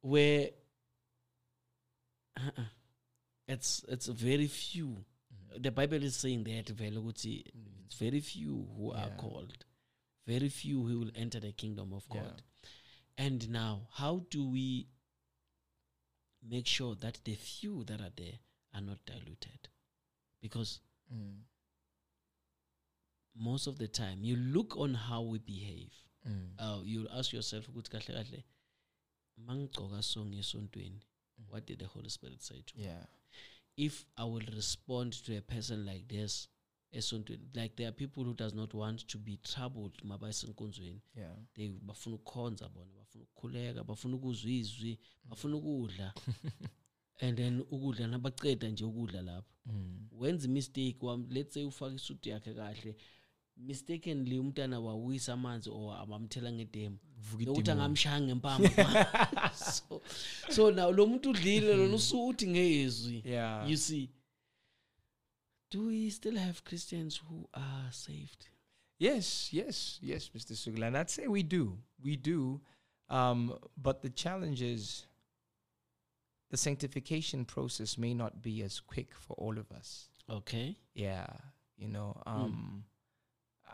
where 0.00 0.50
uh-uh, 2.36 2.62
it's 3.46 3.84
it's 3.88 4.06
very 4.06 4.46
few? 4.46 5.04
Mm. 5.54 5.62
The 5.62 5.70
Bible 5.70 6.02
is 6.02 6.16
saying 6.16 6.44
that 6.44 6.66
Mm. 6.66 7.84
it's 7.84 7.94
very 7.96 8.20
few 8.20 8.68
who 8.76 8.92
are 8.92 9.10
called, 9.16 9.64
very 10.26 10.48
few 10.48 10.82
who 10.86 11.00
will 11.00 11.10
enter 11.14 11.40
the 11.40 11.52
kingdom 11.52 11.92
of 11.92 12.04
Yeah. 12.12 12.22
God. 12.22 12.42
And 13.18 13.50
now, 13.50 13.88
how 13.92 14.24
do 14.30 14.48
we 14.48 14.86
make 16.42 16.66
sure 16.66 16.94
that 16.96 17.20
the 17.24 17.34
few 17.34 17.84
that 17.84 18.00
are 18.00 18.12
there 18.16 18.38
are 18.74 18.80
not 18.80 18.98
diluted? 19.06 19.68
Because 20.40 20.80
Mm. 21.12 21.42
most 23.34 23.66
of 23.66 23.78
the 23.78 23.88
time, 23.88 24.22
you 24.22 24.36
look 24.36 24.76
on 24.76 24.94
how 24.94 25.22
we 25.22 25.38
behave. 25.38 25.92
Mm. 26.26 26.50
Uh, 26.58 26.80
you'll 26.84 27.10
ask 27.10 27.32
yourself, 27.32 27.66
ukuthi 27.68 27.90
kahle 27.90 28.14
kahle, 28.14 28.44
mangigqoka 29.46 30.02
so 30.04 30.24
ngesontweni, 30.24 31.00
what 31.48 31.66
did 31.66 31.78
the 31.78 31.86
Holy 31.86 32.08
Spirit 32.08 32.42
say 32.42 32.62
to 32.66 32.78
me? 32.78 32.84
Yeah. 32.84 33.06
If 33.76 34.04
I 34.16 34.24
will 34.24 34.46
respond 34.54 35.12
to 35.24 35.36
a 35.36 35.40
person 35.40 35.86
like 35.86 36.06
this, 36.08 36.48
esontweni 36.92 37.44
like 37.54 37.74
there 37.74 37.88
are 37.88 37.96
people 37.96 38.20
who 38.24 38.34
does 38.34 38.54
not 38.54 38.74
want 38.74 39.06
to 39.06 39.18
be 39.18 39.36
troubled 39.36 40.02
mabasenkonzweni 40.04 41.00
Yeah. 41.16 41.36
they 41.54 41.68
bafuna 41.68 42.16
ukukhonza 42.16 42.68
bona 42.68 42.92
bafuna 42.94 43.24
ukukhuleka 43.24 43.84
bafuna 43.84 44.16
ukuzwa 44.16 44.50
izwi 44.50 44.98
bafuna 45.24 45.56
ukudla 45.56 46.14
and 47.22 47.36
then 47.36 47.60
ukudla 47.60 48.06
nabaceda 48.06 48.68
nje 48.68 48.84
ukudla 48.84 49.22
lapho 49.22 49.48
Mm. 49.66 50.08
wenza 50.12 50.48
imistake 50.48 50.96
wam 51.00 51.26
let's 51.30 51.54
say 51.54 51.64
ufake 51.64 51.94
isuti 51.94 52.28
yakhe 52.28 52.54
kahle 52.54 52.96
mistakenly 53.56 54.38
umntana 54.38 54.80
wawisa 54.80 55.32
amanzi 55.32 55.70
or 55.70 55.96
abamthela 55.96 56.52
ngedemo 56.52 56.96
Vuka 57.16 57.44
lokuthi 57.44 57.60
idemon. 57.60 57.80
angamshaya 57.80 58.20
ngempama 58.20 58.68
so, 59.74 60.02
so 60.50 60.70
now 60.70 60.92
lo 60.92 61.06
muntu 61.06 61.30
udlile 61.30 61.74
lona 61.76 61.94
usuthi 61.94 62.46
ngezwi 62.48 63.22
Yeah. 63.26 63.70
you 63.70 63.76
see 63.76 64.10
do 65.70 65.86
we 65.86 66.10
still 66.10 66.36
have 66.36 66.64
christians 66.64 67.20
who 67.28 67.48
are 67.54 67.90
saved 67.90 68.48
Yes, 69.02 69.48
yes, 69.50 69.98
yes, 70.02 70.28
Mr. 70.36 70.52
Sugulan. 70.52 70.94
I'd 70.94 71.08
say 71.08 71.26
we 71.26 71.42
do. 71.42 71.78
We 72.02 72.16
do. 72.16 72.60
Um, 73.08 73.56
but 73.80 74.02
the 74.02 74.10
challenge 74.10 74.60
is 74.60 75.06
the 76.50 76.58
sanctification 76.58 77.46
process 77.46 77.96
may 77.96 78.12
not 78.12 78.42
be 78.42 78.62
as 78.62 78.78
quick 78.78 79.14
for 79.14 79.32
all 79.38 79.56
of 79.56 79.72
us. 79.72 80.10
okay 80.28 80.76
Yeah. 80.94 81.26
You 81.78 81.88
know, 81.88 82.20
um, 82.26 82.84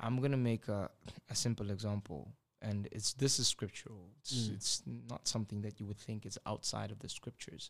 I'm 0.01 0.19
going 0.19 0.31
to 0.31 0.37
make 0.53 0.69
a, 0.69 0.89
a 1.29 1.35
simple 1.35 1.71
example. 1.73 2.31
And 2.63 2.87
it's 2.93 3.13
this 3.15 3.41
is 3.41 3.49
scriptural. 3.49 4.11
It's, 4.21 4.33
Mm. 4.49 4.55
it's 4.55 4.83
not 4.87 5.27
something 5.27 5.61
that 5.63 5.81
you 5.81 5.87
would 5.87 5.99
think 5.99 6.25
is 6.25 6.39
outside 6.47 6.93
of 6.93 7.01
the 7.01 7.09
scriptures. 7.09 7.69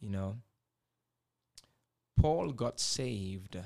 You 0.00 0.08
know, 0.08 0.36
Paul 2.16 2.52
got 2.52 2.80
saved 2.80 3.56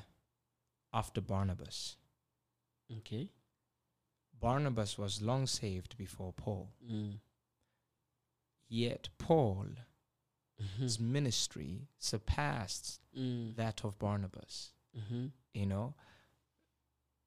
after 0.92 1.20
Barnabas. 1.20 1.96
okay 2.98 3.30
Barnabas 4.40 4.96
was 4.98 5.20
long 5.22 5.46
saved 5.46 5.96
before 5.96 6.32
Paul. 6.32 6.72
mm. 6.84 7.20
Yet 8.68 9.09
Paul's 9.18 9.76
Mhm. 10.59 11.01
ministry 11.01 11.88
surpassed 11.98 13.01
Mm. 13.16 13.55
that 13.57 13.84
of 13.84 13.98
Barnabas, 13.98 14.72
Mhm. 14.96 15.32
you 15.55 15.66
know, 15.66 15.94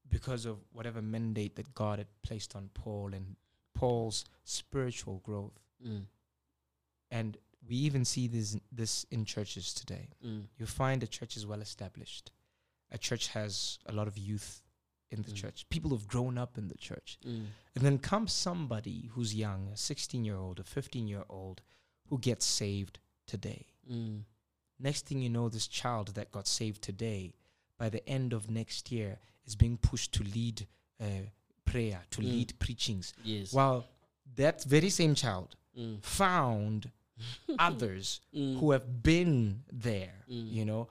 because 0.10 0.46
of 0.46 0.60
whatever 0.72 1.02
mandate 1.02 1.56
that 1.56 1.74
God 1.74 2.00
had 2.00 2.22
placed 2.22 2.56
on 2.56 2.70
Paul 2.70 3.14
and 3.14 3.36
Paul's 3.74 4.26
spiritual 4.44 5.20
growth. 5.20 5.60
Mm. 5.82 6.08
And 7.10 7.38
we 7.68 7.76
even 7.76 8.06
see 8.06 8.28
this 8.28 8.58
this 8.72 9.06
in 9.12 9.26
churches 9.26 9.74
today. 9.74 10.10
Mm. 10.26 10.48
You 10.58 10.66
find 10.66 11.04
a 11.04 11.08
church 11.08 11.38
is 11.38 11.46
well 11.46 11.62
established. 11.62 12.32
A 12.92 12.98
church 12.98 13.30
has 13.30 13.80
a 13.86 13.92
lot 13.94 14.08
of 14.08 14.18
youth 14.18 14.62
in 15.12 15.22
the 15.24 15.32
Mm. 15.32 15.36
church. 15.36 15.66
People 15.70 15.92
have 15.92 16.08
grown 16.08 16.38
up 16.38 16.58
in 16.58 16.68
the 16.68 16.78
church. 16.78 17.18
Mm. 17.26 17.46
And 17.76 17.84
then 17.86 17.98
comes 18.00 18.34
somebody 18.34 19.10
who's 19.14 19.34
young, 19.36 19.70
a 19.70 19.78
16 19.78 20.26
year 20.26 20.38
old, 20.38 20.60
a 20.60 20.64
15 20.64 21.08
year 21.08 21.24
old, 21.30 21.62
who 22.08 22.18
gets 22.20 22.46
saved 22.46 23.00
today. 23.28 23.68
Mm. 23.90 24.26
Next 24.80 25.06
thing 25.06 25.20
you 25.22 25.30
know, 25.30 25.50
this 25.50 25.68
child 25.68 26.10
that 26.16 26.32
got 26.32 26.48
saved 26.48 26.82
today, 26.82 27.34
by 27.78 27.90
the 27.90 28.08
end 28.10 28.34
of 28.34 28.50
next 28.50 28.92
year, 28.92 29.20
is 29.46 29.56
being 29.56 29.78
pushed 29.78 30.12
to 30.14 30.24
lead 30.24 30.68
uh, 31.00 31.06
prayer, 31.66 32.02
to 32.12 32.22
Mm. 32.22 32.26
lead 32.32 32.60
preachings. 32.60 33.14
yes 33.24 33.52
While 33.54 33.86
that 34.36 34.64
very 34.64 34.90
same 34.90 35.16
child 35.16 35.56
Mm. 35.78 36.02
found 36.04 36.92
others 37.60 38.22
Mm. 38.36 38.60
who 38.60 38.72
have 38.72 39.04
been 39.04 39.64
there, 39.72 40.26
Mm. 40.30 40.52
you 40.52 40.66
know, 40.66 40.88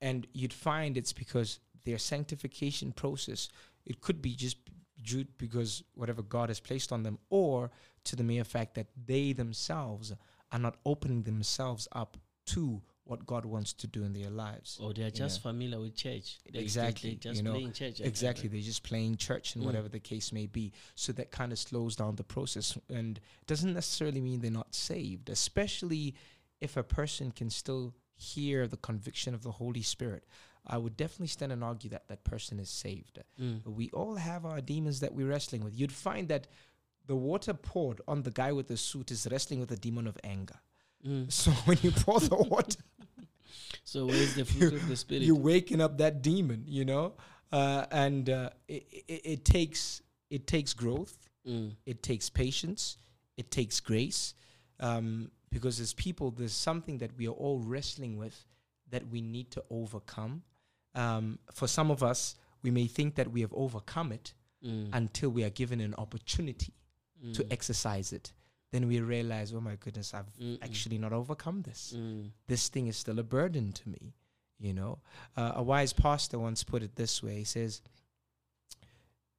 and 0.00 0.26
you'd 0.32 0.52
find 0.52 0.96
it's 0.96 1.12
because 1.12 1.60
their 1.84 1.98
sanctification 1.98 2.92
process, 2.92 3.48
it 3.86 4.00
could 4.00 4.20
be 4.20 4.34
just 4.34 4.56
due 5.02 5.24
because 5.38 5.82
whatever 5.94 6.22
God 6.22 6.48
has 6.48 6.60
placed 6.60 6.92
on 6.92 7.02
them, 7.02 7.18
or 7.30 7.70
to 8.04 8.16
the 8.16 8.24
mere 8.24 8.44
fact 8.44 8.74
that 8.74 8.86
they 9.06 9.32
themselves 9.32 10.12
are 10.52 10.58
not 10.58 10.76
opening 10.84 11.22
themselves 11.22 11.86
up 11.92 12.16
to 12.46 12.82
what 13.06 13.26
God 13.26 13.44
wants 13.44 13.72
to 13.74 13.86
do 13.86 14.02
in 14.02 14.12
their 14.14 14.30
lives. 14.30 14.78
or 14.80 14.94
they 14.94 15.02
are 15.02 15.10
just 15.10 15.44
know. 15.44 15.50
familiar 15.50 15.78
with 15.80 15.94
church 15.94 16.38
They- 16.50 16.58
Exactly, 16.60 17.10
they 17.10 17.16
just 17.16 17.36
you 17.36 17.42
know, 17.42 17.52
playing 17.52 17.72
church 17.72 18.00
Exactly, 18.00 18.48
they're 18.48 18.62
just 18.62 18.82
playing 18.82 19.16
church 19.18 19.54
and 19.54 19.62
Mm. 19.62 19.66
whatever 19.66 19.88
the 19.90 20.00
case 20.00 20.32
may 20.32 20.46
be. 20.46 20.72
So 20.94 21.12
that 21.12 21.30
kind 21.30 21.52
of 21.52 21.58
slows 21.58 21.96
down 21.96 22.16
the 22.16 22.24
process 22.24 22.78
and 22.88 23.20
doesn't 23.46 23.74
necessarily 23.74 24.20
mean 24.22 24.40
they're 24.40 24.50
not 24.50 24.74
saved, 24.74 25.28
especially 25.28 26.14
if 26.60 26.76
a 26.78 26.82
person 26.82 27.30
can 27.30 27.50
still 27.50 27.94
hear 28.16 28.66
the 28.66 28.76
conviction 28.78 29.34
of 29.34 29.42
the 29.42 29.52
Holy 29.52 29.82
Spirit. 29.82 30.24
I 30.66 30.78
would 30.78 30.96
definitely 30.96 31.26
stand 31.26 31.52
and 31.52 31.62
argue 31.62 31.90
that 31.90 32.08
that 32.08 32.24
person 32.24 32.58
is 32.58 32.70
saved. 32.70 33.18
Mm. 33.38 33.66
We 33.66 33.90
all 33.90 34.14
have 34.16 34.46
our 34.46 34.62
demons 34.62 35.00
that 35.00 35.12
we're 35.12 35.26
wrestling 35.28 35.62
with. 35.62 35.78
You'd 35.78 35.92
find 35.92 36.26
that 36.28 36.46
the 37.06 37.16
water 37.16 37.52
poured 37.52 38.00
on 38.08 38.22
the 38.22 38.30
guy 38.30 38.50
with 38.52 38.68
the 38.68 38.78
suit 38.78 39.10
is 39.10 39.28
wrestling 39.30 39.60
with 39.60 39.68
the 39.68 39.76
demon 39.76 40.06
of 40.06 40.16
anger. 40.24 40.58
Mm. 41.06 41.30
So 41.30 41.50
when 41.66 41.76
you 41.82 41.90
pour 41.90 42.18
the 42.18 42.34
water, 42.36 42.78
so 43.84 44.06
where's 44.06 44.34
the 44.34 44.44
fruit 44.44 44.72
of 44.74 44.88
the 44.88 44.96
spirit 45.04 45.22
you're 45.24 45.36
waking 45.36 45.80
up 45.80 45.98
that 45.98 46.22
demon, 46.22 46.64
you 46.66 46.84
know, 46.84 47.14
uh, 47.52 47.86
and 47.90 48.28
uh, 48.30 48.50
it, 48.68 48.86
it, 49.08 49.20
it 49.24 49.44
takes 49.44 50.02
it 50.30 50.46
takes 50.46 50.72
growth, 50.74 51.16
Mm. 51.46 51.76
it 51.84 52.02
takes 52.02 52.30
patience, 52.30 52.96
it 53.36 53.50
takes 53.50 53.78
grace, 53.78 54.32
um, 54.80 55.30
because 55.50 55.78
as 55.78 55.92
people, 55.92 56.30
there's 56.30 56.54
something 56.54 56.96
that 56.98 57.10
we 57.18 57.28
are 57.28 57.32
all 57.32 57.58
wrestling 57.60 58.16
with 58.16 58.46
that 58.90 59.06
we 59.08 59.20
need 59.20 59.50
to 59.50 59.62
overcome. 59.70 60.42
Um, 60.94 61.38
for 61.52 61.68
some 61.68 61.90
of 61.90 62.02
us, 62.02 62.36
we 62.62 62.70
may 62.70 62.86
think 62.86 63.16
that 63.16 63.30
we 63.30 63.42
have 63.42 63.52
overcome 63.52 64.10
it 64.12 64.32
Mm. 64.64 64.88
until 64.94 65.28
we 65.28 65.44
are 65.44 65.50
given 65.50 65.80
an 65.82 65.94
opportunity 65.98 66.72
to 67.34 67.44
Mm. 67.44 67.52
exercise 67.52 68.12
it. 68.14 68.32
Then 68.74 68.88
we 68.88 68.98
realize, 69.00 69.54
oh 69.54 69.60
my 69.60 69.76
goodness, 69.76 70.12
I've 70.14 70.26
Mm-mm. 70.36 70.58
actually 70.60 70.98
not 70.98 71.12
overcome 71.12 71.62
this 71.62 71.92
Mm. 71.96 72.32
this 72.48 72.68
thing 72.68 72.88
is 72.88 72.96
still 72.96 73.20
a 73.20 73.22
burden 73.22 73.72
to 73.72 73.88
me. 73.88 74.14
You 74.58 74.72
know, 74.74 74.98
uh, 75.36 75.52
a 75.54 75.62
wise 75.62 75.92
pastor 75.92 76.40
once 76.40 76.64
put 76.64 76.82
it 76.82 76.96
this 76.96 77.22
way: 77.22 77.36
he 77.38 77.44
says, 77.44 77.82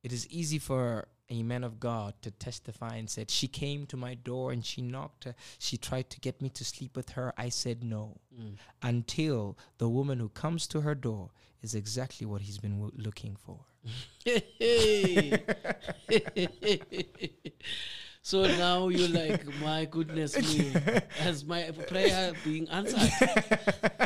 "It 0.03 0.13
is 0.13 0.25
easy 0.29 0.57
for 0.59 1.09
a 1.29 1.43
man 1.43 1.65
of 1.65 1.79
God 1.81 2.13
to 2.21 2.31
testify 2.31 2.95
and 2.95 3.09
said, 3.09 3.29
she 3.31 3.47
came 3.47 3.88
to 3.88 3.97
my 3.97 4.13
door 4.13 4.51
and 4.53 4.63
she 4.63 4.79
knocked. 4.81 5.25
Uh, 5.27 5.33
she 5.57 5.75
tried 5.75 6.07
to 6.11 6.19
get 6.19 6.39
me 6.41 6.49
to 6.49 6.63
sleep 6.63 6.95
with 6.95 7.09
her. 7.17 7.33
I 7.36 7.49
said 7.49 7.83
no, 7.83 8.21
Mm. 8.39 8.55
until 8.83 9.57
the 9.79 9.89
woman 9.89 10.19
who 10.19 10.29
comes 10.29 10.65
to 10.67 10.81
her 10.81 10.93
door 10.95 11.31
is 11.61 11.73
exactly 11.75 12.25
what 12.27 12.41
he's 12.43 12.59
been 12.59 12.75
w- 12.79 12.93
looking 13.07 13.36
for." 13.36 13.65
So 18.26 18.47
now 18.47 18.88
you're 18.88 19.07
like, 19.07 19.45
my 19.61 19.86
goodness 19.86 20.36
me, 20.51 20.73
has 21.19 21.45
my 21.45 21.69
prayer 21.86 22.34
being 22.43 22.67
answered? 22.69 23.11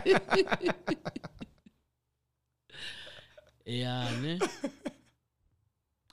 yeah, 3.65 4.09
ne? 4.21 4.39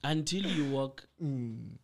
Until 0.04 0.42
you 0.42 0.64
walk 0.66 1.06
Mm. 1.20 1.78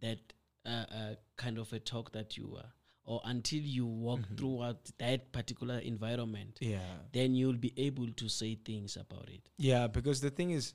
that 0.00 0.18
uh, 0.66 0.68
uh, 0.68 1.14
kind 1.36 1.58
of 1.58 1.72
a 1.72 1.78
talk 1.78 2.12
that 2.12 2.36
you 2.36 2.56
are, 2.56 2.72
or 3.04 3.20
until 3.24 3.60
you 3.62 3.86
walk 3.86 4.20
Mhm. 4.20 4.36
throughout 4.36 4.90
that 4.98 5.32
particular 5.32 5.78
environment, 5.78 6.58
Yeah. 6.60 6.98
then 7.12 7.34
you'll 7.34 7.56
be 7.56 7.72
able 7.76 8.12
to 8.12 8.28
say 8.28 8.56
things 8.56 8.96
about 8.96 9.30
it. 9.30 9.48
Yeah, 9.56 9.86
because 9.86 10.20
the 10.20 10.30
thing 10.30 10.50
is, 10.50 10.74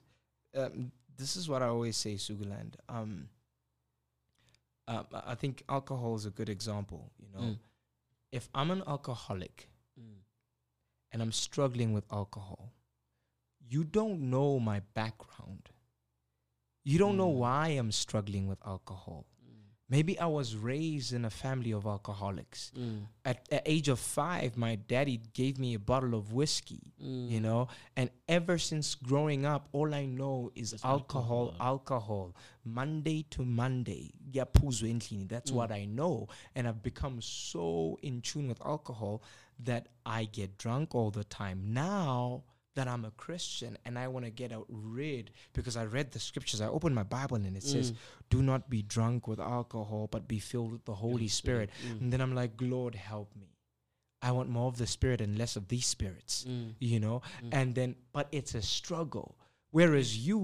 um, 0.55 0.91
this 1.16 1.36
is 1.36 1.47
what 1.47 1.62
I 1.62 1.68
always 1.68 1.95
say, 1.95 2.16
Sugulan. 2.16 2.74
Um, 2.89 3.30
um, 4.88 5.06
I 5.12 5.36
think 5.36 5.64
alcohol 5.70 6.16
is 6.16 6.26
a 6.26 6.30
good 6.30 6.50
example. 6.50 7.12
You 7.20 7.30
know, 7.34 7.40
Mm. 7.40 7.60
if 8.32 8.50
I'm 8.54 8.72
an 8.72 8.84
alcoholic 8.88 9.70
Mm. 10.00 10.22
and 11.12 11.22
I'm 11.22 11.32
struggling 11.32 11.94
with 11.94 12.06
alcohol, 12.12 12.74
you 13.60 13.84
don't 13.84 14.30
know 14.30 14.60
my 14.60 14.80
background. 14.94 15.70
You 16.84 16.98
don't 17.00 17.18
know 17.18 17.32
Mm. 17.32 17.38
why 17.38 17.68
I'm 17.70 17.92
struggling 17.92 18.48
with 18.48 18.66
alcohol. 18.66 19.26
Maybe 19.90 20.20
I 20.20 20.26
was 20.26 20.56
raised 20.58 21.14
in 21.14 21.24
a 21.24 21.30
family 21.30 21.72
of 21.72 21.86
alcoholics. 21.86 22.72
Mm. 22.78 23.06
At 23.24 23.48
the 23.50 23.62
age 23.66 23.88
of 23.88 24.00
five, 24.00 24.58
my 24.58 24.76
daddy 24.76 25.22
gave 25.34 25.58
me 25.60 25.76
a 25.76 25.80
bottle 25.80 26.14
of 26.14 26.34
whiskey 26.34 26.94
Mm. 27.02 27.30
you 27.30 27.40
know 27.40 27.68
and 27.96 28.10
ever 28.28 28.58
since 28.58 28.96
growing 28.96 29.46
up 29.46 29.70
all 29.72 29.94
i 29.94 30.06
know 30.08 30.52
is 30.56 30.74
alcohol 30.84 31.54
alcohol. 31.54 31.56
alcohol 31.60 32.36
monday 32.66 33.22
to 33.30 33.46
monday 33.46 34.12
that's 35.30 35.52
Mm. 35.52 35.54
what 35.54 35.72
i 35.72 35.86
know 35.86 36.28
and 36.56 36.68
i've 36.68 36.82
become 36.82 37.22
so 37.22 38.00
in 38.02 38.22
tune 38.22 38.48
with 38.48 38.60
alcohol 38.66 39.22
that 39.60 39.90
i 40.08 40.26
get 40.26 40.58
drunk 40.58 40.96
all 40.96 41.12
the 41.12 41.24
time 41.24 41.72
now 41.72 42.44
that 42.78 42.88
i'm 42.93 43.03
a 43.05 43.11
christian 43.25 43.78
and 43.86 43.93
i 44.03 44.05
want 44.13 44.23
to 44.30 44.32
get 44.41 44.51
out 44.57 44.65
rid 44.99 45.25
because 45.57 45.75
i 45.82 45.84
read 45.97 46.07
the 46.11 46.19
scriptures 46.30 46.61
i 46.61 46.67
opened 46.78 46.95
my 47.01 47.03
bible 47.17 47.36
and 47.38 47.55
it 47.61 47.63
says 47.73 47.91
Mm. 47.91 47.95
do 48.36 48.39
not 48.51 48.69
be 48.75 48.82
drunk 48.95 49.28
with 49.28 49.39
alcohol 49.39 50.03
but 50.13 50.28
be 50.36 50.39
filled 50.51 50.71
with 50.75 50.86
the 50.86 50.97
holy 51.05 51.28
spirit 51.39 51.69
Mm. 51.88 52.01
and 52.01 52.07
then 52.13 52.21
i'm 52.21 52.36
like 52.41 52.53
lord 52.75 52.95
help 53.11 53.30
me 53.43 53.49
I 54.28 54.32
want 54.38 54.49
more 54.49 54.67
of 54.67 54.78
the 54.78 54.88
spirit 54.88 55.21
and 55.21 55.38
less 55.38 55.55
of 55.55 55.67
these 55.67 55.86
spirits. 55.86 56.43
Mm. 56.49 56.73
You 56.80 56.99
know, 56.99 57.21
and 57.57 57.75
then 57.75 57.95
but 58.15 58.28
it's 58.32 58.55
a 58.55 58.63
struggle. 58.63 59.38
Whereas 59.69 60.17
you 60.28 60.39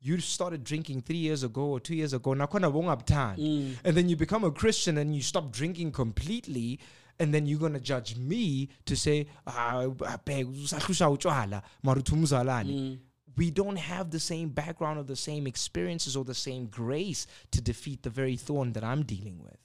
you 0.00 0.20
started 0.20 0.62
drinking 0.62 0.98
three 1.02 1.22
years 1.28 1.42
ago 1.42 1.64
or 1.74 1.80
two 1.80 1.96
years 1.96 2.12
ago, 2.18 2.30
wongabuthandi. 2.32 3.38
Mm. 3.38 3.74
and 3.84 3.96
then 3.96 4.08
you 4.08 4.14
become 4.16 4.44
a 4.44 4.52
Christian 4.52 4.96
and 4.98 5.16
you 5.16 5.22
stop 5.22 5.50
drinking 5.50 5.90
completely, 5.92 6.78
and 7.18 7.32
then 7.34 7.46
you're 7.46 7.58
gonna 7.60 7.80
judge 7.80 8.16
me 8.16 8.68
to 8.84 8.96
say, 8.96 9.26
"Ah, 9.46 9.86
babe, 10.24 10.46
usahlusha 10.48 11.06
utshwala, 11.10 11.62
mara 11.82 12.00
uthi 12.00 12.12
umzalwane." 12.12 12.72
Mm. 12.74 12.98
we 13.36 13.50
don't 13.52 13.76
have 13.78 14.10
the 14.10 14.18
same 14.18 14.48
background 14.48 14.98
or 14.98 15.04
the 15.04 15.14
same 15.14 15.46
experiences 15.46 16.16
or 16.16 16.24
the 16.24 16.34
same 16.34 16.66
grace 16.66 17.26
to 17.52 17.60
defeat 17.60 18.02
the 18.02 18.10
very 18.10 18.36
thorn 18.36 18.72
that 18.72 18.82
I'm 18.82 19.04
dealing 19.04 19.38
with. 19.40 19.56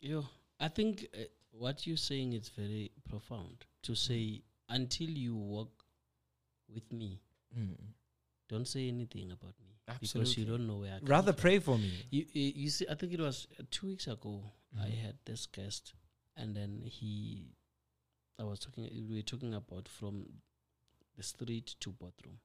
Yo, 0.00 0.24
I 0.60 0.68
think 0.68 1.08
uh, 1.14 1.24
what 1.50 1.86
you're 1.88 1.96
saying 1.96 2.34
is 2.34 2.48
very 2.50 2.92
profound. 3.08 3.64
To 3.82 3.96
say 3.96 4.42
until 4.68 5.08
you 5.10 5.34
walk 5.34 5.72
with 6.72 6.92
me, 6.92 7.20
don't 8.48 8.68
say 8.68 8.88
anything 8.88 9.32
about 9.32 9.54
me 9.60 9.74
because 10.00 10.36
you 10.38 10.44
don't 10.44 10.66
know 10.68 10.76
where 10.78 10.94
I 10.94 10.98
Rather 11.02 11.32
from. 11.32 11.40
pray 11.40 11.58
for 11.58 11.78
me. 11.78 11.92
You, 12.10 12.26
you 12.32 12.52
you 12.56 12.70
see, 12.70 12.86
I 12.88 12.94
think 12.94 13.12
it 13.12 13.20
was 13.20 13.48
two 13.72 13.88
weeks 13.88 14.06
ago. 14.06 14.44
I 14.78 14.86
Mhm. 14.86 14.98
had 15.02 15.16
this 15.24 15.46
guest, 15.46 15.94
and 16.36 16.54
then 16.56 16.82
he, 16.84 17.48
I 18.38 18.44
was 18.44 18.58
talking. 18.60 18.88
We 19.08 19.16
were 19.16 19.22
talking 19.22 19.54
about 19.54 19.88
from 19.88 20.26
the 21.16 21.22
street 21.22 21.74
to 21.80 21.90
bathroom. 21.92 22.38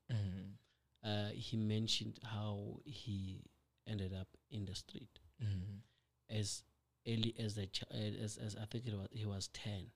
Uh, 1.03 1.29
he 1.33 1.55
mentioned 1.57 2.19
how 2.23 2.79
he 2.86 3.41
ended 3.88 4.13
up 4.13 4.27
in 4.49 4.65
the 4.65 4.73
street 4.75 5.19
as 6.29 6.63
early 7.07 7.36
as 7.38 7.53
the 7.55 7.67
ch- 7.67 7.83
uh, 7.93 8.23
as, 8.23 8.38
as 8.38 8.55
I 8.55 8.65
think 8.65 8.88
it 8.88 8.93
was 8.97 9.07
he 9.11 9.25
was 9.25 9.47
ten, 9.49 9.91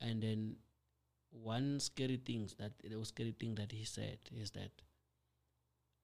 and 0.00 0.22
then 0.22 0.56
one 1.30 1.80
scary 1.80 2.16
things 2.24 2.54
that 2.58 2.72
the 2.82 3.04
scary 3.04 3.32
thing 3.38 3.56
that 3.56 3.72
he 3.72 3.84
said 3.84 4.18
is 4.34 4.52
that 4.52 4.70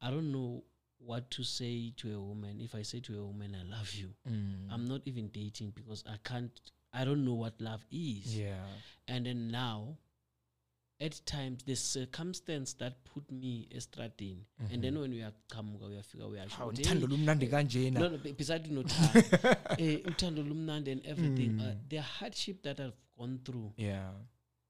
I 0.00 0.10
don't 0.10 0.32
know 0.32 0.64
what 1.04 1.30
to 1.32 1.42
say 1.44 1.92
to 1.96 2.14
a 2.14 2.20
woman 2.20 2.60
if 2.60 2.74
I 2.74 2.82
say 2.82 3.00
to 3.00 3.18
a 3.18 3.24
woman 3.24 3.56
I 3.60 3.64
love 3.76 3.92
you. 3.94 4.10
I'm 4.72 4.86
not 4.86 5.02
even 5.04 5.28
dating 5.28 5.72
because 5.74 6.04
I 6.06 6.16
can't. 6.24 6.50
I 6.92 7.04
don't 7.04 7.24
know 7.24 7.34
what 7.34 7.60
love 7.60 7.84
is. 7.90 8.36
Yeah. 8.38 8.54
And 9.08 9.24
then 9.26 9.50
now, 9.50 9.96
at 11.00 11.20
times, 11.26 11.64
the 11.64 11.74
circumstance 11.74 12.74
that 12.74 13.02
put 13.04 13.30
me 13.32 13.66
estradini, 13.74 14.44
and 14.70 14.84
then 14.84 14.98
when 15.00 15.10
we 15.10 15.22
are 15.22 15.32
come, 15.50 15.76
we 15.80 15.96
are 15.96 16.02
figure 16.02 16.28
we 16.28 16.38
are 16.38 16.46
Hawu, 16.46 16.76
sure. 16.76 16.84
uthando 16.84 17.06
lumnandi 17.08 17.48
kanjena. 17.48 17.98
No, 17.98 18.08
no, 18.08 18.18
be- 18.18 18.32
beside 18.32 18.64
nothando, 18.70 19.56
eh, 19.78 19.98
uthando 20.04 20.42
lumnandi 20.46 20.92
and 20.92 21.06
everything. 21.06 21.58
Uh, 21.60 21.64
Mm. 21.72 21.88
the 21.88 21.96
hardship 22.02 22.62
that 22.62 22.78
I've 22.78 22.92
gone 23.18 23.40
through, 23.44 23.72
Yeah. 23.76 24.10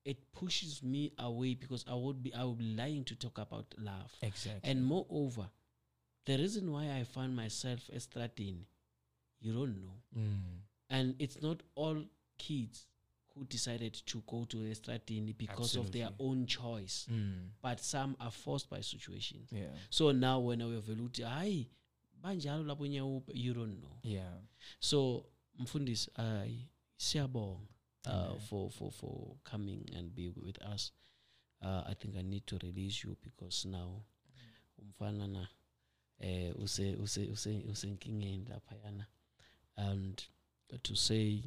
it 0.05 0.33
pushes 0.33 0.83
me 0.83 1.13
away 1.19 1.55
because 1.55 1.85
I 1.89 1.95
would 1.95 2.23
be, 2.23 2.33
I 2.35 2.45
would 2.45 2.59
be 2.59 2.75
lying 2.77 3.05
to 3.05 3.15
talk 3.17 3.39
about 3.39 3.67
love. 3.79 4.11
Exactly. 4.23 4.71
And 4.71 4.85
moreover, 4.85 5.51
the 6.25 6.37
reason 6.39 6.71
why 6.73 6.91
I 7.01 7.05
find 7.05 7.35
myself 7.37 7.81
estradini, 7.93 8.67
you 9.41 9.53
don't 9.53 9.77
know. 9.83 10.03
Mm. 10.17 10.61
and 10.91 11.15
it's 11.19 11.41
not 11.43 11.63
all 11.75 12.05
kids 12.39 12.87
who 13.35 13.45
decided 13.47 13.95
to 14.07 14.23
go 14.27 14.45
to 14.45 14.59
Estradini 14.59 15.33
because 15.37 15.75
of 15.77 15.91
their 15.91 16.11
own 16.19 16.47
choice 16.47 17.07
Mm. 17.11 17.49
but 17.63 17.81
some 17.81 18.15
are 18.21 18.31
forced 18.31 18.69
by 18.71 18.81
situations 18.83 19.51
Yeah. 19.53 19.75
so 19.91 20.13
now 20.13 20.39
when 20.41 20.61
I 20.61 20.65
ukuthi 20.67 21.23
hayi 21.23 21.71
banjalo 22.23 22.63
lapho 22.65 22.85
you 23.35 23.55
don't 23.55 23.81
know 23.81 23.99
Yeah. 24.03 24.39
so 24.81 25.25
mfundisi 25.59 26.11
I 26.17 26.69
siyabonga 26.97 27.67
uh, 28.07 28.39
for 28.39 28.71
for 28.71 28.91
for 28.93 29.37
coming 29.45 29.85
and 29.97 30.15
be 30.15 30.29
with 30.29 30.59
us 30.75 30.93
uh, 31.63 31.85
I 31.87 31.95
think 31.95 32.17
I 32.17 32.23
need 32.23 32.47
to 32.47 32.59
release 32.59 33.03
you 33.09 33.17
because 33.23 33.65
now 33.69 34.05
umfana 34.79 35.27
na 35.27 35.49
eh 36.23 36.53
use 36.63 36.83
use 37.03 37.21
use 37.21 37.63
usenkingeni 37.71 38.47
laphayana 38.49 39.07
and 39.77 40.23
to 40.83 40.95
say 40.95 41.43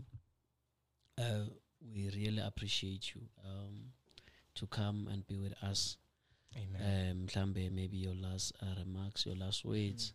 uh, 1.17 1.45
we 1.93 2.09
really 2.09 2.41
appreciate 2.41 3.15
you 3.15 3.21
um, 3.45 3.91
to 4.53 4.67
come 4.67 5.07
and 5.11 5.25
be 5.27 5.37
with 5.37 5.53
us. 5.63 5.97
Amen. 6.57 7.27
um 7.35 7.53
maybe 7.53 7.97
your 7.97 8.15
last 8.15 8.53
uh, 8.61 8.75
remarks 8.79 9.25
your 9.25 9.35
last 9.35 9.65
words 9.65 10.13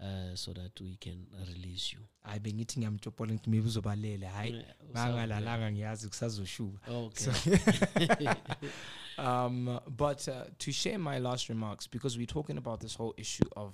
uh, 0.00 0.34
so 0.34 0.52
that 0.52 0.80
we 0.80 0.96
can 0.96 1.26
release 1.48 1.92
you. 1.92 2.00
Hayi 2.24 2.40
bengithi 2.40 2.78
ngiyamtshopola 2.80 3.32
ngithi 3.32 3.50
maybe 3.50 3.66
uzobalele. 3.68 4.26
Hayi 4.26 4.54
Eh, 4.54 4.64
bangalalanga 4.92 5.72
ngiyazi 5.72 6.08
kusazoshuka. 6.08 6.90
Okay. 6.90 8.28
Um, 9.18 9.80
but 9.96 10.28
uh, 10.28 10.44
to 10.58 10.72
share 10.72 10.98
my 10.98 11.18
last 11.18 11.48
remarks, 11.48 11.86
because 11.86 12.18
we're 12.18 12.26
talking 12.26 12.58
about 12.58 12.80
this 12.80 12.94
whole 12.94 13.14
issue 13.16 13.48
of 13.56 13.72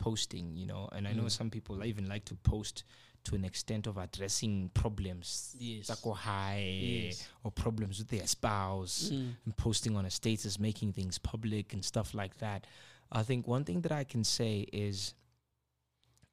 posting, 0.00 0.56
you 0.56 0.66
know, 0.66 0.88
and 0.92 1.06
I 1.06 1.12
know 1.12 1.24
Mm. 1.26 1.30
some 1.30 1.50
people 1.50 1.84
even 1.84 2.08
like 2.08 2.24
to 2.26 2.34
post 2.34 2.82
to 3.22 3.34
an 3.34 3.44
extent 3.44 3.86
of 3.86 3.98
addressing 3.98 4.70
problems, 4.70 5.54
yes 5.58 5.88
zako 5.90 6.14
high, 6.16 6.64
Yes. 7.06 7.28
or 7.44 7.50
problems 7.52 7.98
with 7.98 8.08
their 8.08 8.26
spouse, 8.26 9.10
Mm. 9.12 9.36
and 9.44 9.56
posting 9.56 9.94
on 9.96 10.06
a 10.06 10.10
status, 10.10 10.58
making 10.58 10.94
things 10.94 11.18
public 11.18 11.74
and 11.74 11.84
stuff 11.84 12.14
like 12.14 12.38
that. 12.38 12.66
I 13.12 13.22
think 13.22 13.46
one 13.46 13.64
thing 13.64 13.82
that 13.82 13.92
I 13.92 14.04
can 14.04 14.24
say 14.24 14.54
is 14.72 15.14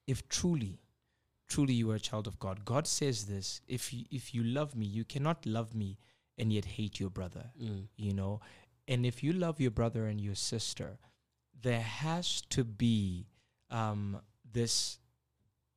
if 0.08 0.28
truly, 0.30 0.80
truly 1.48 1.74
you 1.74 1.92
are 1.92 1.96
a 1.96 2.00
child 2.00 2.28
of 2.28 2.40
God, 2.40 2.64
God 2.66 2.88
says 2.88 3.26
this 3.26 3.62
if 3.68 3.92
you, 3.94 4.06
if 4.10 4.34
you 4.34 4.44
love 4.44 4.76
me, 4.76 4.86
you 4.86 5.04
cannot 5.04 5.46
love 5.46 5.76
me 5.76 5.98
and 6.38 6.54
yet 6.54 6.66
hate 6.66 7.00
your 7.00 7.10
brother 7.10 7.52
Mm. 7.60 7.88
you 7.98 8.14
know 8.14 8.40
and 8.88 9.06
if 9.06 9.24
you 9.24 9.34
love 9.34 9.60
your 9.60 9.72
brother 9.72 10.06
and 10.06 10.22
your 10.22 10.36
sister 10.36 11.00
there 11.62 11.82
has 11.82 12.42
to 12.50 12.64
be 12.64 13.26
um 13.70 14.20
this 14.52 15.00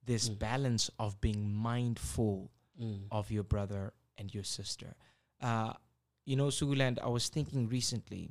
this 0.05 0.28
Mm. 0.28 0.38
balance 0.38 0.91
of 0.99 1.20
being 1.20 1.53
mindful 1.53 2.51
Mm. 2.80 3.07
of 3.11 3.30
your 3.30 3.43
brother 3.45 3.93
and 4.16 4.32
your 4.34 4.45
sister 4.45 4.95
uh 5.41 5.72
you 6.24 6.36
know 6.36 6.49
sugulan 6.51 6.99
i 7.03 7.09
was 7.09 7.28
thinking 7.28 7.68
recently 7.68 8.30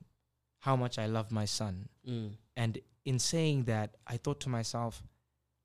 how 0.59 0.75
much 0.75 0.97
i 0.97 1.05
love 1.05 1.31
my 1.31 1.45
son 1.45 1.89
Mm. 2.07 2.37
and 2.55 2.79
in 3.05 3.19
saying 3.19 3.65
that 3.65 3.97
i 4.07 4.17
thought 4.17 4.39
to 4.41 4.49
myself 4.49 5.03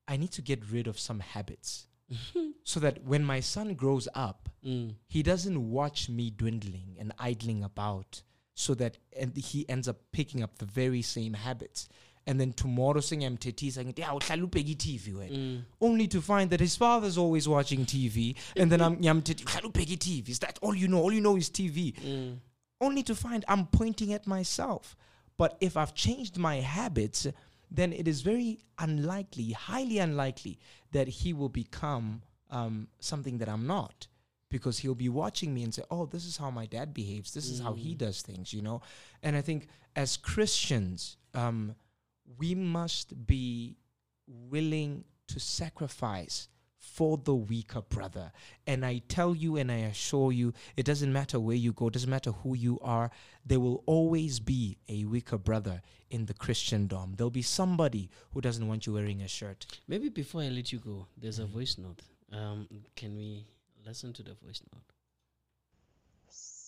i 0.09 0.17
need 0.17 0.31
to 0.33 0.43
get 0.43 0.71
rid 0.71 0.87
of 0.87 0.99
some 0.99 1.21
habits 1.21 1.87
so 2.65 2.79
that 2.81 3.03
when 3.05 3.25
my 3.25 3.41
son 3.41 3.75
grows 3.75 4.09
up 4.15 4.49
Mm. 4.63 4.95
he 5.09 5.23
doesn't 5.23 5.71
watch 5.71 6.09
me 6.09 6.31
dwindling 6.31 6.97
and 6.99 7.13
idling 7.19 7.63
about 7.65 8.23
so 8.55 8.75
that 8.75 8.99
and 9.19 9.37
he 9.37 9.69
ends 9.69 9.89
up 9.89 9.97
picking 10.13 10.43
up 10.43 10.59
the 10.59 10.67
very 10.67 11.03
same 11.03 11.35
habits 11.35 11.89
and 12.27 12.41
then 12.41 12.53
tomorrow 12.53 13.01
singiyamthethisa 13.01 13.85
ngithi 13.85 14.01
ya 14.01 14.15
uhlala 14.15 14.45
ubheka 14.45 14.71
i-tv 14.71 15.13
wena 15.15 15.37
Mm. 15.37 15.63
only 15.81 16.09
to 16.09 16.21
find 16.23 16.51
that 16.51 16.61
his 16.61 16.77
father's 16.79 17.19
always 17.19 17.47
watching 17.47 17.85
tv 17.87 18.35
and 18.57 18.71
then 18.71 18.81
I'm 18.81 18.97
ngiyamthethi 18.97 19.45
uhlala 19.45 19.69
ubheka 19.69 19.93
i-tv 19.93 20.29
is 20.31 20.39
that 20.41 20.59
all 20.63 20.77
you 20.77 20.89
know 20.89 21.03
all 21.03 21.13
you 21.15 21.21
know 21.21 21.37
is 21.37 21.51
tv 21.53 21.93
Mm. 22.07 22.37
only 22.81 23.03
to 23.03 23.15
find 23.15 23.45
I'm 23.49 23.67
pointing 23.67 24.13
at 24.13 24.27
myself. 24.27 24.97
But 25.39 25.57
if 25.61 25.77
I've 25.77 25.95
changed 25.95 26.37
my 26.39 26.61
habits, 26.61 27.27
then 27.75 27.93
it 27.93 28.07
is 28.07 28.21
very 28.23 28.59
unlikely, 28.79 29.53
highly 29.53 29.99
unlikely, 29.99 30.59
that 30.93 31.09
he 31.09 31.33
will 31.33 31.49
become 31.49 32.23
um, 32.51 32.87
something 33.01 33.39
that 33.39 33.49
I'm 33.49 33.67
not. 33.67 34.07
Because 34.51 34.79
he'll 34.79 34.95
be 34.95 35.09
watching 35.09 35.53
me 35.53 35.65
and 35.65 35.75
say, 35.75 35.83
Oh, 35.91 36.07
this 36.07 36.25
is 36.25 36.37
how 36.37 36.51
my 36.51 36.67
dad 36.67 36.95
behaves. 36.95 37.33
This 37.33 37.51
is 37.51 37.59
how 37.61 37.73
he 37.75 37.95
Mm. 37.95 37.99
does 37.99 38.23
things, 38.23 38.53
you 38.53 38.63
know? 38.63 38.81
And 39.25 39.35
I 39.37 39.41
think 39.43 39.67
as 39.97 40.17
Christians, 40.17 41.17
um, 41.35 41.75
we 42.39 42.55
must 42.55 43.27
be 43.27 43.77
willing 44.27 45.05
to 45.29 45.41
sacrifice 45.41 46.49
for 46.79 47.17
the 47.17 47.35
weaker 47.35 47.81
brother. 47.81 48.31
And 48.67 48.85
I 48.85 49.03
tell 49.09 49.35
you 49.35 49.57
and 49.57 49.73
I 49.73 49.77
assure 49.77 50.33
you, 50.33 50.53
it 50.77 50.85
doesn't 50.85 51.13
matter 51.13 51.41
where 51.41 51.57
you 51.57 51.73
go, 51.73 51.89
doesn't 51.89 52.11
matter 52.11 52.31
who 52.31 52.55
you 52.55 52.79
are, 52.83 53.11
there 53.45 53.59
will 53.59 53.83
always 53.87 54.39
be 54.39 54.77
a 54.89 55.05
weaker 55.05 55.39
brother 55.39 55.83
in 56.11 56.27
the 56.27 56.35
Christendom. 56.35 57.15
There'll 57.17 57.31
be 57.31 57.43
somebody 57.43 58.11
who 58.33 58.41
doesn't 58.41 58.69
want 58.69 58.87
you 58.87 58.93
wearing 58.93 59.23
a 59.23 59.29
shirt. 59.29 59.67
Maybe 59.89 60.11
before 60.11 60.43
I 60.43 60.49
let 60.49 60.73
you 60.73 60.79
go, 60.79 61.07
there's 61.17 61.39
a 61.39 61.47
voice 61.47 61.79
note. 61.79 62.03
Um, 62.33 62.69
can 62.95 63.17
we 63.17 63.47
listen 63.87 64.13
to 64.13 64.23
the 64.23 64.35
voice 64.35 64.61
note? 64.73 64.94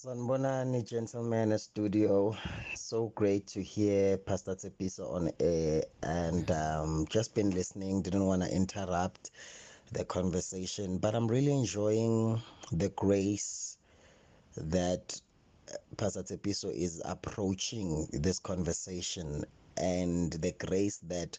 Sanbonani, 0.07 0.89
gentlemen 0.89 1.59
studio. 1.59 2.37
So 2.77 3.09
great 3.17 3.49
to 3.49 3.61
hear 3.61 4.17
Pastor 4.17 4.55
Tsepiso 4.55 5.13
on 5.13 5.33
air 5.41 5.83
and 6.05 6.49
um, 6.53 7.07
just 7.11 7.35
been 7.35 7.51
listening. 7.51 8.03
Didn't 8.03 8.25
want 8.25 8.43
to 8.43 8.55
interrupt 8.55 9.33
the 9.91 10.05
conversation, 10.05 10.99
but 10.99 11.17
I'm 11.17 11.27
really 11.27 11.53
enjoying 11.53 12.41
the 12.71 12.91
grace 12.91 13.79
that 14.57 15.21
uh, 15.73 15.77
Pastor 15.97 16.23
Tsepiso 16.23 16.73
is 16.73 17.03
approaching 17.05 18.07
this 18.13 18.39
conversation 18.39 19.45
and 19.77 20.33
the 20.35 20.53
grace 20.53 20.99
that 20.99 21.37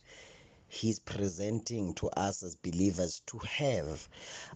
he's 0.68 1.00
presenting 1.00 1.94
to 1.96 2.10
us 2.10 2.44
as 2.44 2.56
believers 2.56 3.22
to 3.28 3.38
have. 3.40 4.08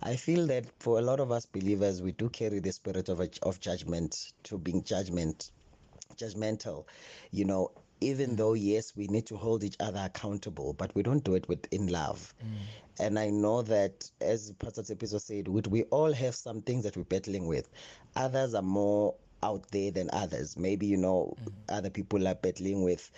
I 0.03 0.15
feel 0.15 0.47
that 0.47 0.65
for 0.79 0.99
a 0.99 1.01
lot 1.01 1.19
of 1.19 1.31
us 1.31 1.45
believers, 1.45 2.01
we 2.01 2.11
do 2.11 2.29
carry 2.29 2.59
the 2.59 2.71
spirit 2.71 3.09
of, 3.09 3.19
a, 3.19 3.29
of 3.43 3.59
judgment 3.59 4.33
to 4.43 4.57
being 4.57 4.83
judgment, 4.83 5.51
judgmental, 6.15 6.85
you 7.31 7.45
know, 7.45 7.71
even 8.01 8.31
mm. 8.31 8.37
though 8.37 8.53
yes 8.53 8.93
we 8.95 9.07
need 9.07 9.25
to 9.27 9.37
hold 9.37 9.63
each 9.63 9.77
other 9.79 10.01
accountable 10.03 10.73
but 10.73 10.93
we 10.95 11.03
don't 11.03 11.23
do 11.23 11.35
it 11.35 11.47
with 11.47 11.65
in 11.71 11.87
love. 11.87 12.33
Mm. 12.43 13.05
And 13.05 13.19
i 13.19 13.29
know 13.29 13.61
that 13.61 14.09
as 14.19 14.51
pastor 14.59 14.81
Tsepiso 14.81 15.21
said 15.21 15.47
we, 15.47 15.61
we 15.69 15.83
all 15.83 16.11
have 16.11 16.35
some 16.35 16.61
things 16.61 16.83
that 16.83 16.97
we're 16.97 17.03
battling 17.03 17.47
with. 17.47 17.69
Others 18.15 18.53
are 18.53 18.61
more 18.61 19.15
out 19.43 19.65
there 19.71 19.91
than 19.91 20.09
others. 20.13 20.57
Maybe 20.57 20.85
you 20.85 20.97
know 20.97 21.35
mm-hmm. 21.39 21.49
other 21.69 21.89
people 21.89 22.27
are 22.27 22.35
battling 22.35 22.83
with 22.83 23.09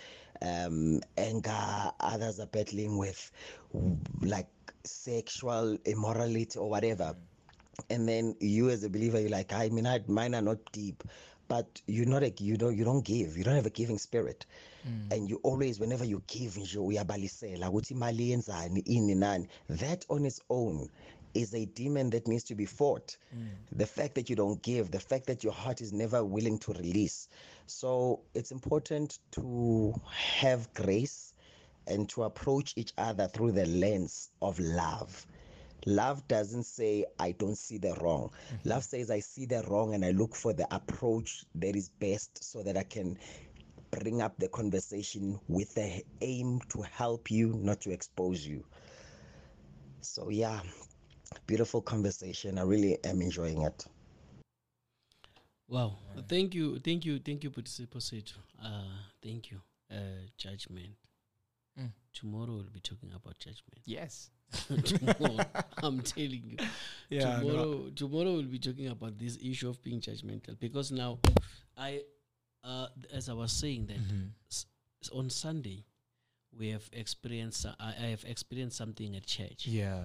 um 0.42 1.00
anger 1.16 1.92
others 2.00 2.40
are 2.40 2.46
battling 2.46 2.98
with 2.98 3.30
like 4.22 4.48
sexual 4.84 5.78
immorality 5.84 6.58
or 6.58 6.68
whatever. 6.68 7.14
And 7.90 8.08
then 8.08 8.36
you 8.40 8.70
as 8.70 8.84
a 8.84 8.88
believer 8.88 9.20
you're 9.20 9.30
like 9.30 9.52
i 9.52 9.68
mean 9.68 9.86
I, 9.86 10.00
mine 10.06 10.34
are 10.34 10.42
not 10.42 10.58
deep 10.72 11.02
but 11.48 11.82
you're 11.86 12.06
not 12.06 12.22
a 12.22 12.32
you 12.38 12.56
don't 12.56 12.76
you 12.76 12.84
don't 12.84 13.04
give. 13.04 13.36
You 13.36 13.44
don't 13.44 13.56
have 13.56 13.66
a 13.66 13.70
giving 13.70 13.98
spirit. 13.98 14.46
And 15.10 15.28
you 15.28 15.40
always 15.42 15.80
whenever 15.80 16.04
you 16.04 16.22
give 16.26 16.56
nje 16.60 16.78
uyabalisela 16.78 17.70
ukuthi 17.70 17.94
imali 17.94 18.30
yenzani 18.30 18.80
ini 18.80 19.14
nani? 19.14 19.48
That 19.68 20.04
on 20.08 20.26
its 20.26 20.40
own 20.50 20.88
is 21.34 21.54
a 21.54 21.66
demon 21.66 22.10
that 22.10 22.26
needs 22.26 22.44
to 22.44 22.54
be 22.54 22.64
fought. 22.64 23.16
Mm. 23.36 23.48
The 23.76 23.86
fact 23.86 24.14
that 24.14 24.30
you 24.30 24.36
don't 24.36 24.62
give 24.62 24.90
the 24.90 25.00
fact 25.00 25.26
that 25.26 25.44
your 25.44 25.52
heart 25.52 25.80
is 25.80 25.92
never 25.92 26.24
willing 26.24 26.58
to 26.60 26.72
release. 26.72 27.28
So 27.66 28.20
it's 28.34 28.52
important 28.52 29.18
to 29.32 29.94
have 30.10 30.72
grace 30.74 31.34
and 31.86 32.08
to 32.10 32.22
approach 32.24 32.72
each 32.76 32.92
other 32.96 33.26
through 33.28 33.52
the 33.52 33.66
lens 33.66 34.30
of 34.40 34.58
love. 34.58 35.26
Love 35.86 36.26
doesn't 36.28 36.64
say, 36.64 37.04
I 37.18 37.32
don't 37.32 37.58
see 37.58 37.76
the 37.76 37.94
wrong. 38.00 38.30
Mm-hmm. 38.30 38.68
Love 38.70 38.84
says, 38.84 39.10
I 39.10 39.20
see 39.20 39.44
the 39.44 39.62
wrong 39.68 39.94
and 39.94 40.04
I 40.04 40.12
look 40.12 40.34
for 40.34 40.54
the 40.54 40.66
approach 40.74 41.44
that 41.56 41.76
is 41.76 41.90
best 41.90 42.42
so 42.42 42.62
that 42.62 42.76
I 42.76 42.84
can 42.84 43.18
bring 43.90 44.22
up 44.22 44.38
the 44.38 44.48
conversation 44.48 45.38
with 45.48 45.74
the 45.74 46.02
aim 46.22 46.60
to 46.70 46.82
help 46.82 47.30
you, 47.30 47.52
not 47.52 47.82
to 47.82 47.90
expose 47.90 48.46
you. 48.46 48.64
So, 50.00 50.30
yeah, 50.30 50.60
beautiful 51.46 51.80
conversation. 51.82 52.58
I 52.58 52.62
really 52.62 52.98
am 53.04 53.22
enjoying 53.22 53.62
it. 53.62 53.86
Wow. 55.68 55.96
Thank 56.28 56.54
you. 56.54 56.78
Thank 56.78 57.04
you. 57.04 57.18
Thank 57.18 57.42
you, 57.44 57.50
Posipo 57.50 57.98
Uh 58.62 58.84
thank 59.22 59.50
you. 59.50 59.60
Uh 59.90 60.26
judgment. 60.36 60.94
Mm. 61.80 61.90
Tomorrow 62.12 62.52
we'll 62.54 62.70
be 62.72 62.80
talking 62.80 63.12
about 63.14 63.38
judgment. 63.38 63.80
Yes. 63.84 64.30
tomorrow, 64.84 65.44
I'm 65.82 66.00
telling 66.02 66.42
you. 66.46 66.56
Yeah. 67.08 67.40
no, 67.40 67.48
tomorrow 67.48 67.90
tomorrow 67.96 68.32
we'll 68.34 68.42
be 68.44 68.58
talking 68.58 68.88
about 68.88 69.18
this 69.18 69.38
issue 69.42 69.68
of 69.68 69.82
being 69.82 70.00
judgmental 70.00 70.58
because 70.60 70.92
now 70.92 71.18
I 71.76 72.02
uh 72.62 72.86
as 73.12 73.28
I 73.28 73.32
was 73.32 73.52
saying 73.52 73.86
that 73.86 73.98
Mhm. 73.98 74.30
s- 74.50 74.66
s- 75.02 75.10
on 75.10 75.30
Sunday 75.30 75.84
we 76.56 76.68
have 76.68 76.88
experienced 76.92 77.66
uh, 77.66 77.74
I, 77.80 77.88
I 77.88 78.06
have 78.14 78.24
experienced 78.24 78.76
something 78.76 79.16
at 79.16 79.26
church. 79.26 79.66
Yeah. 79.66 80.04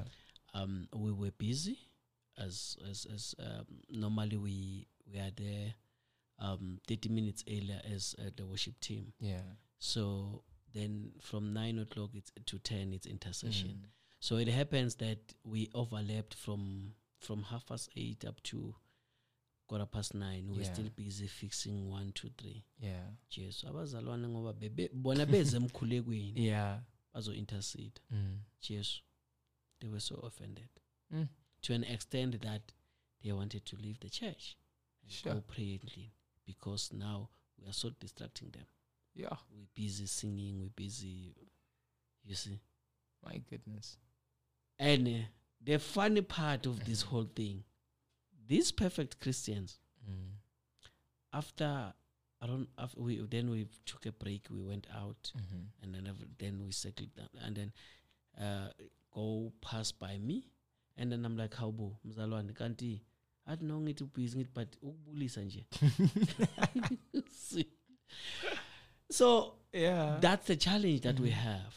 Um, 0.54 0.88
we 0.94 1.12
were 1.12 1.32
busy 1.38 1.78
as 2.38 2.78
as 2.90 3.06
as 3.14 3.36
um, 3.40 3.66
normally 3.90 4.38
we 4.38 4.88
we 5.12 5.20
are 5.20 5.32
there 5.36 5.74
um, 6.40 6.80
30 6.88 7.10
minutes 7.10 7.44
earlier 7.48 7.82
as 7.94 8.16
uh, 8.20 8.30
the 8.36 8.46
worship 8.46 8.80
team 8.80 9.12
Yeah. 9.20 9.42
so 9.78 10.44
then 10.74 11.12
from 11.22 11.54
9 11.54 11.80
o'clock 11.80 12.12
it's 12.14 12.32
to 12.46 12.60
10 12.60 12.94
it's 12.94 13.08
intercession 13.08 13.70
Mm. 13.70 13.90
so 14.20 14.38
it 14.38 14.48
happens 14.48 14.96
that 14.96 15.34
we 15.44 15.70
overlapped 15.74 16.34
from 16.36 16.94
from 17.20 17.44
half 17.44 17.66
past 17.66 17.90
8 17.96 18.26
up 18.26 18.42
to 18.44 18.76
quarter 19.68 19.86
past 19.86 20.14
9 20.14 20.48
we 20.48 20.58
we're 20.58 20.62
Yeah. 20.64 20.74
still 20.74 20.90
busy 20.96 21.28
fixing 21.28 21.90
one 21.90 22.12
two 22.14 22.30
three 22.38 22.64
Yeah. 22.80 23.12
jesu 23.30 23.68
abazalwane 23.68 24.28
ngoba 24.28 24.54
bona 24.94 25.26
beze 25.26 25.58
emkhulekweni 25.58 26.46
Yeah. 26.46 26.82
bazo-intercede 27.14 28.02
Mm. 28.12 28.40
jesu 28.62 29.02
they 29.80 29.88
were 29.88 30.00
so 30.00 30.16
offended 30.16 30.70
Mm. 31.12 31.30
to 31.64 31.74
an 31.74 31.84
extent 31.84 32.42
that 32.42 32.72
they 33.24 33.32
wanted 33.32 33.66
to 33.66 33.76
leave 33.78 34.00
the 34.00 34.10
church 34.10 34.56
and 35.02 35.12
Sure. 35.12 35.34
go 35.36 35.42
pray 35.42 35.80
and 35.82 35.92
clean 35.92 36.12
because 36.46 36.92
now 36.94 37.30
we 37.58 37.68
are 37.68 37.74
so 37.74 37.90
distracting 37.92 38.52
them. 38.52 38.66
Yeah. 39.16 39.36
We're 39.52 39.66
busy 39.74 40.06
singing, 40.06 40.60
we're 40.62 40.70
busy, 40.70 41.34
you 42.24 42.36
see. 42.36 42.60
My 43.24 43.38
goodness. 43.50 43.98
And 44.78 45.08
uh, 45.08 45.28
the 45.62 45.80
funny 45.80 46.22
part 46.22 46.66
of 46.66 46.86
this 46.86 47.02
whole 47.02 47.26
thing, 47.36 47.64
these 48.48 48.72
perfect 48.72 49.20
Christians, 49.20 49.80
Mm. 50.10 50.34
after 51.34 51.94
I 52.42 52.48
don't, 52.48 52.70
after 52.78 53.02
we 53.02 53.18
then 53.26 53.50
we 53.50 53.68
took 53.86 54.06
a 54.06 54.14
break, 54.14 54.48
we 54.50 54.64
went 54.64 54.88
out, 54.92 55.34
Mhm. 55.36 55.68
and 55.82 55.94
then 55.94 56.34
then 56.38 56.64
we 56.66 56.72
settled 56.72 57.14
down, 57.14 57.30
and 57.42 57.56
then 57.58 57.74
uh, 58.38 58.70
go 59.12 59.52
pass 59.62 59.92
by 59.92 60.18
me, 60.20 60.52
and 60.98 61.12
then 61.12 61.26
I'm 61.26 61.38
like, 61.38 61.54
how 61.56 61.72
bo 61.72 61.98
mzalwane 62.06 62.54
kanti 62.54 63.02
athi 63.46 63.66
no 63.66 63.80
ngithi 63.82 64.04
ubhizi 64.04 64.38
ngithi 64.38 64.54
but 64.54 64.76
ukubulisa 64.82 65.42
nje 65.42 65.66
so 69.12 69.56
Yeah. 69.74 70.18
that's 70.20 70.48
the 70.48 70.56
challenge 70.56 71.02
that 71.02 71.20
we 71.20 71.30
Mhm. 71.30 71.34
have 71.36 71.76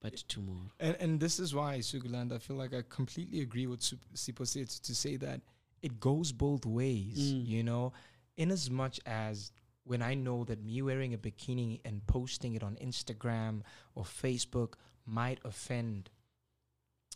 but 0.00 0.14
tomorrow 0.28 0.70
And, 0.80 0.96
and 1.00 1.20
this 1.20 1.38
is 1.38 1.54
why, 1.54 1.78
Sugulan, 1.78 2.32
I 2.32 2.38
feel 2.38 2.56
like 2.56 2.74
I 2.74 2.82
completely 2.82 3.40
agree 3.40 3.66
with 3.66 3.80
Sipo 4.14 4.46
said 4.46 4.68
to 4.68 4.94
say 4.94 5.16
that 5.16 5.40
it 5.82 5.98
goes 6.00 6.32
both 6.32 6.64
ways, 6.66 7.18
Mm. 7.32 7.46
you 7.46 7.62
know, 7.62 7.92
in 8.36 8.50
as 8.50 8.70
much 8.70 9.00
as 9.06 9.52
when 9.86 10.02
I 10.02 10.14
know 10.14 10.44
that 10.44 10.62
me 10.64 10.82
wearing 10.82 11.14
a 11.14 11.18
bikini 11.18 11.80
and 11.84 12.06
posting 12.06 12.54
it 12.54 12.62
on 12.62 12.76
Instagram 12.76 13.62
or 13.94 14.04
Facebook 14.04 14.74
might 15.06 15.38
offend 15.44 16.10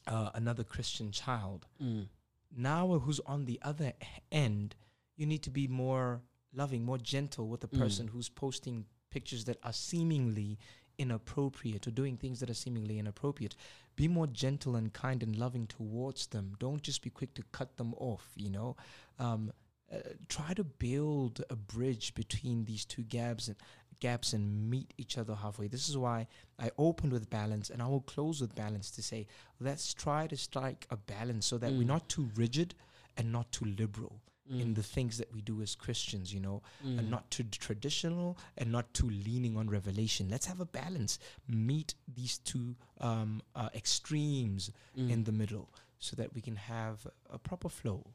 uh, 0.07 0.31
another 0.35 0.65
Christian 0.65 1.11
child, 1.13 1.67
Mm. 1.83 2.09
now 2.57 2.99
who's 3.01 3.21
on 3.21 3.45
the 3.45 3.59
other 3.63 3.93
end, 4.33 4.75
you 5.17 5.27
need 5.27 5.43
to 5.43 5.51
be 5.51 5.67
more 5.69 6.23
loving, 6.53 6.85
more 6.85 6.99
gentle 6.99 7.49
with 7.49 7.61
the 7.61 7.69
Mm. 7.69 7.79
person 7.79 8.09
who's 8.09 8.29
posting 8.29 8.87
pictures 9.11 9.45
that 9.45 9.59
are 9.63 9.73
seemingly 9.73 10.59
inappropriate 10.99 11.87
or 11.87 11.91
doing 11.91 12.17
things 12.17 12.41
that 12.41 12.51
are 12.51 12.55
seemingly 12.55 12.99
inappropriate. 12.99 13.55
Be 13.97 14.07
more 14.09 14.27
gentle 14.27 14.77
and 14.77 14.93
kind 14.93 15.23
and 15.23 15.37
loving 15.37 15.67
towards 15.67 16.27
them. 16.29 16.55
Don't 16.59 16.83
just 16.83 17.03
be 17.03 17.11
quick 17.11 17.35
to 17.35 17.43
cut 17.53 17.77
them 17.77 17.95
off, 17.95 18.31
you 18.37 18.51
know. 18.51 18.77
Um, 19.19 19.53
uh, 19.93 19.99
try 20.29 20.55
to 20.55 20.65
build 20.65 21.43
a 21.51 21.57
bridge 21.57 22.15
between 22.15 22.65
these 22.65 22.85
two 22.85 23.03
gaps 23.03 23.49
and 23.49 23.57
gaps 24.01 24.33
and 24.33 24.71
meet 24.71 24.95
each 24.97 25.19
other 25.19 25.35
halfway. 25.35 25.69
This 25.69 25.89
is 25.89 25.99
why 25.99 26.27
I 26.59 26.71
opened 26.79 27.13
with 27.13 27.29
balance 27.29 27.69
and 27.69 27.83
I 27.83 27.87
will 27.87 28.01
close 28.01 28.41
with 28.41 28.55
balance 28.55 28.91
to 28.93 29.03
say 29.03 29.27
let's 29.61 29.93
try 29.93 30.27
to 30.29 30.37
strike 30.37 30.87
a 30.91 30.97
balance 30.97 31.45
so 31.47 31.59
that 31.59 31.73
we're 31.73 31.83
Mm. 31.85 31.95
not 31.99 32.09
too 32.09 32.31
rigid 32.35 32.75
and 33.17 33.31
not 33.31 33.53
too 33.53 33.67
liberal 33.67 34.23
in 34.49 34.73
Mm. 34.73 34.75
the 34.75 34.83
things 34.83 35.19
that 35.19 35.33
we 35.33 35.43
do 35.43 35.61
as 35.63 35.75
Christians, 35.77 36.33
you 36.33 36.41
know, 36.41 36.63
Mm. 36.83 36.99
and 36.99 37.11
not 37.11 37.31
too 37.31 37.45
traditional 37.45 38.39
and 38.57 38.73
not 38.73 38.93
too 38.95 39.09
leaning 39.11 39.57
on 39.57 39.69
revelation. 39.69 40.29
Let's 40.31 40.47
have 40.47 40.61
a 40.61 40.65
balance. 40.67 41.19
Meet 41.47 41.95
these 42.09 42.39
two 42.39 42.77
um, 43.01 43.43
uh, 43.55 43.69
extremes 43.75 44.71
Mm. 44.97 45.11
in 45.11 45.25
the 45.25 45.33
middle 45.33 45.73
so 45.99 46.17
that 46.17 46.33
we 46.35 46.41
can 46.41 46.57
have 46.57 47.07
a 47.29 47.39
proper 47.39 47.69
flow. 47.69 48.15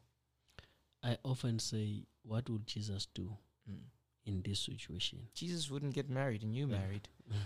I 1.06 1.16
often 1.24 1.58
say 1.58 2.04
what 2.22 2.48
would 2.50 2.66
Jesus 2.66 3.06
do 3.14 3.36
Mm. 3.68 3.80
in 4.24 4.42
this 4.42 4.60
situation 4.60 5.28
Jesus 5.34 5.70
wouldn't 5.70 5.94
get 5.94 6.08
married 6.10 6.42
and 6.42 6.54
you 6.54 6.68
Yeah. 6.68 6.78
married. 6.78 7.08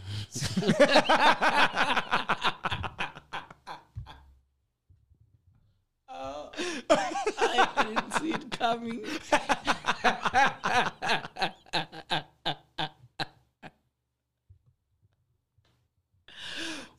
I 6.09 7.85
didn't 7.87 8.13
see 8.21 8.33
it 8.33 8.51
coming. 8.51 9.01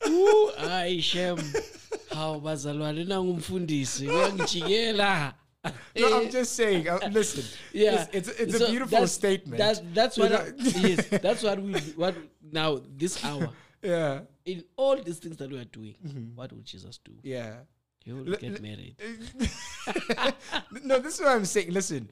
Ooh, 0.08 0.50
hayi 0.58 1.02
shem. 1.02 1.38
Hawu 2.14 2.40
bazalwane 2.40 3.04
nangumfundisi 3.04 4.06
kuyangijikela. 4.06 5.34
No, 5.96 6.20
I'm 6.22 6.30
just 6.30 6.54
saying. 6.56 6.88
Uh, 6.88 6.98
listen, 7.12 7.44
yeah. 7.72 8.06
it's 8.12 8.28
it's, 8.28 8.40
it's 8.40 8.58
So 8.58 8.66
a 8.66 8.70
beautiful 8.70 8.90
that's- 8.90 9.12
statement. 9.12 9.58
That's 9.58 9.80
that's 9.92 10.16
what? 10.18 10.32
I, 10.32 10.52
yes, 10.58 11.06
that's 11.22 11.42
what 11.42 11.60
we 11.60 11.74
what 11.96 12.14
now 12.50 12.80
this 12.96 13.22
hour 13.24 13.50
yeah, 13.82 14.20
in 14.44 14.64
all 14.76 14.96
these 14.96 15.18
things 15.18 15.36
that 15.38 15.50
we 15.50 15.58
are 15.58 15.64
doing. 15.64 15.94
Mhm. 16.06 16.34
What 16.34 16.52
would 16.52 16.64
Jesus 16.64 16.98
do? 17.04 17.12
yeah. 17.22 17.56
He 18.04 18.12
will 18.12 18.24
Le- 18.24 18.36
get 18.36 18.60
married. 18.60 18.96
no, 20.82 20.98
this 20.98 21.14
is 21.14 21.20
what 21.20 21.30
I'm 21.36 21.44
saying. 21.44 21.70
Listen, 21.72 22.08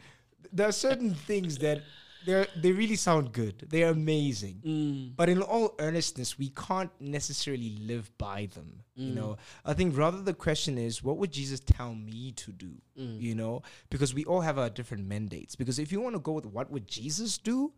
there 0.53 0.69
are 0.69 0.73
certain 0.73 1.15
things 1.15 1.59
that 1.59 1.83
They're 2.27 2.47
they 2.57 2.73
really 2.73 2.97
sound 2.97 3.33
good. 3.33 3.67
They're 3.71 3.91
amazing. 3.91 4.63
Mm. 4.65 5.17
But 5.17 5.29
in 5.29 5.41
all 5.43 5.75
earnestness, 5.79 6.39
we 6.39 6.51
can't 6.51 6.91
necessarily 7.01 7.79
live 7.81 8.11
by 8.19 8.47
them. 8.55 8.83
You 8.95 9.13
Mm. 9.13 9.15
know, 9.15 9.37
I 9.65 9.73
think 9.73 9.97
rather 9.97 10.21
the 10.21 10.35
question 10.35 10.77
is, 10.77 11.03
what 11.03 11.17
would 11.17 11.33
Jesus 11.33 11.61
tell 11.61 11.95
me 11.95 12.33
to 12.33 12.53
do? 12.53 12.73
Mm. 12.99 13.21
You 13.21 13.35
know, 13.35 13.63
because 13.89 14.13
we 14.13 14.25
all 14.27 14.43
have 14.43 14.59
our 14.59 14.69
different 14.69 15.07
mandates. 15.07 15.57
Because 15.57 15.79
if 15.79 15.91
you 15.93 16.01
want 16.01 16.15
to 16.15 16.21
go 16.21 16.33
with 16.33 16.47
what 16.47 16.71
would 16.71 16.87
Jesus 16.87 17.39
do, 17.39 17.73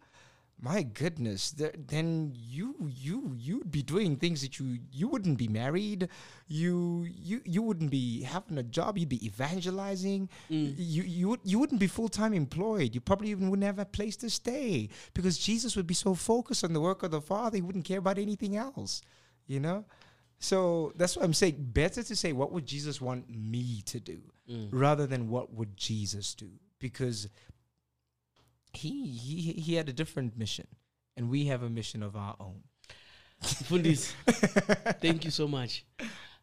my 0.65 0.83
goodness, 0.85 1.51
there, 1.51 1.73
then 1.77 2.33
you 2.37 2.77
you 2.89 3.35
you'd 3.37 3.71
be 3.73 3.83
doing 3.83 4.17
things 4.17 4.43
that 4.43 4.61
you 4.61 4.79
you 4.93 5.09
wouldn't 5.09 5.37
be 5.37 5.49
married, 5.49 6.09
you 6.47 7.05
you 7.31 7.41
you 7.45 7.63
wouldn't 7.63 7.91
be 7.91 8.23
having 8.23 8.59
a 8.59 8.63
job. 8.63 8.97
You'd 8.97 9.09
be 9.09 9.27
evangelizing. 9.27 10.29
Mm. 10.49 10.75
You 10.79 11.03
you 11.03 11.29
would 11.31 11.41
you 11.43 11.59
wouldn't 11.59 11.81
be 11.81 11.89
full 11.89 12.09
time 12.09 12.33
employed. 12.33 12.95
You 12.95 13.01
probably 13.01 13.31
even 13.31 13.51
wouldn't 13.51 13.67
have 13.67 13.81
a 13.81 13.85
place 13.85 14.17
to 14.19 14.31
stay 14.31 14.89
because 15.15 15.37
Jesus 15.37 15.75
would 15.75 15.87
be 15.89 15.95
so 15.95 16.15
focused 16.15 16.63
on 16.63 16.73
the 16.73 16.81
work 16.81 17.03
of 17.03 17.11
the 17.11 17.21
Father, 17.21 17.57
he 17.57 17.63
wouldn't 17.63 17.85
care 17.85 17.99
about 17.99 18.19
anything 18.19 18.57
else. 18.57 19.03
You 19.49 19.59
know. 19.59 19.85
So 20.39 20.93
that's 20.97 21.17
what 21.17 21.25
I'm 21.25 21.35
saying. 21.35 21.57
Better 21.59 22.03
to 22.03 22.17
say, 22.17 22.33
what 22.33 22.53
would 22.53 22.67
Jesus 22.67 23.01
want 23.01 23.29
me 23.29 23.83
to 23.87 23.99
do, 24.01 24.21
Mm. 24.51 24.69
rather 24.73 25.07
than 25.07 25.29
what 25.29 25.55
would 25.55 25.77
Jesus 25.77 26.35
do, 26.35 26.51
because 26.81 27.29
he 28.75 29.07
he 29.07 29.53
he 29.53 29.75
had 29.75 29.89
a 29.89 29.93
different 29.93 30.37
mission, 30.37 30.67
and 31.17 31.29
we 31.29 31.47
have 31.47 31.63
a 31.63 31.71
mission 31.71 32.03
of 32.03 32.17
our 32.17 32.37
own. 32.41 32.63
Fundis, 33.43 34.13
thank 35.01 35.25
you 35.25 35.31
so 35.31 35.49
much. 35.49 35.85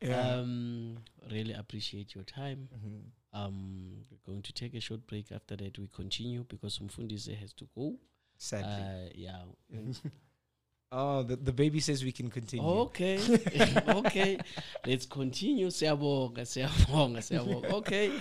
Yeah. 0.02 0.36
Um, 0.36 0.98
really 1.32 1.54
appreciate 1.54 2.16
your 2.16 2.24
time. 2.24 2.70
Mhm. 2.76 3.02
Um, 3.32 4.06
we're 4.10 4.34
going 4.34 4.42
to 4.42 4.54
take 4.54 4.74
a 4.74 4.80
short 4.80 5.06
break. 5.08 5.32
After 5.32 5.56
that, 5.56 5.78
we 5.78 5.88
continue 5.94 6.44
because 6.48 6.80
Mfundisi 6.80 7.38
has 7.38 7.54
to 7.54 7.68
go. 7.76 7.96
Sadly. 8.38 8.72
Uh, 8.72 9.10
yeah. 9.14 9.44
oh, 10.92 11.24
the, 11.24 11.36
the 11.36 11.54
baby 11.54 11.80
says 11.80 12.04
we 12.04 12.12
can 12.12 12.30
continue. 12.30 12.66
Okay. 12.66 13.20
okay. 13.88 14.40
Let's 14.86 15.06
continue. 15.06 15.68
Siyabonga, 15.68 16.42
siyabonga, 16.46 17.20
siyabonga. 17.22 17.72
Okay. 17.74 18.12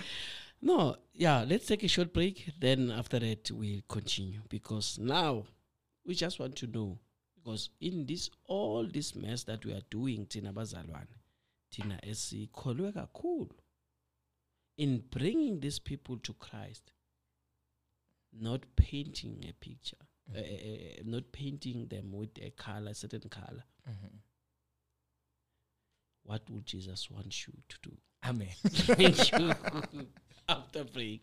No, 0.61 0.95
yeah, 1.13 1.45
let's 1.47 1.65
take 1.67 1.83
a 1.83 1.87
short 1.87 2.13
break. 2.13 2.49
Then 2.59 2.91
after 2.91 3.19
that, 3.19 3.49
we'll 3.51 3.81
continue 3.87 4.41
because 4.49 4.97
now 4.99 5.45
we 6.05 6.15
just 6.15 6.39
want 6.39 6.55
to 6.57 6.67
know 6.67 6.99
because 7.35 7.69
in 7.79 8.05
this 8.05 8.29
all 8.45 8.85
this 8.85 9.15
mess 9.15 9.43
that 9.43 9.63
we 9.65 9.71
are 9.73 9.81
doing, 9.89 10.25
Tina 10.25 10.51
Bazalwane, 10.51 11.07
Tina 11.71 11.99
Esi, 12.05 12.49
esikholwe 12.49 12.91
kakhulu 12.93 13.49
in 14.77 15.03
bringing 15.11 15.59
these 15.59 15.79
people 15.79 16.17
to 16.17 16.33
Christ, 16.33 16.91
not 18.33 18.61
painting 18.75 19.45
a 19.49 19.53
picture, 19.53 19.97
uh, 20.35 20.39
uh, 20.39 20.41
uh, 20.41 21.01
not 21.05 21.31
painting 21.31 21.87
them 21.87 22.11
with 22.13 22.29
a 22.41 22.49
color, 22.51 22.93
certain 22.93 23.29
color. 23.29 23.63
Mhm. 23.87 24.19
What 26.23 26.49
would 26.49 26.65
Jesus 26.65 27.09
want 27.09 27.47
you 27.47 27.53
to 27.67 27.77
do? 27.81 27.97
Amen. 28.25 28.53
Thank 28.63 29.31
you. 29.31 29.53
After 30.57 30.83
break. 30.83 31.21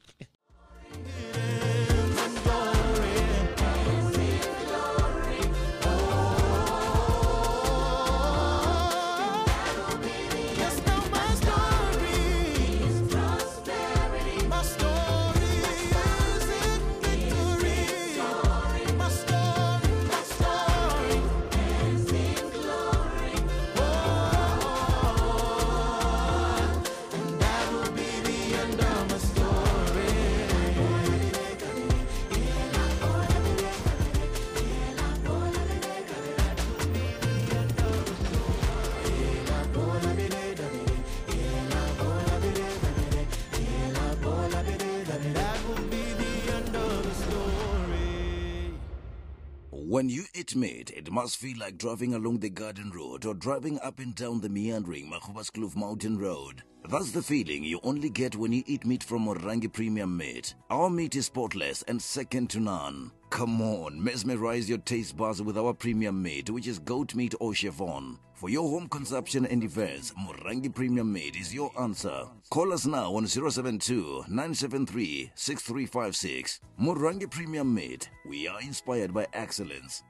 When 49.96 50.10
you 50.10 50.24
eat 50.34 50.54
meat, 50.54 50.90
it 50.94 51.10
must 51.10 51.38
feel 51.38 51.56
like 51.56 51.78
driving 51.78 52.12
along 52.12 52.40
the 52.40 52.50
garden 52.50 52.90
road 52.94 53.24
or 53.24 53.32
driving 53.32 53.80
up 53.80 53.98
and 53.98 54.14
down 54.14 54.42
the 54.42 54.50
meandering 54.50 55.10
Magoebaskloof 55.10 55.74
Mountain 55.74 56.18
Road. 56.18 56.62
That's 56.88 57.10
the 57.10 57.22
feeling 57.22 57.64
you 57.64 57.80
only 57.82 58.08
get 58.08 58.36
when 58.36 58.52
you 58.52 58.62
eat 58.66 58.86
meat 58.86 59.02
from 59.02 59.26
Morangi 59.26 59.72
Premium 59.72 60.16
Meat. 60.16 60.54
Our 60.70 60.88
meat 60.88 61.16
is 61.16 61.26
spotless 61.26 61.82
and 61.82 62.00
second 62.00 62.48
to 62.50 62.60
none. 62.60 63.10
Come 63.30 63.60
on, 63.60 64.02
mesmerize 64.02 64.68
your 64.68 64.78
taste 64.78 65.16
buds 65.16 65.42
with 65.42 65.58
our 65.58 65.74
premium 65.74 66.22
meat, 66.22 66.48
which 66.48 66.68
is 66.68 66.78
goat 66.78 67.16
meat 67.16 67.34
or 67.40 67.52
chevon. 67.52 68.18
For 68.34 68.50
your 68.50 68.68
home 68.68 68.88
consumption 68.88 69.46
and 69.46 69.64
events, 69.64 70.12
Morangi 70.12 70.72
Premium 70.72 71.12
Meat 71.12 71.36
is 71.36 71.52
your 71.52 71.72
answer. 71.80 72.26
Call 72.50 72.72
us 72.72 72.86
now 72.86 73.16
on 73.16 73.26
072 73.26 74.24
973 74.28 75.32
6356. 75.34 76.60
Morangi 76.80 77.28
Premium 77.28 77.74
Meat. 77.74 78.10
We 78.28 78.46
are 78.46 78.60
inspired 78.60 79.12
by 79.12 79.26
excellence. 79.32 80.04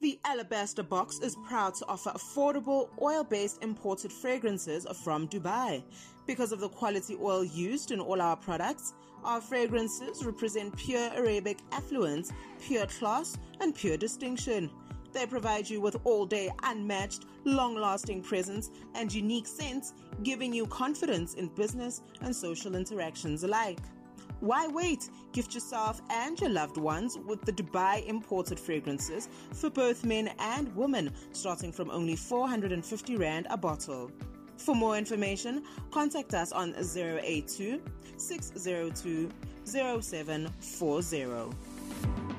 The 0.00 0.20
Alabaster 0.24 0.84
Box 0.84 1.18
is 1.18 1.34
proud 1.44 1.74
to 1.74 1.86
offer 1.88 2.10
affordable 2.10 2.88
oil 3.02 3.24
based 3.24 3.64
imported 3.64 4.12
fragrances 4.12 4.86
from 5.02 5.26
Dubai. 5.26 5.82
Because 6.24 6.52
of 6.52 6.60
the 6.60 6.68
quality 6.68 7.16
oil 7.20 7.42
used 7.42 7.90
in 7.90 7.98
all 7.98 8.20
our 8.22 8.36
products, 8.36 8.94
our 9.24 9.40
fragrances 9.40 10.24
represent 10.24 10.76
pure 10.76 11.10
Arabic 11.16 11.58
affluence, 11.72 12.30
pure 12.60 12.86
class, 12.86 13.36
and 13.60 13.74
pure 13.74 13.96
distinction. 13.96 14.70
They 15.12 15.26
provide 15.26 15.68
you 15.68 15.80
with 15.80 15.96
all 16.04 16.26
day 16.26 16.48
unmatched, 16.62 17.24
long 17.44 17.74
lasting 17.74 18.22
presence 18.22 18.70
and 18.94 19.12
unique 19.12 19.48
scents, 19.48 19.94
giving 20.22 20.52
you 20.52 20.68
confidence 20.68 21.34
in 21.34 21.48
business 21.48 22.02
and 22.20 22.34
social 22.36 22.76
interactions 22.76 23.42
alike. 23.42 23.80
Why 24.40 24.68
wait? 24.68 25.10
Gift 25.32 25.54
yourself 25.54 26.00
and 26.10 26.38
your 26.40 26.50
loved 26.50 26.76
ones 26.76 27.18
with 27.26 27.42
the 27.42 27.52
Dubai 27.52 28.06
imported 28.06 28.60
fragrances 28.60 29.28
for 29.52 29.70
both 29.70 30.04
men 30.04 30.30
and 30.38 30.74
women, 30.76 31.10
starting 31.32 31.72
from 31.72 31.90
only 31.90 32.16
450 32.16 33.16
Rand 33.16 33.46
a 33.50 33.56
bottle. 33.56 34.10
For 34.56 34.74
more 34.74 34.96
information, 34.96 35.62
contact 35.90 36.34
us 36.34 36.52
on 36.52 36.74
082 36.76 37.80
602 38.16 39.30
0740. 39.64 42.37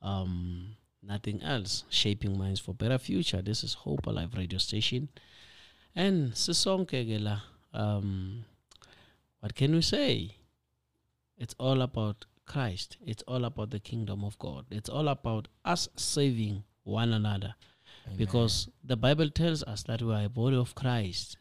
Um 0.01 0.75
nothing 1.07 1.41
else. 1.41 1.83
Shaping 1.89 2.37
minds 2.37 2.59
for 2.59 2.73
better 2.73 2.97
future. 2.97 3.41
This 3.41 3.63
is 3.63 3.73
Hope 3.73 4.05
Alive 4.05 4.33
radio 4.35 4.59
station. 4.59 5.09
And 5.95 6.33
sisonke 6.33 7.03
ke 7.07 7.19
la 7.21 7.39
um 7.73 8.45
what 9.39 9.55
can 9.55 9.73
we 9.73 9.81
say? 9.81 10.35
It's 11.37 11.55
all 11.59 11.81
about 11.81 12.25
Christ. 12.45 12.97
It's 13.05 13.23
all 13.27 13.45
about 13.45 13.69
the 13.69 13.79
kingdom 13.79 14.23
of 14.23 14.37
God. 14.39 14.65
It's 14.71 14.89
all 14.89 15.07
about 15.07 15.47
us 15.63 15.87
saving 15.95 16.63
one 16.83 17.13
another. 17.13 17.55
Because 18.15 18.69
the 18.83 18.95
Bible 18.95 19.29
tells 19.29 19.63
us 19.63 19.83
that 19.83 20.01
we 20.01 20.13
are 20.13 20.23
a 20.25 20.29
body 20.29 20.55
of 20.55 20.73
Christ. 20.75 21.37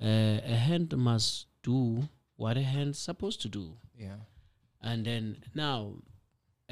Uh, 0.00 0.38
a 0.44 0.56
hand 0.56 0.94
must 0.96 1.46
do 1.62 2.08
what 2.36 2.56
a 2.58 2.62
hand's 2.62 2.98
supposed 2.98 3.40
to 3.42 3.48
do. 3.48 3.76
Yeah. 3.98 4.16
And 4.82 5.06
then 5.06 5.38
now, 5.54 5.94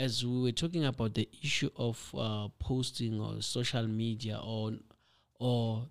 as 0.01 0.25
we 0.25 0.43
were 0.43 0.53
talking 0.53 0.85
about 0.85 1.15
the 1.15 1.29
issue 1.43 1.71
of 1.77 2.15
uh, 2.17 2.49
posting 2.59 3.21
or 3.21 3.43
social 3.43 3.87
media 3.87 4.41
or 4.43 4.73
or 5.39 5.87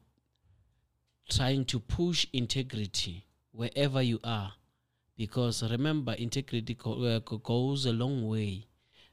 trying 1.30 1.64
to 1.66 1.80
push 1.80 2.26
integrity 2.34 3.26
wherever 3.52 4.02
you 4.02 4.20
are, 4.24 4.54
because 5.16 5.62
remember, 5.70 6.14
integrity 6.14 6.74
go, 6.74 7.04
uh, 7.04 7.20
goes 7.20 7.86
a 7.86 7.94
long 7.94 8.28
way. 8.28 8.66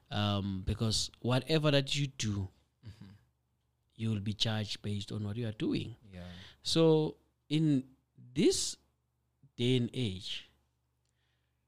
Um, 0.09 0.63
because 0.65 1.11
whatever 1.21 1.69
that 1.69 1.93
you 1.93 2.07
do, 2.07 2.47
you 3.97 4.09
will 4.09 4.21
be 4.21 4.33
judged 4.33 4.81
based 4.81 5.11
on 5.11 5.25
what 5.25 5.35
you 5.35 5.47
are 5.47 5.57
doing. 5.59 5.95
Yeah. 6.13 6.21
So 6.63 7.17
in 7.49 7.83
this 8.33 8.77
day 9.57 9.77
and 9.77 9.89
age, 9.93 10.49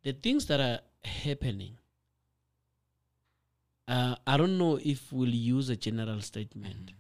the 0.04 0.14
things 0.14 0.46
that 0.46 0.62
are 0.62 0.80
happening, 1.04 1.78
uh, 3.90 4.16
I 4.26 4.38
don't 4.38 4.58
know 4.58 4.80
if 4.82 5.12
we'll 5.12 5.30
use 5.30 5.70
a 5.70 5.76
general 5.76 6.22
statement. 6.22 6.92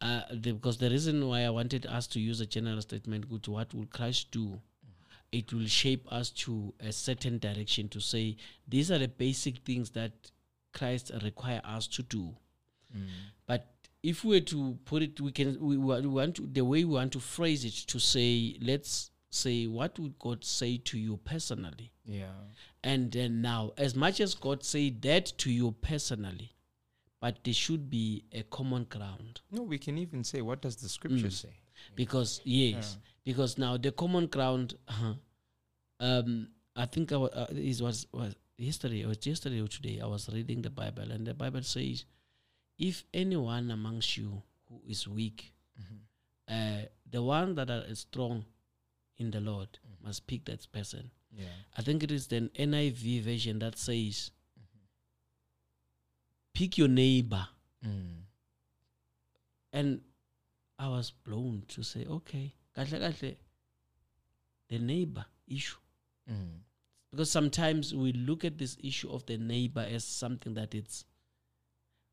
Uh, 0.00 0.22
the, 0.32 0.52
because 0.52 0.78
the 0.78 0.90
reason 0.90 1.26
why 1.26 1.42
I 1.42 1.50
wanted 1.50 1.86
us 1.86 2.06
to 2.08 2.20
use 2.20 2.40
a 2.40 2.46
general 2.46 2.82
statement, 2.82 3.30
which 3.30 3.48
what 3.48 3.72
will 3.72 3.86
Christ 3.86 4.30
do? 4.30 4.60
It 5.30 5.52
will 5.52 5.66
shape 5.66 6.06
us 6.12 6.28
to 6.30 6.74
a 6.80 6.92
certain 6.92 7.38
direction 7.38 7.88
to 7.88 8.00
say 8.00 8.36
these 8.68 8.90
are 8.90 8.98
the 8.98 9.08
basic 9.08 9.58
things 9.58 9.90
that 9.92 10.12
Christ 10.74 11.10
require 11.22 11.62
us 11.64 11.86
to 11.88 12.02
do. 12.02 12.34
But 13.46 13.68
if 14.02 14.24
we 14.24 14.36
were 14.36 14.40
to 14.40 14.76
put 14.84 15.02
it, 15.02 15.20
we 15.20 15.32
can 15.32 15.58
we, 15.60 15.78
we 15.78 16.06
want 16.06 16.36
to, 16.36 16.46
the 16.46 16.62
way 16.62 16.84
we 16.84 16.96
want 16.96 17.12
to 17.12 17.20
phrase 17.20 17.64
it 17.64 17.74
to 17.88 17.98
say, 17.98 18.58
let's 18.60 19.11
say, 19.34 19.66
what 19.66 19.98
would 19.98 20.18
God 20.18 20.44
say 20.44 20.76
to 20.78 20.98
you 20.98 21.16
personally? 21.24 21.90
Yeah. 22.04 22.26
And 22.84 23.10
then 23.10 23.40
now, 23.42 23.72
as 23.78 23.94
much 23.94 24.20
as 24.20 24.34
God 24.34 24.62
say 24.62 24.90
that 24.90 25.26
to 25.38 25.50
you 25.50 25.72
personally, 25.80 26.52
but 27.20 27.38
there 27.44 27.54
should 27.54 27.88
be 27.88 28.24
a 28.32 28.42
common 28.42 28.84
ground 28.84 29.40
No, 29.50 29.62
we 29.62 29.78
can 29.78 29.96
even 29.98 30.22
say, 30.24 30.42
what 30.42 30.60
does 30.62 30.76
the 30.76 30.88
scripture 30.88 31.28
Mm. 31.28 31.32
say? 31.32 31.54
because 31.96 32.40
yes, 32.44 32.98
because 33.24 33.58
now 33.58 33.76
the 33.76 33.90
common 33.92 34.26
ground. 34.26 34.74
uh 34.88 35.14
um, 36.00 36.48
I 36.76 36.86
think 36.86 37.12
I 37.12 37.16
uh, 37.16 37.46
it 37.50 37.80
was 37.80 38.06
was 38.12 38.34
yesterday. 38.58 39.02
It 39.02 39.06
was 39.06 39.24
yesterday 39.26 39.60
or 39.60 39.68
today. 39.68 40.00
I 40.02 40.06
was 40.06 40.28
reading 40.28 40.62
the 40.62 40.70
Bible, 40.70 41.10
and 41.12 41.26
the 41.26 41.34
Bible 41.34 41.62
says, 41.62 42.04
if 42.78 43.04
anyone 43.14 43.70
amongst 43.70 44.16
you 44.16 44.42
who 44.68 44.80
is 44.86 45.06
weak, 45.06 45.52
uh, 46.48 46.82
the 47.10 47.22
one 47.22 47.54
that 47.54 47.70
are 47.70 47.84
strong 47.94 48.44
in 49.22 49.30
the 49.30 49.40
Lord 49.40 49.78
must 50.04 50.26
pick 50.26 50.44
that 50.46 50.66
person. 50.72 51.10
Yeah. 51.36 51.44
I 51.78 51.82
think 51.82 52.02
it 52.02 52.10
is 52.10 52.26
the 52.26 52.50
NIV 52.58 53.22
version 53.22 53.58
that 53.60 53.78
says, 53.78 54.30
pick 56.54 56.76
your 56.76 56.88
neighbor. 56.88 57.46
Mm. 57.86 58.22
And 59.72 60.00
I 60.78 60.88
was 60.88 61.10
blown 61.10 61.62
to 61.68 61.82
say, 61.82 62.04
okay, 62.06 62.54
the 64.68 64.78
neighbor 64.78 65.24
issue. 65.46 65.76
Mm. 66.30 66.60
Because 67.10 67.30
sometimes 67.30 67.94
we 67.94 68.12
look 68.12 68.44
at 68.44 68.58
this 68.58 68.76
issue 68.82 69.10
of 69.10 69.26
the 69.26 69.36
neighbor 69.36 69.86
as 69.88 70.04
something 70.04 70.54
that 70.54 70.74
it's, 70.74 71.04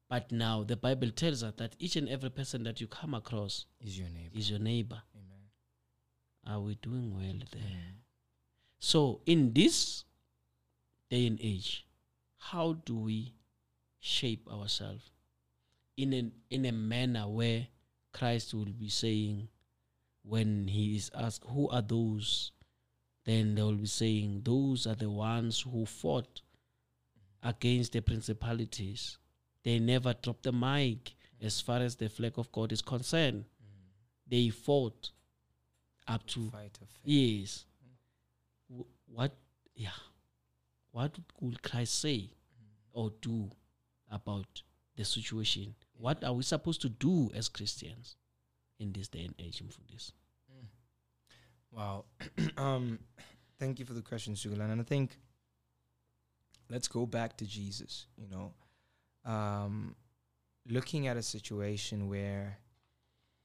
but 0.10 0.32
now 0.32 0.64
the 0.64 0.76
Bible 0.76 1.10
tells 1.12 1.44
us 1.44 1.54
that 1.58 1.76
each 1.80 1.96
and 1.96 2.10
every 2.10 2.30
person 2.30 2.64
that 2.64 2.82
you 2.82 2.88
come 2.88 3.14
across 3.14 3.66
Is 3.82 3.98
your 3.98 4.10
neighbor. 4.10 4.38
is 4.38 4.50
your 4.50 4.60
neighbor. 4.60 5.02
Are 6.50 6.60
we 6.60 6.76
doing 6.76 7.14
well 7.16 7.40
there? 7.52 7.62
Mm. 7.62 7.94
So, 8.80 9.22
in 9.26 9.54
this 9.54 10.04
day 11.10 11.28
and 11.28 11.40
age, 11.42 11.86
how 12.38 12.74
do 12.86 12.96
we 12.96 13.36
shape 14.00 14.48
ourselves 14.52 15.12
in 15.96 16.14
a, 16.14 16.32
in 16.50 16.66
a 16.66 16.72
manner 16.72 17.28
where 17.28 17.68
Christ 18.14 18.54
will 18.54 18.66
be 18.66 18.90
saying, 18.90 19.50
when 20.24 20.68
he 20.68 20.96
is 20.96 21.12
asked, 21.14 21.44
Who 21.50 21.70
are 21.70 21.82
those? 21.82 22.52
Then 23.26 23.56
they 23.56 23.62
will 23.62 23.74
be 23.74 23.86
saying, 23.86 24.42
Those 24.44 24.88
are 24.88 24.96
the 24.96 25.10
ones 25.10 25.62
who 25.62 25.86
fought 25.86 26.42
against 27.44 27.94
the 27.94 28.02
principalities. 28.02 29.18
They 29.64 29.80
never 29.80 30.14
dropped 30.14 30.44
the 30.44 30.52
mic 30.52 31.14
as 31.42 31.62
far 31.62 31.80
as 31.80 31.96
the 31.96 32.10
flag 32.10 32.34
of 32.38 32.52
God 32.52 32.72
is 32.72 32.82
concerned. 32.82 33.46
They 34.28 34.50
fought 34.50 35.12
up 36.10 36.26
to 36.28 36.50
Fight 36.50 36.78
of 36.82 36.90
faith. 36.90 37.02
Yes. 37.06 37.66
W- 38.70 38.86
What, 39.08 39.32
yeah. 39.76 39.90
What 40.92 41.18
would 41.40 41.62
Christ 41.62 42.00
say 42.02 42.30
or 42.92 43.12
do 43.22 43.50
about 44.12 44.64
the 44.96 45.06
situation? 45.06 45.76
What 45.98 46.24
are 46.24 46.34
we 46.34 46.44
supposed 46.44 46.82
to 46.82 46.90
do 46.90 47.32
as 47.36 47.48
Christians 47.50 48.16
in 48.80 48.92
this 48.92 49.08
day 49.08 49.26
and 49.26 49.36
age? 49.40 49.62
Mfundisi? 49.64 50.12
Wow. 51.72 52.06
um, 52.58 53.00
thank 53.60 53.80
you 53.80 53.86
for 53.86 53.94
the 53.94 54.02
question, 54.02 54.34
Sugulan. 54.34 54.72
And 54.72 54.82
I 54.82 54.84
think 54.84 55.18
let's 56.70 56.88
go 56.88 57.06
back 57.06 57.38
to 57.38 57.46
Jesus, 57.46 58.08
you 58.18 58.28
know. 58.28 58.52
Um, 59.32 59.96
looking 60.68 61.08
at 61.08 61.18
a 61.18 61.22
situation 61.22 62.10
where 62.10 62.58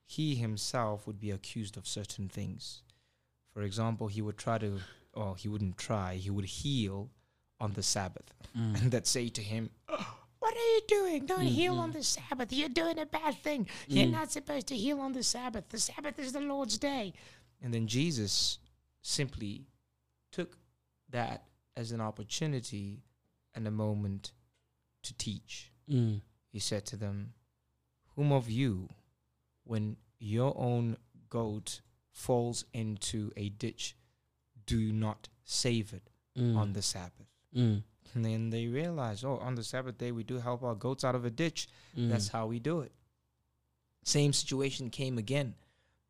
he 0.04 0.34
himself 0.34 1.06
would 1.06 1.20
be 1.20 1.30
accused 1.30 1.76
of 1.76 1.86
certain 1.86 2.28
things. 2.28 2.82
For 3.52 3.62
example, 3.62 4.08
he 4.08 4.22
would 4.22 4.36
try 4.36 4.58
to, 4.58 4.78
or 5.12 5.36
he 5.36 5.48
wouldn't 5.48 5.78
try, 5.78 6.14
he 6.16 6.30
would 6.30 6.44
heal 6.44 7.10
on 7.60 7.72
the 7.72 7.82
Sabbath. 7.82 8.34
Mm. 8.56 8.82
And 8.82 8.90
that 8.92 9.06
say 9.06 9.28
to 9.28 9.42
him, 9.42 9.70
What 9.86 10.54
are 10.54 10.72
you 10.74 10.80
doing? 10.86 11.26
Don't 11.26 11.42
heal 11.46 11.78
on 11.78 11.92
the 11.92 12.02
Sabbath. 12.02 12.52
You're 12.52 12.68
doing 12.68 12.98
a 12.98 13.06
bad 13.06 13.42
thing. 13.42 13.66
You're 13.88 14.08
not 14.08 14.30
supposed 14.30 14.66
to 14.68 14.76
heal 14.76 15.00
on 15.00 15.12
the 15.12 15.22
Sabbath. 15.22 15.68
The 15.70 15.78
Sabbath 15.78 16.18
is 16.18 16.32
the 16.32 16.40
Lord's 16.40 16.76
day. 16.76 17.14
And 17.62 17.72
then 17.72 17.86
Jesus 17.86 18.58
simply 19.00 19.66
took 20.32 20.58
that 21.10 21.44
as 21.76 21.92
an 21.92 22.00
opportunity 22.00 23.02
and 23.54 23.66
a 23.66 23.70
moment 23.70 24.32
to 25.04 25.16
teach. 25.16 25.72
Mm. 25.90 26.20
He 26.50 26.58
said 26.58 26.84
to 26.86 26.96
them, 26.96 27.32
Whom 28.16 28.32
of 28.32 28.50
you, 28.50 28.88
when 29.64 29.96
your 30.18 30.54
own 30.56 30.96
goat 31.28 31.80
falls 32.12 32.64
into 32.72 33.32
a 33.36 33.48
ditch, 33.48 33.96
do 34.66 34.92
not 34.92 35.28
save 35.44 35.92
it 35.92 36.08
Mm. 36.38 36.56
on 36.56 36.72
the 36.72 36.82
Sabbath? 36.82 37.28
Mm. 37.54 37.82
And 38.14 38.24
then 38.24 38.50
they 38.50 38.66
realize, 38.66 39.24
oh, 39.24 39.36
on 39.38 39.54
the 39.56 39.64
Sabbath 39.64 39.98
day, 39.98 40.12
we 40.12 40.22
do 40.24 40.38
help 40.38 40.62
our 40.62 40.74
goats 40.74 41.04
out 41.04 41.14
of 41.14 41.24
a 41.24 41.30
ditch. 41.30 41.68
Mm. 41.96 42.10
That's 42.10 42.28
how 42.28 42.46
we 42.46 42.58
do 42.60 42.80
it. 42.80 42.92
Same 44.04 44.32
situation 44.32 44.90
came 44.90 45.18
again 45.18 45.54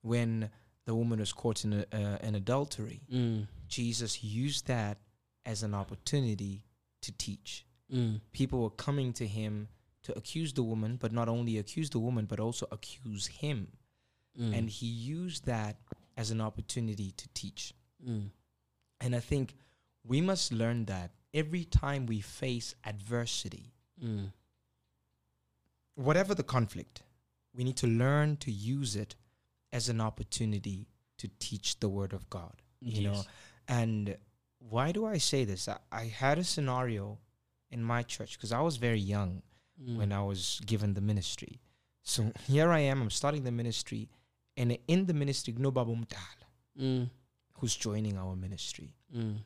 when 0.03 0.51
the 0.85 0.95
woman 0.95 1.19
was 1.21 1.33
caught 1.33 1.65
in 1.65 1.73
a, 1.73 1.87
uh, 1.93 2.19
an 2.21 2.35
adultery. 2.35 3.03
Mm. 3.11 3.47
Jesus 3.69 4.23
used 4.25 4.67
that 4.67 4.99
as 5.47 5.63
an 5.63 5.75
opportunity 5.75 6.65
to 7.03 7.13
teach. 7.13 7.65
Mm. 7.93 8.21
People 8.33 8.61
were 8.63 8.71
coming 8.71 9.13
to 9.15 9.27
him 9.27 9.69
to 10.05 10.17
accuse 10.17 10.53
the 10.53 10.63
woman, 10.63 10.97
but 10.97 11.13
not 11.13 11.29
only 11.29 11.59
accuse 11.59 11.91
the 11.91 11.99
woman, 11.99 12.27
but 12.27 12.41
also 12.41 12.67
accuse 12.71 13.27
him. 13.27 13.69
Mm. 14.41 14.59
And 14.59 14.71
he 14.71 14.87
used 14.87 15.47
that 15.47 15.77
as 16.17 16.31
an 16.31 16.41
opportunity 16.41 17.11
to 17.17 17.29
teach. 17.35 17.75
Mm. 18.07 18.31
And 19.01 19.17
I 19.17 19.21
think 19.21 19.55
we 20.05 20.21
must 20.21 20.53
learn 20.53 20.85
that 20.87 21.11
every 21.33 21.65
time 21.65 22.07
we 22.07 22.21
face 22.21 22.75
adversity, 22.85 23.73
Mm. 24.05 24.33
whatever 25.95 26.35
the 26.35 26.43
conflict, 26.43 27.03
we 27.55 27.63
need 27.65 27.77
to 27.77 27.87
learn 27.87 28.37
to 28.39 28.51
use 28.51 28.97
it 28.97 29.15
as 29.73 29.89
an 29.89 30.01
opportunity 30.01 30.89
to 31.17 31.29
teach 31.39 31.79
the 31.79 31.89
word 31.89 32.13
of 32.13 32.29
God. 32.29 32.61
You 32.81 33.03
know, 33.03 33.25
and 33.69 34.19
why 34.59 34.93
do 34.93 35.07
I 35.07 35.19
say 35.19 35.45
this? 35.45 35.69
I, 35.69 35.79
I 35.91 36.05
had 36.07 36.39
a 36.39 36.45
scenario 36.45 37.19
in 37.71 37.83
my 37.83 38.03
church 38.03 38.37
because 38.37 38.53
I 38.53 38.61
was 38.61 38.77
very 38.77 38.99
young 39.01 39.43
Mm. 39.83 39.97
when 39.97 40.13
I 40.13 40.23
was 40.23 40.61
given 40.67 40.95
the 40.95 41.01
ministry. 41.01 41.61
So 42.03 42.33
here 42.47 42.71
I 42.71 42.81
am, 42.81 43.03
I'm 43.03 43.11
starting 43.11 43.43
the 43.45 43.51
ministry, 43.51 44.09
and 44.57 44.79
in 44.87 45.07
the 45.07 45.15
ministry, 45.15 45.55
no 45.59 45.71
Baba 45.71 45.93
Mdala, 45.93 46.47
Mm. 46.81 47.11
who's 47.59 47.75
joining 47.77 48.17
our 48.19 48.37
ministry. 48.37 48.95
Mm. 49.15 49.39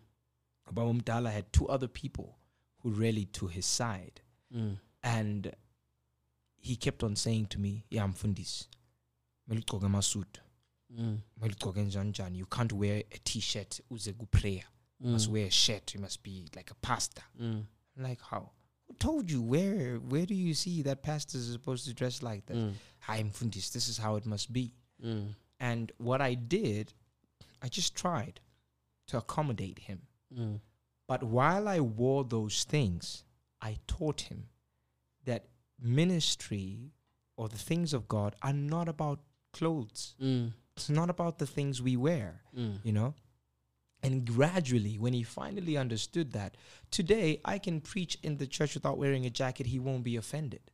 Baba 0.70 0.92
Mdala 0.92 1.32
had 1.32 1.52
two 1.52 1.66
other 1.68 1.88
people 1.88 2.36
who 2.80 2.90
rallied 2.90 3.32
to 3.34 3.46
his 3.46 3.64
side. 3.66 4.20
Mm. 4.54 4.78
And 5.02 5.52
he 6.56 6.76
kept 6.76 7.02
on 7.02 7.16
saying 7.16 7.46
to 7.46 7.60
me, 7.60 7.84
Yeah, 7.90 8.06
Mfundis. 8.06 8.66
Mm. 10.94 11.20
You 12.36 12.46
can't 12.46 12.72
wear 12.72 13.02
a 13.12 13.18
t 13.24 13.40
shirt 13.40 13.80
uze 13.90 14.12
prayer. 14.30 14.62
You 15.00 15.10
must 15.10 15.28
wear 15.30 15.46
a 15.46 15.50
shirt. 15.50 15.94
You 15.94 16.00
must 16.00 16.22
be 16.22 16.48
like 16.56 16.70
a 16.70 16.74
pastor. 16.76 17.22
Mm. 17.40 17.64
I'm 17.96 18.02
like, 18.02 18.20
how? 18.20 18.50
Told 18.98 19.30
you? 19.30 19.42
Where? 19.42 19.96
Where 19.96 20.26
do 20.26 20.34
you 20.34 20.54
see 20.54 20.82
that 20.82 21.02
pastors 21.02 21.48
are 21.48 21.52
supposed 21.52 21.84
to 21.86 21.94
dress 21.94 22.22
like 22.22 22.46
that? 22.46 22.56
Mm. 22.56 22.72
Mfundis. 23.08 23.70
This 23.72 23.88
is 23.88 23.98
how 23.98 24.16
it 24.16 24.26
must 24.26 24.52
be. 24.52 24.74
Mm. 25.04 25.34
And 25.60 25.92
what 25.98 26.20
I 26.20 26.34
did, 26.34 26.92
I 27.62 27.68
just 27.68 27.94
tried 27.94 28.40
to 29.08 29.18
accommodate 29.18 29.78
him. 29.78 30.02
Mm. 30.36 30.60
But 31.06 31.22
while 31.22 31.68
I 31.68 31.80
wore 31.80 32.24
those 32.24 32.64
things, 32.64 33.24
I 33.62 33.76
taught 33.86 34.22
him 34.22 34.48
that 35.24 35.46
ministry 35.80 36.92
or 37.36 37.48
the 37.48 37.56
things 37.58 37.92
of 37.94 38.08
God 38.08 38.34
are 38.42 38.52
not 38.52 38.88
about 38.88 39.20
clothes. 39.52 40.14
Mm. 40.22 40.52
It's 40.76 40.88
not 40.90 41.10
about 41.10 41.38
the 41.38 41.46
things 41.46 41.80
we 41.82 41.96
wear, 41.96 42.42
Mm. 42.56 42.78
you 42.84 42.92
know? 42.92 43.14
And 44.02 44.24
gradually, 44.24 44.96
when 44.98 45.12
he 45.12 45.22
finally 45.24 45.76
understood 45.76 46.32
that, 46.32 46.56
today 46.90 47.40
I 47.44 47.58
can 47.58 47.80
preach 47.80 48.16
in 48.22 48.36
the 48.36 48.46
church 48.46 48.74
without 48.74 48.96
wearing 48.98 49.26
a 49.26 49.30
jacket, 49.30 49.66
he 49.66 49.78
won't 49.78 50.04
be 50.04 50.16
offended. 50.16 50.70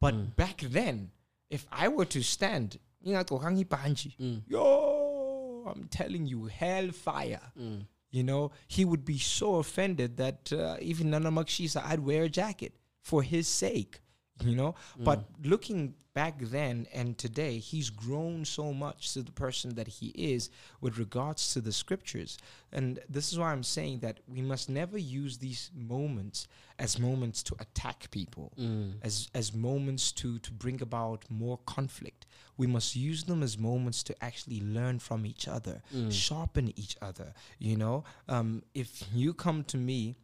But 0.00 0.14
Mm. 0.14 0.36
back 0.36 0.58
then, 0.62 1.12
if 1.50 1.66
I 1.70 1.88
were 1.88 2.04
to 2.06 2.22
stand, 2.22 2.78
Mm. 3.04 4.42
yo, 4.48 5.64
I'm 5.66 5.88
telling 5.88 6.26
you, 6.26 6.46
hellfire. 6.46 7.52
Mm. 7.58 7.86
You 8.10 8.22
know, 8.22 8.50
he 8.66 8.84
would 8.84 9.04
be 9.04 9.18
so 9.18 9.56
offended 9.56 10.16
that 10.16 10.52
uh, 10.52 10.76
even 10.80 11.10
Nana 11.10 11.30
Makshisa, 11.30 11.84
I'd 11.84 12.00
wear 12.00 12.24
a 12.24 12.28
jacket 12.28 12.74
for 13.02 13.22
his 13.22 13.46
sake, 13.46 14.00
you 14.44 14.54
know. 14.56 14.74
But 14.98 15.24
looking 15.44 15.94
back 16.14 16.38
then 16.40 16.86
and 16.92 17.16
today, 17.16 17.58
he's 17.58 17.90
grown 17.90 18.44
so 18.44 18.72
much 18.72 19.12
to 19.14 19.22
the 19.22 19.30
person 19.30 19.74
that 19.76 19.86
he 19.86 20.08
is 20.08 20.50
with 20.80 20.98
regards 20.98 21.52
to 21.54 21.60
the 21.60 21.70
scriptures. 21.72 22.38
And 22.72 22.98
this 23.08 23.30
is 23.32 23.38
why 23.38 23.52
I'm 23.52 23.62
saying 23.62 24.00
that 24.00 24.18
we 24.26 24.42
must 24.42 24.68
never 24.68 24.98
use 24.98 25.38
these 25.38 25.70
moments 25.76 26.48
as 26.80 26.98
moments 26.98 27.42
to 27.44 27.56
attack 27.60 28.10
people, 28.10 28.52
Mm. 28.58 28.94
as, 29.02 29.28
as 29.34 29.52
moments 29.52 30.10
to, 30.12 30.38
to 30.40 30.52
bring 30.52 30.80
about 30.82 31.24
more 31.30 31.58
conflict. 31.66 32.26
We 32.56 32.66
must 32.66 32.96
use 32.96 33.24
them 33.24 33.42
as 33.44 33.56
moments 33.58 34.02
to 34.04 34.24
actually 34.24 34.60
learn 34.60 34.98
from 34.98 35.24
each 35.24 35.46
other, 35.46 35.82
Mm. 35.94 36.12
sharpen 36.12 36.72
each 36.76 36.96
other. 37.00 37.32
You 37.60 37.76
know, 37.76 38.04
um, 38.28 38.62
if 38.74 39.04
you 39.12 39.34
come 39.34 39.62
to 39.64 39.76
me 39.76 40.16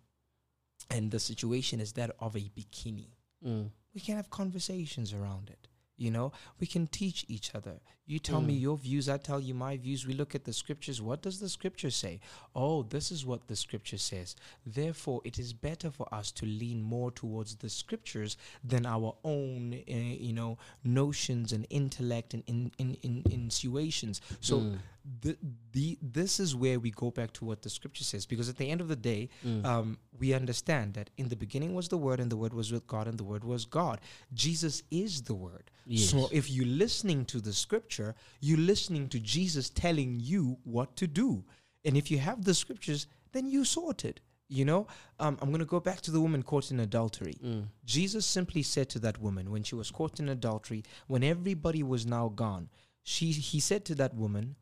and 0.91 1.11
the 1.11 1.21
situation 1.21 1.81
is 1.81 1.93
that 1.93 2.11
of 2.19 2.35
a 2.37 2.41
bikini, 2.57 3.11
Mm. 3.45 3.71
We 3.95 4.01
can 4.01 4.17
have 4.17 4.31
conversations 4.31 5.13
around 5.13 5.49
it. 5.51 5.69
You 5.97 6.11
know, 6.11 6.33
we 6.59 6.67
can 6.67 6.89
teach 6.89 7.25
each 7.29 7.55
other. 7.55 7.81
You 8.07 8.19
tell 8.19 8.43
me 8.43 8.57
Mm. 8.59 8.61
your 8.61 8.77
views, 8.77 9.09
I 9.09 9.17
tell 9.17 9.41
you 9.41 9.55
my 9.55 9.79
views. 9.79 10.07
We 10.07 10.13
look 10.13 10.35
at 10.35 10.45
the 10.45 10.53
scriptures. 10.53 11.01
What 11.01 11.23
does 11.23 11.41
the 11.41 11.49
scripture 11.49 11.91
say? 11.91 12.21
Oh, 12.55 12.83
this 12.83 13.11
is 13.11 13.25
what 13.25 13.49
the 13.49 13.57
scripture 13.57 13.97
says. 13.97 14.37
Therefore, 14.67 15.23
it 15.25 15.39
is 15.39 15.55
better 15.55 15.91
for 15.91 16.07
us 16.15 16.31
to 16.33 16.45
lean 16.45 16.83
more 16.83 17.11
towards 17.11 17.57
the 17.57 17.71
scriptures 17.71 18.37
than 18.63 18.85
our 18.85 19.15
own, 19.25 19.73
uh, 19.73 19.95
you 19.95 20.35
know, 20.35 20.59
notions 20.85 21.53
and 21.53 21.67
intellect 21.71 22.35
and 22.35 22.43
in, 22.47 22.71
in, 22.79 22.95
in, 23.03 23.23
insinuations. 23.31 24.21
So, 24.41 24.61
Mm. 24.61 24.79
the, 25.21 25.37
the 25.73 25.99
this 26.01 26.41
is 26.41 26.55
where 26.57 26.79
we 26.81 26.91
go 26.91 27.11
back 27.11 27.31
to 27.35 27.45
what 27.45 27.61
the 27.61 27.69
scripture 27.69 28.05
says 28.05 28.25
because 28.25 28.49
at 28.49 28.57
the 28.57 28.71
end 28.71 28.81
of 28.81 28.89
the 28.89 28.97
day 28.97 29.29
Mm. 29.45 29.63
um, 29.67 29.99
we 30.19 30.33
understand 30.33 30.95
that 30.95 31.11
in 31.19 31.29
the 31.29 31.37
beginning 31.37 31.75
was 31.75 31.89
the 31.89 31.99
word 31.99 32.21
and 32.21 32.33
the 32.33 32.39
word 32.39 32.55
was 32.55 32.73
with 32.73 32.87
god 32.87 33.07
and 33.07 33.19
the 33.19 33.25
word 33.33 33.45
was 33.45 33.67
god 33.67 34.01
jesus 34.33 34.83
is 34.91 35.21
the 35.25 35.35
word 35.35 35.71
so 35.95 36.19
if 36.33 36.49
you're 36.51 36.65
listening 36.85 37.27
to 37.27 37.39
the 37.39 37.53
scripture 37.53 37.94
you're 38.41 38.67
listening 38.73 39.09
to 39.09 39.19
jesus 39.21 39.71
telling 39.71 40.11
you 40.21 40.43
what 40.65 40.89
to 40.97 41.07
do 41.07 41.45
and 41.85 41.97
if 41.97 42.11
you 42.11 42.19
have 42.19 42.45
the 42.45 42.55
scriptures 42.55 43.07
then 43.33 43.47
you 43.55 43.65
sort 43.65 44.05
it. 44.05 44.21
you 44.49 44.65
know 44.71 44.87
um, 45.23 45.35
i'm 45.41 45.49
going 45.49 45.67
to 45.69 45.75
go 45.77 45.81
back 45.81 46.01
to 46.01 46.11
the 46.11 46.21
woman 46.21 46.43
caught 46.43 46.71
in 46.71 46.81
adultery 46.81 47.37
Mm. 47.45 47.65
Jesus 47.85 48.25
simply 48.27 48.63
said 48.63 48.89
to 48.91 48.99
that 49.01 49.17
woman 49.21 49.51
when 49.51 49.63
she 49.69 49.75
was 49.75 49.91
caught 49.91 50.21
in 50.21 50.29
adultery, 50.29 50.81
when 51.13 51.23
everybody 51.35 51.83
was 51.83 52.03
now 52.07 52.27
gone, 52.45 52.65
she 53.03 53.27
he 53.33 53.61
said 53.61 53.83
to 53.87 53.95
that 54.01 54.15
woman, 54.23 54.57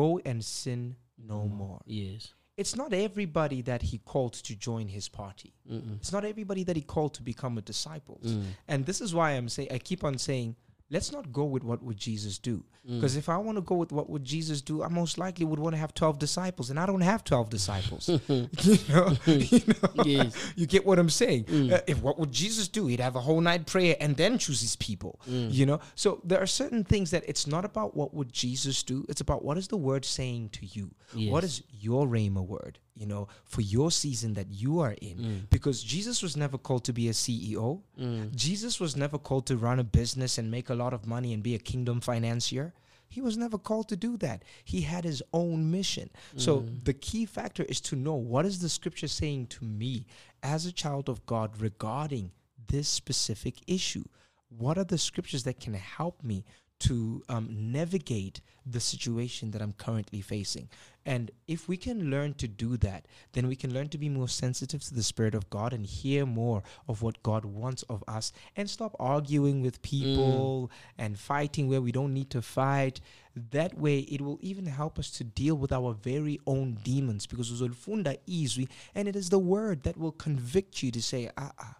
"Go 0.00 0.08
and 0.30 0.38
sin 0.44 0.96
no 1.32 1.40
more." 1.60 1.80
Yes. 1.86 2.22
It's 2.56 2.76
not 2.76 2.92
everybody 2.92 3.60
that 3.70 3.82
he 3.90 3.96
called 4.12 4.34
to 4.48 4.52
join 4.68 4.86
his 4.88 5.08
party. 5.08 5.50
Mm-mm. 5.72 5.96
It's 6.00 6.12
not 6.16 6.24
everybody 6.24 6.62
that 6.64 6.76
he 6.76 6.82
called 6.94 7.12
to 7.14 7.22
become 7.22 7.54
a 7.58 7.62
disciple. 7.62 8.18
Mm. 8.24 8.44
And 8.68 8.78
this 8.86 9.00
is 9.00 9.10
why 9.14 9.28
I'm 9.32 9.48
saying 9.48 9.70
I 9.76 9.78
keep 9.78 10.02
on 10.04 10.18
saying, 10.18 10.50
let's 10.90 11.12
not 11.12 11.32
go 11.32 11.44
with 11.44 11.62
what 11.64 11.82
would 11.82 11.96
Jesus 11.96 12.38
do. 12.38 12.64
Mm. 12.88 12.96
Because 12.96 13.16
if 13.16 13.28
I 13.28 13.36
want 13.36 13.56
to 13.56 13.62
go 13.62 13.76
with 13.76 13.92
what 13.92 14.08
would 14.10 14.24
Jesus 14.24 14.60
do, 14.60 14.82
I 14.82 14.88
most 14.88 15.18
likely 15.18 15.44
would 15.44 15.58
want 15.58 15.74
to 15.74 15.78
have 15.78 15.94
12 15.94 16.18
disciples, 16.18 16.70
and 16.70 16.80
I 16.80 16.86
don't 16.86 17.00
have 17.02 17.22
12 17.24 17.50
disciples. 17.50 18.08
you 18.28 18.48
know, 18.88 19.16
you, 19.26 19.60
know? 19.66 20.04
Yes. 20.04 20.52
you 20.56 20.66
get 20.66 20.84
what 20.84 20.98
I'm 20.98 21.10
saying? 21.10 21.44
Mm. 21.44 21.72
Uh, 21.72 21.80
if 21.86 22.00
what 22.02 22.18
would 22.18 22.32
Jesus 22.32 22.68
do? 22.68 22.86
He'd 22.86 23.00
have 23.00 23.16
a 23.16 23.20
whole 23.20 23.40
night 23.40 23.66
prayer 23.66 23.96
and 24.00 24.16
then 24.16 24.38
choose 24.38 24.60
his 24.60 24.76
people. 24.76 25.20
Mm. 25.30 25.52
You 25.52 25.66
know, 25.66 25.80
so 25.94 26.20
there 26.24 26.40
are 26.40 26.46
certain 26.46 26.84
things 26.84 27.10
that 27.10 27.22
it's 27.28 27.46
not 27.46 27.64
about 27.64 27.96
what 27.96 28.12
would 28.14 28.32
Jesus 28.32 28.82
do. 28.82 29.06
It's 29.08 29.20
about 29.20 29.44
what 29.44 29.58
is 29.58 29.68
the 29.68 29.76
word 29.76 30.04
saying 30.04 30.50
to 30.50 30.66
you. 30.66 30.90
What 31.30 31.42
Yes. 31.42 31.44
is 31.44 31.62
your 31.70 32.06
rhema 32.06 32.44
word? 32.46 32.78
You 33.00 33.06
know, 33.06 33.28
for 33.44 33.62
your 33.62 33.90
season 33.90 34.34
that 34.34 34.48
you 34.62 34.72
are 34.80 34.94
in, 35.00 35.16
Mm. 35.18 35.50
because 35.50 35.82
Jesus 35.82 36.22
was 36.22 36.36
never 36.36 36.58
called 36.58 36.84
to 36.84 36.92
be 36.92 37.08
a 37.08 37.14
CEO. 37.14 37.82
Mm. 37.98 38.34
Jesus 38.36 38.78
was 38.78 38.94
never 38.94 39.18
called 39.18 39.46
to 39.46 39.56
run 39.56 39.78
a 39.80 39.84
business 40.00 40.36
and 40.38 40.50
make 40.50 40.68
a 40.68 40.74
lot 40.74 40.92
of 40.92 41.06
money 41.06 41.32
and 41.32 41.42
be 41.42 41.54
a 41.54 41.58
kingdom 41.58 42.00
financier. 42.02 42.74
He 43.08 43.22
was 43.22 43.36
never 43.38 43.58
called 43.58 43.88
to 43.88 43.96
do 43.96 44.16
that. 44.18 44.44
He 44.64 44.82
had 44.82 45.04
his 45.04 45.22
own 45.32 45.70
mission. 45.70 46.10
So 46.36 46.52
the 46.84 46.92
key 46.92 47.24
factor 47.26 47.64
is 47.64 47.80
to 47.88 47.96
know 47.96 48.14
what 48.14 48.44
is 48.46 48.58
the 48.60 48.68
scripture 48.68 49.08
saying 49.08 49.46
to 49.56 49.64
me 49.64 50.04
as 50.42 50.66
a 50.66 50.70
child 50.82 51.08
of 51.08 51.24
God 51.26 51.58
regarding 51.60 52.30
this 52.68 52.86
specific 52.88 53.54
issue. 53.66 54.04
What 54.50 54.76
are 54.78 54.84
the 54.84 54.98
scriptures 54.98 55.42
that 55.44 55.58
can 55.58 55.74
help 55.74 56.22
me 56.22 56.44
to 56.80 57.22
um, 57.28 57.48
navigate 57.50 58.40
the 58.66 58.80
situation 58.80 59.50
that 59.52 59.62
I'm 59.62 59.72
currently 59.72 60.20
facing? 60.20 60.68
And 61.06 61.30
if 61.48 61.66
we 61.66 61.76
can 61.76 62.10
learn 62.10 62.34
to 62.34 62.46
do 62.46 62.76
that, 62.78 63.06
then 63.32 63.46
we 63.48 63.56
can 63.56 63.72
learn 63.72 63.88
to 63.88 63.98
be 63.98 64.08
more 64.08 64.28
sensitive 64.28 64.82
to 64.84 64.94
the 64.94 65.02
Spirit 65.02 65.34
of 65.34 65.48
God 65.48 65.72
and 65.72 65.86
hear 65.86 66.26
more 66.26 66.62
of 66.88 67.00
what 67.02 67.22
God 67.22 67.44
wants 67.44 67.82
of 67.84 68.04
us 68.06 68.32
and 68.54 68.68
stop 68.68 68.94
arguing 69.00 69.62
with 69.62 69.80
people 69.80 70.70
and 70.98 71.18
fighting 71.18 71.68
where 71.68 71.80
we 71.80 71.90
don't 71.90 72.12
need 72.12 72.30
to 72.30 72.42
fight. 72.42 73.00
That 73.34 73.78
way, 73.78 74.00
it 74.00 74.20
will 74.20 74.38
even 74.42 74.66
help 74.66 74.98
us 74.98 75.10
to 75.12 75.24
deal 75.24 75.54
with 75.54 75.72
our 75.72 75.94
very 75.94 76.38
own 76.46 76.78
demons 76.82 77.26
because 77.26 77.50
uzolfunda 77.50 78.18
izwi, 78.28 78.68
and 78.94 79.08
it 79.08 79.16
is 79.16 79.30
the 79.30 79.38
word 79.38 79.84
that 79.84 79.96
will 79.96 80.12
convict 80.12 80.82
you 80.82 80.90
to 80.90 81.02
say, 81.02 81.30
ah, 81.38 81.52
ah 81.58 81.76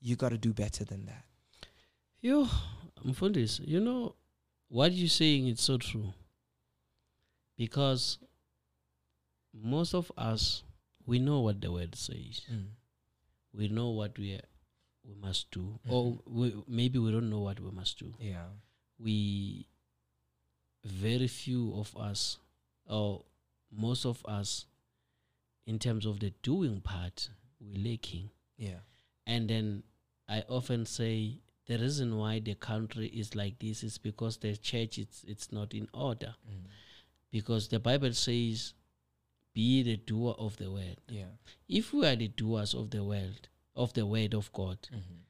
you 0.00 0.14
got 0.14 0.30
to 0.30 0.38
do 0.38 0.52
better 0.52 0.84
than 0.84 1.06
that. 1.06 1.24
Yo, 2.20 2.48
Mfundis, 3.04 3.60
you 3.66 3.80
know 3.80 4.14
what 4.68 4.92
you're 4.92 5.08
saying 5.08 5.48
is 5.48 5.60
so 5.60 5.78
true. 5.78 6.12
Because 7.56 8.18
most 9.52 9.94
of 9.94 10.12
us 10.16 10.62
we 11.06 11.18
know 11.18 11.40
what 11.40 11.60
the 11.60 11.72
word 11.72 11.94
says. 11.94 12.42
Mm. 12.52 12.66
We 13.54 13.68
know 13.68 13.88
what 13.88 14.18
we 14.18 14.38
we 15.06 15.14
must 15.20 15.50
do. 15.50 15.60
Mm-hmm. 15.60 15.92
Or 15.92 16.18
we, 16.26 16.54
maybe 16.68 16.98
we 16.98 17.10
don't 17.10 17.30
know 17.30 17.40
what 17.40 17.58
we 17.58 17.70
must 17.70 17.98
do. 17.98 18.12
Yeah. 18.20 18.44
We 18.98 19.66
very 20.84 21.28
few 21.28 21.74
of 21.74 21.96
us 21.96 22.38
or 22.86 23.24
most 23.74 24.04
of 24.04 24.24
us 24.26 24.66
in 25.66 25.78
terms 25.78 26.06
of 26.06 26.20
the 26.20 26.32
doing 26.42 26.80
part 26.80 27.30
we're 27.60 27.90
lacking. 27.90 28.30
Yeah. 28.56 28.80
And 29.26 29.48
then 29.48 29.82
I 30.28 30.44
often 30.48 30.84
say 30.86 31.40
the 31.68 31.78
reason 31.78 32.16
why 32.16 32.40
the 32.40 32.54
country 32.54 33.06
is 33.08 33.34
like 33.34 33.58
this 33.58 33.84
is 33.84 33.98
because 33.98 34.38
the 34.38 34.56
church 34.56 34.98
it's 34.98 35.22
it's 35.28 35.52
not 35.52 35.74
in 35.74 35.86
order. 35.92 36.34
Mm. 36.50 36.64
Because 37.30 37.68
the 37.68 37.78
Bible 37.78 38.14
says, 38.14 38.72
"Be 39.52 39.82
the 39.82 39.98
doer 39.98 40.34
of 40.38 40.56
the 40.56 40.70
word." 40.70 40.96
Yeah. 41.08 41.32
If 41.68 41.92
we 41.92 42.06
are 42.06 42.16
the 42.16 42.28
doers 42.28 42.74
of 42.74 42.90
the 42.90 43.04
word 43.04 43.48
of 43.76 43.92
the 43.92 44.06
word 44.06 44.34
of 44.34 44.50
God, 44.52 44.78
mm-hmm. 44.90 45.20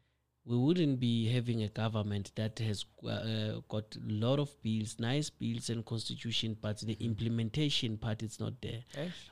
We 0.49 0.57
wouldn't 0.57 0.99
be 0.99 1.29
having 1.31 1.63
a 1.63 1.69
government 1.69 2.33
that 2.37 2.59
has 2.61 2.87
uh, 3.07 3.61
got 3.69 3.85
a 3.97 4.13
lot 4.13 4.39
of 4.39 4.49
bills, 4.63 4.97
nice 4.99 5.29
bills 5.29 5.69
and 5.69 5.85
constitution, 5.85 6.57
but 6.63 6.79
the 6.81 6.97
implementation 7.01 7.99
part 7.99 8.23
is 8.23 8.41
not 8.41 8.55
there. 8.63 8.81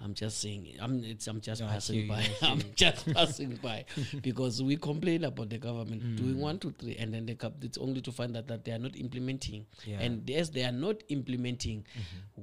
I'm 0.03 0.13
just 0.13 0.41
saying. 0.43 0.75
I'm. 0.79 1.03
It's, 1.05 1.27
I'm 1.27 1.41
just 1.41 1.63
No, 1.63 1.69
passing 1.69 2.01
you, 2.03 2.09
by. 2.09 2.27
I'm 2.43 2.61
just 2.75 3.11
passing 3.15 3.57
by 3.63 3.87
because 4.21 4.63
we 4.63 4.77
complain 4.77 5.25
about 5.25 5.49
the 5.49 5.57
government 5.59 6.17
doing 6.17 6.39
one, 6.39 6.59
two, 6.59 6.73
three, 6.79 6.97
and 6.97 7.15
then 7.15 7.25
they 7.25 7.35
come, 7.35 7.55
it's 7.63 7.79
only 7.79 8.03
to 8.03 8.13
find 8.13 8.37
out 8.37 8.47
that 8.49 8.67
they 8.67 8.73
are 8.73 8.79
not 8.79 8.95
implementing. 8.97 9.65
Yeah. 9.87 10.01
And 10.01 10.29
as 10.31 10.51
they 10.51 10.65
are 10.65 10.73
not 10.73 11.03
implementing, 11.09 11.87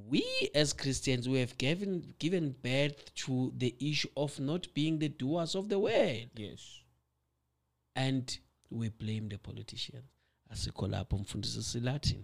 we 0.10 0.26
as 0.56 0.74
Christians 0.74 1.30
we 1.30 1.40
have 1.40 1.56
given 1.60 2.16
given 2.18 2.56
birth 2.64 3.14
to 3.26 3.54
the 3.56 3.76
issue 3.80 4.10
of 4.18 4.40
not 4.40 4.74
being 4.74 4.98
the 4.98 5.10
doers 5.10 5.54
of 5.54 5.70
the 5.70 5.78
word 5.78 6.30
Yes. 6.36 6.80
and 7.96 8.38
we 8.74 8.90
blame 8.90 9.30
the 9.30 9.38
politicians. 9.38 10.04
asikho 10.50 10.88
lapho 10.88 11.18
mfundisi 11.18 11.64
silatin 11.64 12.24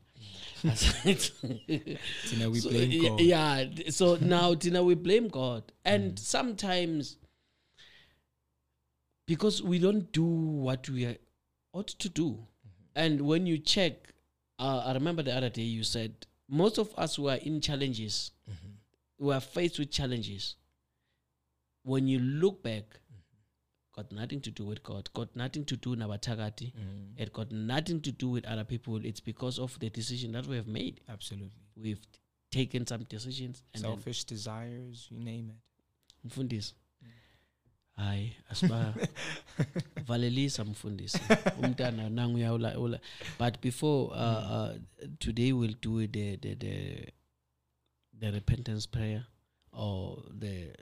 Tina, 2.30 2.50
we 2.50 2.60
So, 2.60 2.70
blame 2.70 3.02
God. 3.10 3.20
yeah 3.22 3.66
so 3.90 4.18
now 4.18 4.56
tina 4.56 4.84
we 4.84 4.96
blame 4.96 5.28
god. 5.30 5.64
And 5.86 6.14
mm. 6.14 6.20
sometimes 6.20 7.18
because 9.26 9.64
we 9.64 9.80
don't 9.80 10.12
do 10.12 10.26
what 10.26 10.90
we 10.90 11.18
ought 11.74 11.88
to 12.00 12.10
do. 12.10 12.30
Mm-hmm. 12.30 13.00
And 13.04 13.22
when 13.22 13.46
you 13.48 13.58
check 13.58 14.14
uh, 14.60 14.84
i 14.86 14.94
remember 14.94 15.24
the 15.24 15.36
other 15.36 15.50
day 15.50 15.64
you 15.64 15.84
said 15.84 16.12
most 16.48 16.78
of 16.78 16.94
us 16.98 17.16
who 17.16 17.30
are 17.30 17.38
in 17.38 17.62
challenges 17.62 18.32
mm-hmm. 18.50 19.26
we 19.26 19.34
are 19.34 19.42
faced 19.42 19.80
with 19.80 19.90
challenges 19.92 20.56
when 21.84 22.08
you 22.08 22.20
look 22.20 22.62
back 22.64 23.00
got 24.00 24.12
nothing 24.22 24.42
to 24.42 24.52
do 24.52 24.66
with 24.70 24.82
god 24.84 25.10
got 25.20 25.36
nothing 25.36 25.66
to 25.66 25.76
do 25.84 25.90
with 25.92 26.00
nabatakati 26.00 26.74
it 27.18 27.34
got 27.34 27.52
nothing 27.52 28.00
to 28.02 28.12
do 28.12 28.30
with 28.36 28.46
other 28.46 28.64
people. 28.64 29.06
It's 29.06 29.20
because 29.32 29.60
of 29.62 29.78
the 29.80 29.90
decision 29.90 30.32
that 30.32 30.48
we 30.48 30.56
have 30.56 30.68
made. 30.68 31.02
Absolutely. 31.10 31.52
we've 31.84 32.00
taken 32.52 32.88
some 32.88 33.04
decisions 33.10 33.64
and 33.74 33.82
Selfish 33.84 34.24
desires, 34.24 35.08
you 35.12 35.20
name 35.20 35.50
it. 35.50 35.58
mfundisi. 36.28 36.74
Hayi 37.98 38.32
asiba. 38.50 38.94
Valelisa 40.08 40.66
mfundisi. 40.66 41.20
Umntana 41.64 42.10
nangu 42.10 42.36
uyawula 42.36 42.80
ula 42.80 43.00
but 43.40 43.62
before 43.62 44.12
uh, 44.14 44.52
uh, 44.52 44.76
today 45.20 45.52
we'll 45.54 45.76
do 45.82 46.08
the 46.08 46.38
the 46.38 46.56
the, 46.56 47.08
the 48.20 48.32
repentance 48.32 48.88
prayer 48.88 49.26
or 49.74 50.24
the 50.40 50.74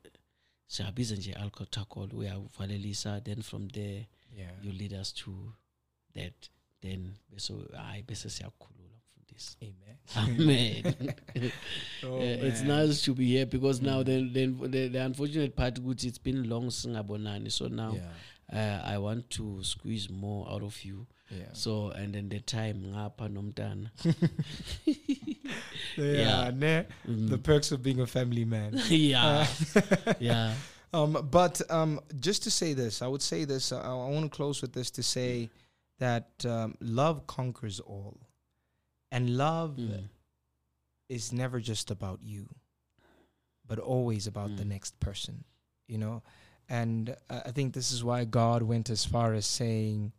siyabiza 0.68 1.15
nje 1.15 1.34
alcohol 1.34 2.14
uyavalelisa 2.15 3.22
then 3.22 3.41
from 3.41 3.68
there 3.69 4.07
Yeah. 4.38 4.65
you 4.65 4.72
lead 4.72 4.94
us 4.94 5.14
to 5.14 5.53
that 6.14 6.49
then 6.81 7.14
bese 7.30 7.53
hayi 7.77 8.03
bese 8.03 8.30
siyakhulula 8.30 8.89
mfundisi 9.07 9.57
Amen. 9.61 9.98
amen 10.15 10.84
Oh, 12.03 12.18
Uh, 12.18 12.48
it's 12.48 12.61
nice 12.64 13.02
to 13.06 13.14
be 13.14 13.26
here 13.26 13.45
because 13.45 13.81
now 13.81 14.03
then 14.03 14.34
then 14.34 14.72
the, 14.72 14.89
the 14.89 15.06
unfortunate 15.06 15.56
part 15.56 15.80
it's 16.03 16.19
been 16.23 16.49
long 16.49 16.72
since 16.72 16.81
singabonani 16.81 17.49
so 17.52 17.68
now 17.69 17.94
Yeah. 17.95 18.14
Uh, 18.53 18.82
i 18.86 18.98
want 18.98 19.30
to 19.30 19.61
squeeze 19.64 20.10
more 20.10 20.48
out 20.49 20.64
of 20.64 20.84
you 20.86 21.07
Yeah. 21.30 21.52
so 21.53 21.90
and 21.91 22.14
then 22.15 22.30
the 22.30 22.40
time 22.40 22.78
ngapha 22.94 23.28
nomntana 23.30 23.91
yeah. 25.98 26.48
Yeah. 26.48 26.52
ne? 26.53 26.86
The 27.06 27.38
perks 27.38 27.72
of 27.72 27.82
being 27.84 27.99
a 28.02 28.07
family 28.07 28.45
man. 28.45 28.80
yeah 28.90 29.48
yeah 30.19 30.53
Um, 30.94 31.28
but 31.30 31.61
um, 31.69 31.99
just 32.19 32.44
to 32.44 32.49
say 32.52 32.74
this, 32.74 33.02
I 33.02 33.07
would 33.07 33.22
say 33.22 33.44
this. 33.45 33.72
Uh, 33.74 33.82
I 33.84 33.94
want 34.10 34.32
to 34.32 34.36
close 34.36 34.61
with 34.61 34.72
this 34.72 34.90
to 34.91 35.03
say 35.03 35.49
that 35.99 36.45
um, 36.45 36.76
love 36.80 37.28
conquers 37.28 37.82
all, 37.82 38.15
and 39.11 39.36
love 39.38 39.76
Mm. 39.78 40.07
is 41.10 41.34
never 41.34 41.60
just 41.60 41.91
about 41.91 42.19
you, 42.24 42.48
but 43.68 43.80
always 43.80 44.28
about 44.28 44.56
the 44.56 44.64
Mm. 44.64 44.68
next 44.76 44.98
person. 45.02 45.44
You 45.91 45.98
know, 45.98 46.24
and 46.69 47.15
uh, 47.30 47.41
I 47.45 47.52
think 47.52 47.73
this 47.73 47.91
is 47.91 48.03
why 48.03 48.26
God 48.26 48.61
went 48.64 48.89
as 48.89 49.06
far 49.06 49.34
as 49.34 49.45
saying, 49.45 50.11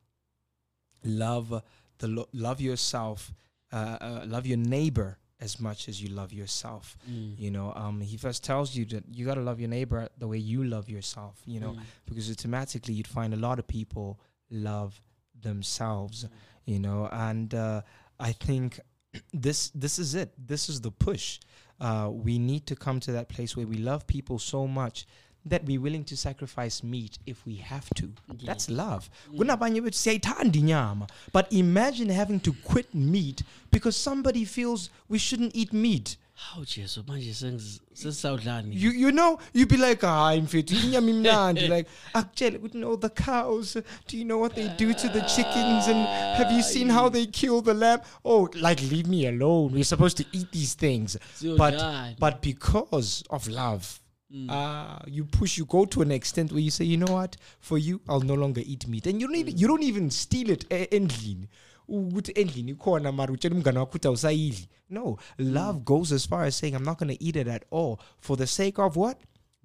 "Love 1.04 1.62
the 1.98 2.08
lo- 2.08 2.28
love 2.32 2.60
yourself, 2.60 3.32
uh, 3.72 3.76
uh, 4.00 4.24
love 4.26 4.46
your 4.46 4.56
neighbor 4.58 5.18
as 5.40 5.60
much 5.60 5.88
as 5.88 6.02
you 6.02 6.08
love 6.08 6.32
yourself." 6.32 6.96
Mm. 7.10 7.38
You 7.38 7.50
know, 7.50 7.72
um, 7.74 8.00
he 8.00 8.16
first 8.16 8.42
tells 8.44 8.74
you 8.74 8.84
that 8.86 9.04
you 9.12 9.24
got 9.26 9.34
to 9.34 9.40
love 9.42 9.60
your 9.60 9.68
neighbor 9.68 10.08
the 10.18 10.26
way 10.28 10.38
you 10.38 10.64
love 10.64 10.88
yourself. 10.88 11.40
You 11.46 11.60
know, 11.60 11.72
Mm. 11.72 11.80
because 12.06 12.30
automatically 12.30 12.94
you'd 12.94 13.06
find 13.06 13.32
a 13.34 13.36
lot 13.36 13.58
of 13.58 13.66
people 13.66 14.18
love 14.50 15.00
themselves. 15.40 16.26
You 16.66 16.78
know, 16.80 17.08
and 17.12 17.54
uh, 17.54 17.82
I 18.20 18.32
think 18.32 18.80
this 19.32 19.70
this 19.74 19.98
is 19.98 20.14
it. 20.14 20.32
This 20.38 20.68
is 20.68 20.80
the 20.80 20.90
push. 20.90 21.40
Uh, 21.80 22.10
we 22.12 22.38
need 22.40 22.66
to 22.66 22.74
come 22.74 22.98
to 23.00 23.12
that 23.12 23.28
place 23.28 23.56
where 23.56 23.66
we 23.66 23.76
love 23.78 24.04
people 24.06 24.38
so 24.40 24.66
much 24.66 25.06
that 25.48 25.64
we're 25.64 25.80
willing 25.80 26.04
to 26.04 26.16
sacrifice 26.16 26.82
meat 26.82 27.18
if 27.26 27.44
we 27.46 27.56
have 27.56 27.88
to. 27.94 28.10
That's 28.44 28.68
love. 28.70 29.10
Mm. 29.32 29.92
Siyayithanda 29.92 30.58
inyama, 30.58 31.08
But 31.32 31.52
imagine 31.52 32.08
having 32.08 32.40
to 32.40 32.52
quit 32.52 32.94
meat 32.94 33.42
because 33.70 33.96
somebody 33.96 34.44
feels 34.44 34.90
we 35.08 35.18
shouldn't 35.18 35.54
eat 35.54 35.72
meat. 35.72 36.16
hawu 36.38 36.64
jesu 36.64 37.02
manje 37.06 37.34
sesisawudlani 37.34 38.74
You 38.82 38.90
you 38.90 39.10
know 39.10 39.38
you'd 39.52 39.68
be 39.68 39.76
like 39.76 40.06
hayi 40.06 40.40
mfethu 40.40 40.74
inyama 40.74 41.10
imnandi. 41.10 41.68
Like 41.74 41.90
akutshele 42.12 42.58
ukuthi 42.58 42.78
no 42.78 42.96
the 42.96 43.08
cows 43.08 43.74
do 44.08 44.16
you 44.16 44.24
know 44.24 44.38
what 44.40 44.54
they 44.54 44.68
do 44.68 44.94
to 44.94 45.08
the 45.08 45.20
chickens 45.20 45.88
and 45.88 46.06
have 46.36 46.52
you 46.56 46.62
seen 46.62 46.90
how 46.90 47.08
they 47.10 47.26
kill 47.26 47.60
the 47.62 47.74
lamb? 47.74 48.00
Oh 48.24 48.48
like 48.54 48.82
leave 48.82 49.08
me 49.08 49.26
alone. 49.26 49.72
We're 49.74 49.84
supposed 49.84 50.16
to 50.18 50.24
eat 50.32 50.52
these 50.52 50.74
things. 50.74 51.16
But 51.56 51.74
but 52.18 52.40
because 52.40 53.24
of 53.30 53.48
love 53.48 54.00
Mm. 54.34 54.50
uh, 54.50 54.98
you 55.06 55.24
push 55.24 55.56
you 55.56 55.64
go 55.64 55.86
to 55.86 56.02
an 56.02 56.10
extent 56.10 56.52
where 56.52 56.60
you 56.60 56.70
say 56.70 56.84
you 56.84 56.98
know 56.98 57.12
what? 57.12 57.36
For 57.60 57.78
you 57.78 58.02
I'll 58.09 58.20
no 58.20 58.34
longer 58.34 58.60
eat 58.64 58.86
meat. 58.86 59.06
And 59.06 59.20
you 59.20 59.26
don't 59.26 59.36
even, 59.36 59.55
mm. 59.55 59.60
you 59.60 59.66
don't 59.66 59.82
even 59.82 60.10
steal 60.10 60.50
it 60.50 60.64
e- 60.70 60.86
endlini. 60.90 61.48
Ukuthi 61.88 62.32
endlini 62.32 62.74
ikhona 62.74 63.12
mara 63.12 63.32
utshela 63.32 63.55
umngane 63.55 63.78
wakho 63.78 63.96
ukuthi 63.96 64.09
awusayidli. 64.09 64.68
No 64.90 65.18
mm. 65.38 65.55
love 65.55 65.84
goes 65.84 66.12
as 66.12 66.26
far 66.26 66.44
as 66.44 66.56
saying 66.56 66.74
i'm 66.74 66.84
not 66.84 66.98
going 66.98 67.16
to 67.16 67.24
eat 67.24 67.36
it 67.36 67.48
at 67.48 67.64
all 67.70 67.98
for 68.18 68.36
the 68.36 68.46
sake 68.46 68.78
of 68.78 68.96
what? 68.96 69.18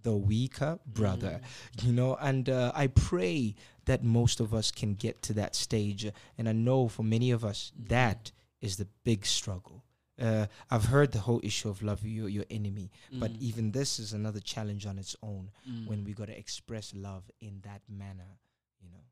The 0.03 0.13
weaker 0.13 0.79
brother. 0.85 1.41
You 1.81 1.91
know 1.91 2.15
and 2.21 2.49
uh, 2.49 2.71
i 2.75 2.87
pray 2.87 3.55
that 3.85 4.03
most 4.03 4.39
of 4.39 4.53
us 4.53 4.71
can 4.71 4.93
get 4.93 5.21
to 5.23 5.33
that 5.33 5.55
stage 5.55 6.09
and 6.37 6.47
i 6.47 6.53
know 6.53 6.87
for 6.87 7.03
many 7.03 7.31
of 7.31 7.43
us 7.43 7.73
that 7.77 8.31
is 8.61 8.77
the 8.77 8.87
big 9.03 9.25
struggle 9.25 9.82
uh, 10.21 10.45
I've 10.69 10.85
heard 10.85 11.11
the 11.11 11.19
whole 11.19 11.39
issue 11.43 11.69
of 11.69 11.81
love 11.81 12.05
your 12.05 12.29
your 12.29 12.45
enemy, 12.49 12.91
but 13.11 13.31
even 13.39 13.71
this 13.71 13.99
is 13.99 14.13
another 14.13 14.39
challenge 14.39 14.85
on 14.85 14.99
its 14.99 15.15
own 15.23 15.51
when 15.85 16.03
we 16.03 16.13
got 16.13 16.27
to 16.27 16.37
express 16.37 16.93
love 16.95 17.29
in 17.41 17.61
that 17.63 17.81
manner, 17.89 18.37
you 18.81 18.89
know. 18.89 19.03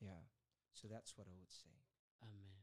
Yeah. 0.00 0.10
So 0.72 0.88
that's 0.90 1.16
what 1.16 1.26
I 1.26 1.34
would 1.38 1.52
say. 1.52 1.70
Amen. 2.22 2.60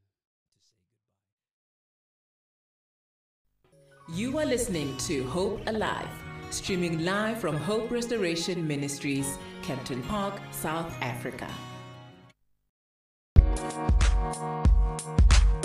You 4.18 4.38
are 4.40 4.46
listening 4.46 4.98
to 4.98 5.24
Hope 5.26 5.62
Alive, 5.68 6.10
streaming 6.50 7.06
live 7.06 7.40
from 7.40 7.56
Hope 7.56 7.92
Restoration 7.92 8.68
Ministries, 8.68 9.38
Kempton 9.62 10.02
Park, 10.04 10.40
South 10.52 10.94
Africa. 11.02 11.48